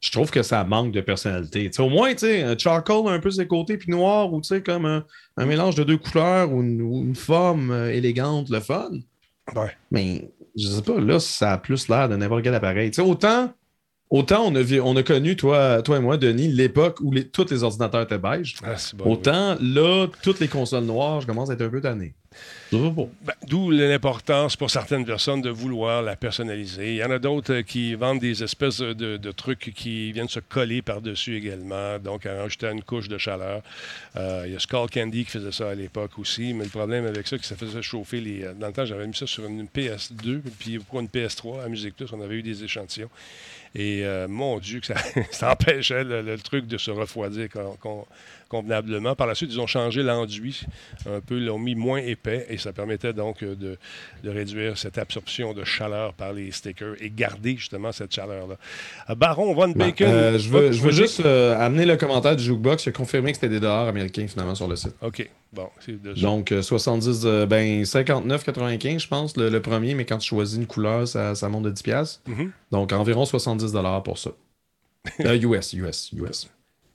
[0.00, 1.68] je trouve que ça manque de personnalité.
[1.68, 4.40] Tu sais, au moins, tu sais, un charcoal un peu ses côtés, puis noir, ou
[4.40, 5.04] tu sais, comme un,
[5.36, 8.90] un mélange de deux couleurs ou une, ou une forme euh, élégante, le fun.
[9.54, 9.76] Ouais.
[9.90, 12.90] Mais je sais pas, là, ça a plus l'air de n'importe quel appareil.
[12.90, 13.52] Tu sais, autant,
[14.10, 17.26] autant on, a, vu- on a connu, toi, toi et moi, Denis, l'époque où les,
[17.26, 18.56] tous les ordinateurs étaient beige.
[18.64, 22.12] ah, bon, Autant, là, toutes les consoles noires, je commence à être un peu tanné.
[22.72, 23.08] Ben,
[23.48, 26.90] D'où l'importance pour certaines personnes de vouloir la personnaliser.
[26.90, 30.28] Il y en a d'autres euh, qui vendent des espèces de, de trucs qui viennent
[30.28, 33.62] se coller par-dessus également, donc à rajouter une couche de chaleur.
[34.14, 37.04] Euh, il y a Skull Candy qui faisait ça à l'époque aussi, mais le problème
[37.06, 38.44] avec ça, c'est que ça faisait chauffer les.
[38.44, 41.68] euh, Dans le temps, j'avais mis ça sur une PS2, puis pour une PS3 à
[41.68, 43.10] Musique Plus, on avait eu des échantillons.
[43.74, 44.86] Et euh, mon Dieu, que
[45.30, 48.06] ça, empêchait le, truc de se refroidir con- con-
[48.50, 49.14] convenablement.
[49.14, 50.60] Par la suite, ils ont changé l'enduit
[51.08, 53.78] un peu, l'ont mis moins épais et ça permettait donc euh, de,
[54.22, 58.56] de réduire cette absorption de chaleur par les stickers et garder justement cette chaleur-là.
[59.08, 60.06] Euh, Baron Von Ben, Bacon.
[60.08, 60.96] euh, je veux, Oh, je veux vas-y.
[60.96, 62.84] juste euh, amener le commentaire du Jukebox.
[62.84, 64.94] Il a confirmé que c'était des dollars américains finalement sur le site.
[65.00, 66.12] OK, bon, de.
[66.20, 70.56] Donc euh, 70, euh, ben 59,95 je pense le, le premier, mais quand tu choisis
[70.58, 72.20] une couleur, ça, ça monte de 10 pièces.
[72.26, 72.50] Mhm.
[72.72, 74.30] Donc environ 70 dollars pour ça.
[75.20, 76.50] Euh, US, US, US.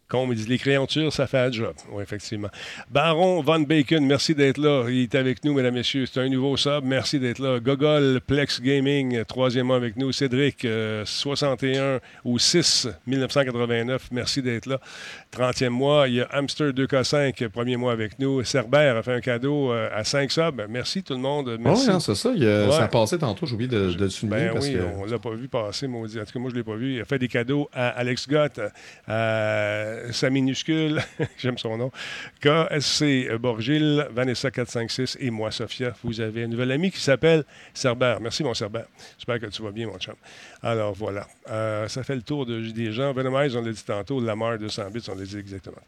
[0.08, 1.74] Comme ils disent, les créatures, ça fait un job.
[1.92, 2.50] Oui, effectivement.
[2.92, 4.86] Baron Von Bacon, merci d'être là.
[4.88, 6.06] Il est avec nous, mesdames, messieurs.
[6.06, 6.84] C'est un nouveau sub.
[6.84, 7.60] Merci d'être là.
[7.60, 10.12] Gogol, Plex Gaming, troisième mois avec nous.
[10.12, 14.10] Cédric, euh, 61 ou 6, 1989.
[14.12, 14.80] Merci d'être là.
[15.36, 16.08] 30e mois.
[16.08, 18.44] Il y a Hamster 2K5, premier mois avec nous.
[18.44, 20.66] Cerbère a fait un cadeau euh, à 5 subs.
[20.70, 21.58] Merci tout le monde.
[21.60, 21.88] Merci.
[21.88, 22.32] Ouais, non, c'est ça.
[22.36, 22.72] il Ouais.
[22.72, 24.80] Ça a passé tantôt, j'ai oublié de, de le souligner Ben parce oui, que.
[24.98, 26.20] on l'a pas vu passer, maudit.
[26.20, 26.96] En tout cas, moi, je ne l'ai pas vu.
[26.96, 28.60] Il a fait des cadeaux à Alex Gott,
[29.08, 31.02] à sa minuscule,
[31.38, 31.92] j'aime son nom,
[32.42, 35.94] KSC Borgil, Vanessa 456 et moi, Sophia.
[36.04, 37.44] Vous avez un nouvel ami qui s'appelle
[37.74, 38.18] Cerber.
[38.22, 38.84] Merci, mon Cerber.
[39.18, 40.16] J'espère que tu vas bien, mon chum.
[40.62, 41.28] Alors, voilà.
[41.50, 43.14] Euh, ça fait le tour de- des gens.
[43.14, 44.20] Venomize, on l'a dit tantôt.
[44.22, 45.82] Lamar 200 bits, on l'a dit exactement.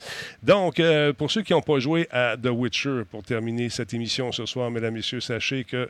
[0.43, 4.32] Donc, euh, pour ceux qui n'ont pas joué à The Witcher, pour terminer cette émission
[4.32, 5.89] ce soir, mesdames, messieurs, sachez que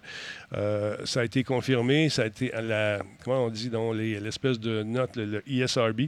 [0.53, 2.09] euh, ça a été confirmé.
[2.09, 6.01] Ça a été la, comment on dit, dans les- l'espèce de note, le, le ESRB.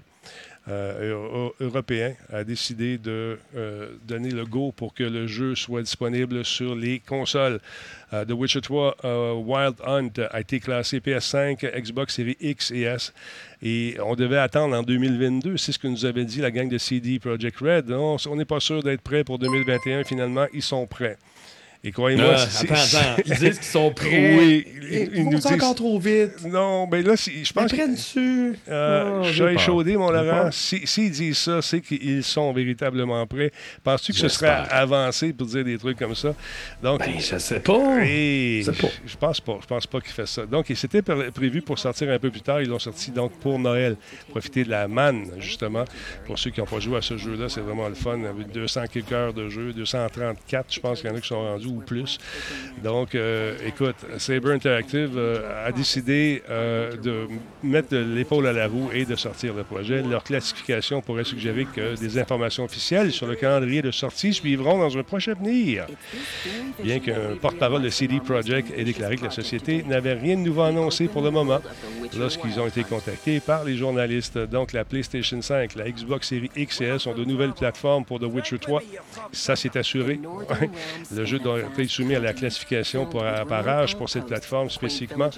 [0.69, 5.81] Euh, euro- européen a décidé de euh, donner le go pour que le jeu soit
[5.81, 7.59] disponible sur les consoles.
[8.13, 12.81] Euh, The Witcher 3 euh, Wild Hunt a été classé PS5, Xbox Series X et
[12.81, 13.13] S.
[13.61, 15.57] Et on devait attendre en 2022.
[15.57, 17.91] C'est ce que nous avait dit la gang de CD Projekt Red.
[17.91, 20.03] On n'est pas sûr d'être prêt pour 2021.
[20.03, 21.17] Finalement, ils sont prêts.
[21.81, 23.21] Et croyez-moi, Ah, c'est- attends, attends.
[23.25, 24.35] Ils disent qu'ils sont prêts.
[24.37, 26.43] Oui, Ils, ils, ils nous encore trop vite.
[26.45, 27.91] Non, mais là, je pense que.
[27.91, 28.59] dessus.
[28.67, 30.25] Euh, Oh, je suis échaudé, mon Laurent.
[30.43, 30.53] peur.
[30.53, 33.51] Si- S'ils disent ça, c'est qu'ils sont véritablement prêts.
[33.81, 36.35] Penses-tu que ce serait avancé pour dire des trucs comme ça?
[36.83, 38.03] Donc, Ben, je sais pas.
[38.03, 38.87] et Je sais pas.
[39.05, 39.57] je pense pas.
[39.61, 40.45] Je pense pas qu'ils fassent ça.
[40.45, 42.61] Donc, c'était pré- prévu pour sortir un peu plus tard.
[42.61, 43.95] Ils l'ont sorti donc pour Noël.
[44.29, 45.85] Profiter de la manne, justement.
[46.25, 48.21] Pour ceux qui n'ont pas joué à ce jeu-là, c'est vraiment le fun.
[48.25, 51.39] Avec 200 quelques heures de jeu, 234, je pense qu'il y en a qui sont
[51.41, 52.17] rendus ou plus.
[52.83, 57.27] Donc, euh, écoute, Saber Interactive euh, a décidé euh, de
[57.63, 60.01] mettre l'épaule à la roue et de sortir le projet.
[60.01, 64.97] Leur classification pourrait suggérer que des informations officielles sur le calendrier de sortie suivront dans
[64.97, 65.85] un prochain avenir.
[66.83, 70.61] Bien qu'un porte-parole de CD Projekt ait déclaré que la société n'avait rien de nouveau
[70.61, 71.59] annoncé pour le moment
[72.17, 74.37] lorsqu'ils ont été contactés par les journalistes.
[74.37, 78.19] Donc, la PlayStation 5, la Xbox Series X et S sont de nouvelles plateformes pour
[78.19, 78.81] The Witcher 3.
[79.31, 80.19] Ça, c'est assuré.
[81.15, 85.29] le jeu doit être soumis à la classification pour, par âge pour cette plateforme spécifiquement.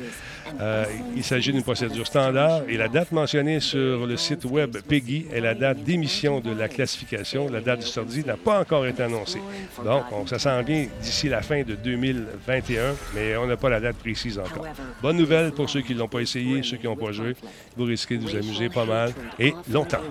[0.60, 5.28] Euh, il s'agit d'une procédure standard et la date mentionnée sur le site web PEGI
[5.34, 7.50] est la date d'émission de la classification.
[7.50, 9.42] La date de sortie n'a pas encore été annoncée.
[9.84, 13.80] Donc, on, ça s'en vient d'ici la fin de 2021, mais on n'a pas la
[13.80, 14.66] date précise encore.
[15.02, 17.36] Bonne nouvelle pour ceux qui ne l'ont pas essayé, ceux qui n'ont pas joué.
[17.78, 20.02] Vous risquez de vous amuser pas mal et longtemps.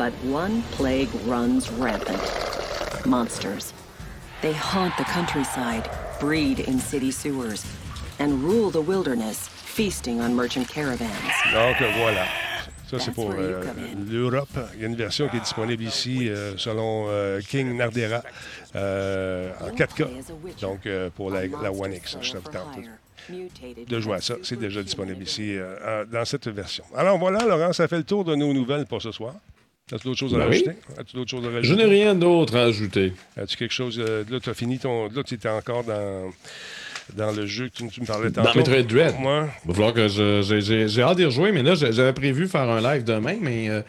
[0.00, 2.22] But one plague runs rampant
[3.04, 3.74] monsters.
[4.40, 7.66] They haunt the countryside, breed in city sewers,
[8.18, 11.12] and rule the wilderness, feasting on merchant caravans.
[11.52, 12.24] Donc voilà.
[12.90, 13.62] Ça, c'est pour euh,
[14.10, 14.48] l'Europe.
[14.76, 18.22] Il y a une version qui est disponible ici euh, selon euh, King Nardera
[18.76, 20.06] euh, en 4K.
[20.62, 22.80] Donc euh, pour la, la One X, je t'avais tantôt
[23.86, 24.36] de jouer à ça.
[24.44, 26.84] C'est déjà disponible ici euh, dans cette version.
[26.96, 29.34] Alors voilà, Laurent, ça fait le tour de nos nouvelles pour ce soir.
[29.92, 30.50] As-tu d'autres choses à Ben oui.
[30.64, 30.70] rajouter?
[30.98, 31.76] As-tu d'autres choses à Je rajouter?
[31.76, 33.12] n'ai rien d'autre à ajouter.
[33.36, 33.98] As-tu quelque chose.
[33.98, 35.08] euh, là, tu as fini ton.
[35.08, 36.30] Là, tu étais encore dans,
[37.16, 38.48] dans le jeu que tu, tu me parlais tantôt.
[38.50, 39.14] Dans Metroid Dread.
[39.18, 39.48] Moi.
[39.64, 40.86] Il va falloir que je.
[40.86, 43.68] j'ai- hâte d'y rejouer, mais là, j'avais prévu faire un live demain, mais.
[43.70, 43.82] euh,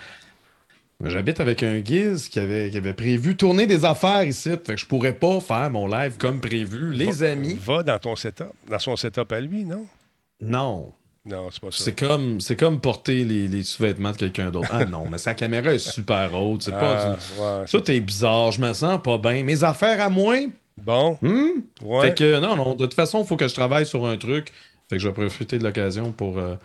[1.03, 4.51] J'habite avec un guise qui avait, qui avait prévu tourner des affaires ici.
[4.63, 6.93] Fait que je pourrais pas faire mon live comme prévu.
[6.93, 7.57] Les amis.
[7.59, 8.51] Va dans ton setup.
[8.69, 9.87] Dans son setup à lui, non?
[10.39, 10.93] Non.
[11.25, 11.83] Non, c'est pas ça.
[11.83, 14.69] C'est comme, c'est comme porter les, les sous-vêtements de quelqu'un d'autre.
[14.71, 16.63] Ah non, mais sa caméra est super haute.
[16.63, 17.41] C'est pas Ah, du...
[17.41, 18.51] ouais, Tout est bizarre.
[18.51, 19.43] Je me sens pas bien.
[19.43, 20.35] Mes affaires à moi?
[20.77, 21.17] Bon.
[21.21, 21.61] Hmm?
[21.83, 22.07] Ouais.
[22.07, 22.73] Fait que non, non.
[22.73, 24.51] De toute façon, il faut que je travaille sur un truc.
[24.89, 26.55] Fait que je vais profiter de l'occasion pour, euh,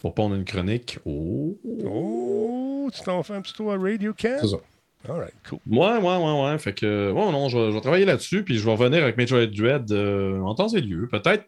[0.00, 0.98] pour pondre une chronique.
[1.04, 1.58] Oh.
[1.84, 4.36] Oh, tu t'en fais un petit tour à Radio Can?
[4.40, 4.56] C'est ça.
[5.08, 5.58] All right, cool.
[5.66, 6.58] Ouais, ouais, ouais, ouais.
[6.58, 9.16] Fait que, ouais, non, je vais, je vais travailler là-dessus, puis je vais revenir avec
[9.18, 11.08] Metroid Dread euh, en temps et lieu.
[11.10, 11.44] Peut-être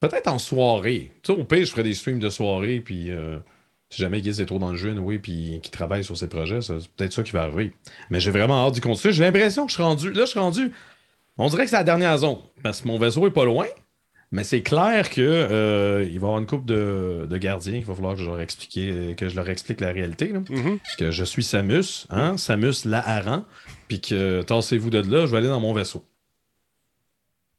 [0.00, 1.12] peut-être en soirée.
[1.22, 3.38] Tu sais, au pire, je ferai des streams de soirée, puis euh,
[3.90, 6.62] si jamais Giz est trop dans le jeu, oui, puis qui travaille sur ses projets,
[6.62, 7.72] c'est peut-être ça qui va arriver.
[8.10, 9.12] Mais j'ai vraiment hâte d'y continuer.
[9.12, 10.12] J'ai l'impression que je suis rendu.
[10.12, 10.72] Là, je suis rendu.
[11.38, 13.66] On dirait que c'est la dernière zone, parce que mon vaisseau est pas loin.
[14.32, 17.84] Mais c'est clair que euh, il va y avoir une couple de, de gardiens qu'il
[17.84, 20.28] va falloir que je leur explique, que je leur explique la réalité.
[20.28, 20.38] là.
[20.38, 20.78] Mm-hmm.
[20.98, 23.44] Que je suis Samus, hein, Samus Laharan,
[23.88, 26.04] puis que tassez-vous de là, je vais aller dans mon vaisseau.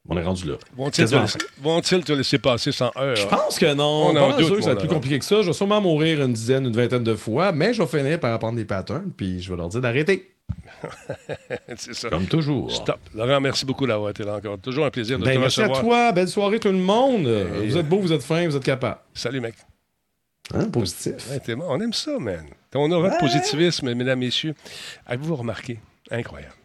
[0.09, 0.55] On est rendu là.
[0.75, 3.15] Vont-ils te, laisser- vont-ils te laisser passer sans heure?
[3.15, 4.07] Je pense que non.
[4.07, 5.41] On en doute, ça va être plus compliqué que ça.
[5.41, 8.33] Je vais sûrement mourir une dizaine, une vingtaine de fois, mais je vais finir par
[8.33, 10.31] apprendre des patterns, puis je vais leur dire d'arrêter.
[11.77, 12.09] c'est ça.
[12.09, 12.71] Comme toujours.
[12.71, 12.99] Stop.
[13.13, 14.57] Laurent, merci beaucoup d'avoir été là encore.
[14.59, 15.81] Toujours un plaisir de Ben, te merci à recevoir.
[15.83, 16.11] toi.
[16.11, 17.27] Belle soirée, tout le monde.
[17.27, 18.97] Et- Vous êtes beau, vous êtes fin, vous êtes capable.
[19.13, 19.55] Salut, mec.
[20.53, 21.29] Hein, positif.
[21.29, 21.55] Ouais.
[21.65, 22.45] On aime ça, man.
[22.71, 24.55] Ton aura de positivisme, mesdames, messieurs.
[25.05, 25.79] Avez-vous remarqué?
[26.09, 26.55] Incroyable.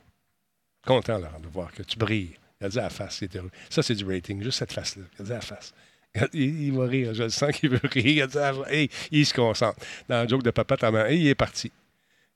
[0.87, 2.37] Content, Laurent, de voir que tu brilles.
[2.61, 3.51] À la face, était heureux.
[3.69, 5.05] Ça, c'est du rating, juste cette face-là.
[5.19, 5.75] À la face.
[6.33, 8.29] Il, va rire, je le sens qu'il veut rire.
[8.35, 8.73] À la.
[8.73, 9.79] Hey, il se concentre.
[10.09, 11.05] Dans le joke de papa, ta main.
[11.07, 11.71] Hey, il est parti.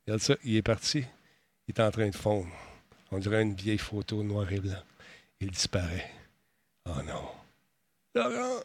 [0.06, 1.04] Dit ça, il est parti.
[1.66, 2.48] Il est en train de fondre.
[3.10, 4.82] On dirait une vieille photo noir et blanc.
[5.40, 6.10] Il disparaît.
[6.86, 7.28] Oh non.
[8.14, 8.60] Laurent!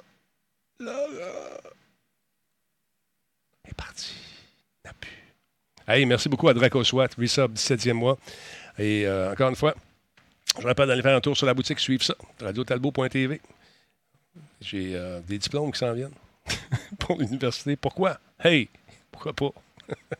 [0.79, 1.59] Laurent!
[3.63, 4.13] Il est parti.
[4.83, 5.11] Il n'a plus.
[5.87, 8.17] Hey, merci beaucoup à Draco Swat, Resub, 17e mois.
[8.77, 9.75] Et euh, encore une fois,
[10.59, 13.41] je rappelle d'aller faire un tour sur la boutique, suivre ça, radiotalbo.tv.
[14.61, 16.13] J'ai euh, des diplômes qui s'en viennent
[16.99, 17.75] pour l'université.
[17.75, 18.19] Pourquoi?
[18.43, 18.69] Hey,
[19.11, 19.51] pourquoi pas?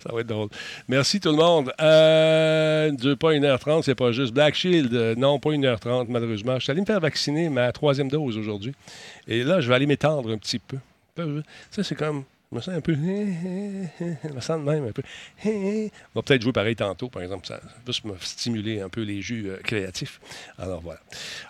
[0.00, 0.48] Ça va être drôle.
[0.88, 1.72] Merci tout le monde.
[1.80, 4.32] Euh, ne dure pas 1h30, c'est pas juste.
[4.32, 6.58] Black Shield, euh, non, pas 1h30, malheureusement.
[6.58, 8.74] Je suis allé me faire vacciner ma troisième dose aujourd'hui.
[9.26, 10.78] Et là, je vais aller m'étendre un petit peu.
[11.70, 12.24] Ça, c'est comme.
[12.52, 12.94] Je me sens un peu.
[12.94, 15.02] Je me sens de même un peu.
[15.44, 17.44] On va peut-être jouer pareil tantôt, par exemple.
[17.46, 20.20] Ça va juste me stimuler un peu les jus euh, créatifs.
[20.56, 21.00] Alors voilà.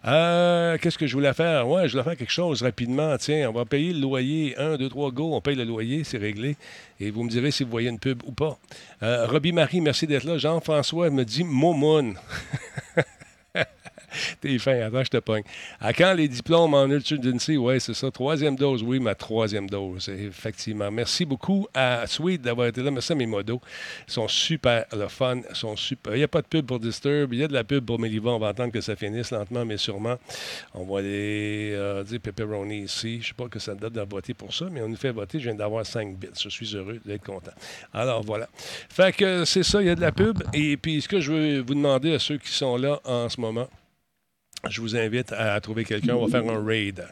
[0.07, 1.69] Euh, Qu'est-ce que je voulais faire?
[1.69, 3.15] Ouais, je voulais faire quelque chose rapidement.
[3.19, 4.57] Tiens, on va payer le loyer.
[4.57, 5.35] 1, 2, 3, go.
[5.35, 6.57] On paye le loyer, c'est réglé.
[6.99, 8.57] Et vous me direz si vous voyez une pub ou pas.
[9.03, 10.39] Euh, Robbie Marie, merci d'être là.
[10.39, 12.15] Jean-François me dit Momoun.
[14.41, 15.43] T'es fin, attends, je te pogne.
[15.81, 17.57] À quand les diplômes en Ultra-Density?
[17.57, 18.11] Oui, c'est ça.
[18.11, 20.91] Troisième dose, oui, ma troisième dose, effectivement.
[20.91, 22.91] Merci beaucoup à Sweet d'avoir été là.
[22.91, 23.61] Merci à mes modos.
[24.09, 25.41] Ils sont super le fun.
[25.49, 26.15] Ils sont super.
[26.15, 27.33] Il n'y a pas de pub pour Disturb.
[27.33, 28.31] Il y a de la pub pour Méliva.
[28.31, 30.17] On va attendre que ça finisse lentement, mais sûrement.
[30.75, 33.15] On va aller euh, dire pepperoni ici.
[33.15, 35.13] Je ne sais pas que ça date de voter pour ça, mais on nous fait
[35.13, 35.39] voter.
[35.39, 36.29] Je viens d'avoir 5 bits.
[36.39, 37.53] Je suis heureux d'être content.
[37.93, 38.49] Alors, voilà.
[38.89, 40.43] Fait que c'est ça, il y a de la pub.
[40.53, 43.41] Et puis, ce que je veux vous demander à ceux qui sont là en ce
[43.41, 43.69] moment,
[44.71, 46.15] je vous invite à trouver quelqu'un.
[46.15, 47.07] On va faire un raid.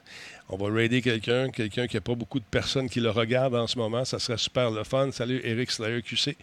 [0.49, 3.67] On va raider quelqu'un, quelqu'un qui n'a pas beaucoup de personnes qui le regardent en
[3.67, 4.05] ce moment.
[4.05, 5.11] Ça serait super le fun.
[5.11, 6.37] Salut Eric Slayer QC.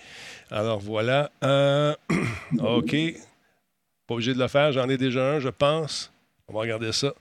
[0.50, 1.32] Alors voilà.
[1.44, 1.94] Euh,
[2.60, 2.96] OK.
[4.08, 4.72] Pas obligé de le faire.
[4.72, 6.12] J'en ai déjà un, je pense.
[6.48, 7.14] On va regarder ça.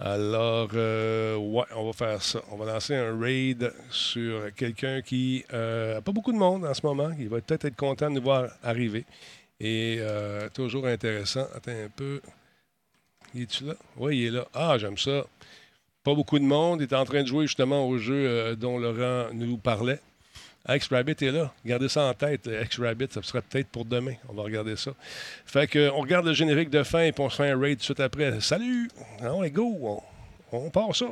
[0.00, 2.40] Alors, euh, ouais, on va faire ça.
[2.52, 6.84] On va lancer un raid sur quelqu'un qui n'a pas beaucoup de monde en ce
[6.84, 7.10] moment.
[7.18, 9.04] Il va peut-être être content de nous voir arriver.
[9.60, 11.46] Et euh, toujours intéressant.
[11.54, 12.20] Attends un peu.
[13.34, 13.74] Il est-tu là?
[13.96, 14.46] Oui, il est là.
[14.54, 15.24] Ah, j'aime ça.
[16.04, 16.80] Pas beaucoup de monde.
[16.80, 20.00] Il est en train de jouer justement au jeu euh, dont Laurent nous parlait.
[20.68, 21.52] X-Rabbit est là.
[21.64, 22.48] Gardez ça en tête.
[22.64, 24.14] X-Rabbit, ça sera peut-être pour demain.
[24.28, 24.92] On va regarder ça.
[25.46, 27.76] Fait que, on regarde le générique de fin et puis on se fait un raid
[27.76, 28.40] tout de suite après.
[28.40, 28.90] Salut!
[29.22, 30.02] Ah ouais, go!
[30.52, 31.06] On, on part ça.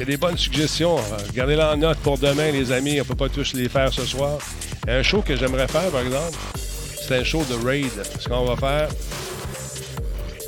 [0.00, 0.96] Y a des bonnes suggestions.
[0.96, 3.00] Euh, Gardez-les en note pour demain, les amis.
[3.00, 4.38] On peut pas tous les faire ce soir.
[4.88, 7.90] Un show que j'aimerais faire, par exemple, c'est un show de raid.
[8.18, 8.88] Ce qu'on va faire,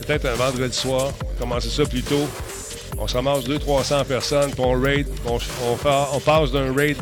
[0.07, 2.27] peut-être un vendredi soir, commencer ça plus tôt.
[2.99, 5.07] On se ramasse 200-300 personnes, puis on raid.
[5.27, 6.97] On, passe d'un raid,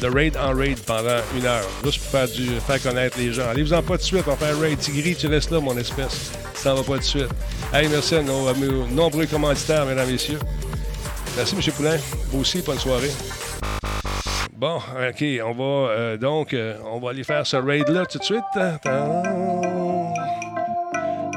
[0.00, 3.48] de raid en raid pendant une heure, juste pour faire, faire connaître les gens.
[3.50, 4.78] Allez-vous-en pas de suite, on fait un raid.
[4.78, 6.30] Tigri, tu restes là, mon espèce.
[6.62, 7.28] T'en vas pas de suite.
[7.72, 10.38] Hey, merci à nos, à nos nombreux commanditaires, mesdames et messieurs.
[11.36, 11.72] Merci, M.
[11.74, 11.96] Poulain.
[12.30, 13.10] Vous aussi, bonne soirée.
[14.58, 18.24] Bon, OK, on va euh, donc, euh, on va aller faire ce raid-là tout de
[18.24, 18.42] suite.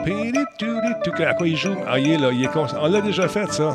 [0.03, 1.23] Pidi-doudi-dou.
[1.23, 1.75] À quoi il joue?
[1.87, 2.65] Ah, il est là, il est con.
[2.81, 3.73] On l'a déjà fait, ça.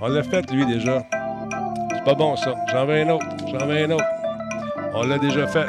[0.00, 1.04] On l'a fait, lui, déjà.
[1.94, 2.56] C'est pas bon, ça.
[2.72, 3.26] J'en veux un autre.
[3.52, 4.04] J'en veux un autre.
[4.94, 5.66] On l'a déjà fait.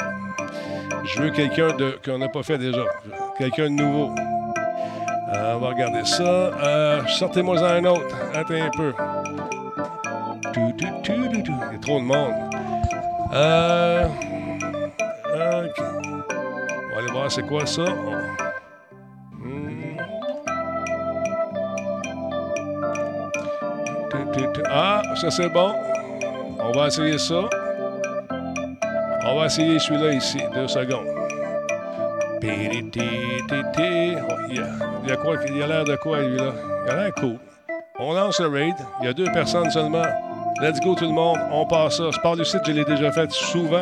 [1.03, 2.83] Je veux quelqu'un de qu'on n'a pas fait déjà.
[3.37, 4.15] Quelqu'un de nouveau.
[5.35, 7.05] Euh, on va regarder ça.
[7.07, 8.15] Sortez-moi un autre.
[8.33, 8.91] Attends un peu.
[10.55, 12.33] Il y a trop de monde.
[13.33, 15.79] Euh, OK.
[15.79, 17.85] On va aller voir c'est quoi ça.
[19.31, 19.97] Hmm.
[24.69, 25.73] Ah, ça c'est bon.
[26.59, 27.43] On va essayer ça.
[29.25, 30.39] On va essayer celui-là ici.
[30.53, 31.07] Deux secondes.
[31.07, 32.47] Oh,
[34.49, 35.35] Il y a, y quoi?
[35.47, 36.53] Il a l'air de quoi, lui, là?
[36.85, 37.37] Il a l'air cool.
[37.99, 38.73] On lance le raid.
[39.01, 40.03] Il y a deux personnes seulement.
[40.61, 41.39] Let's go, tout le monde.
[41.49, 42.11] On passe ça.
[42.11, 43.81] Je pars du site, je l'ai déjà fait souvent.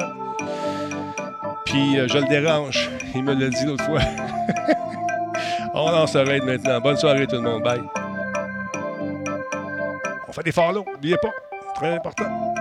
[1.65, 2.89] Puis euh, je le dérange.
[3.13, 3.99] Il me l'a dit l'autre fois.
[5.73, 6.79] On lance le raid maintenant.
[6.79, 7.63] Bonne soirée, tout le monde.
[7.63, 7.81] Bye.
[10.27, 10.85] On fait des follow.
[10.89, 11.31] N'oubliez pas.
[11.75, 12.55] Très important.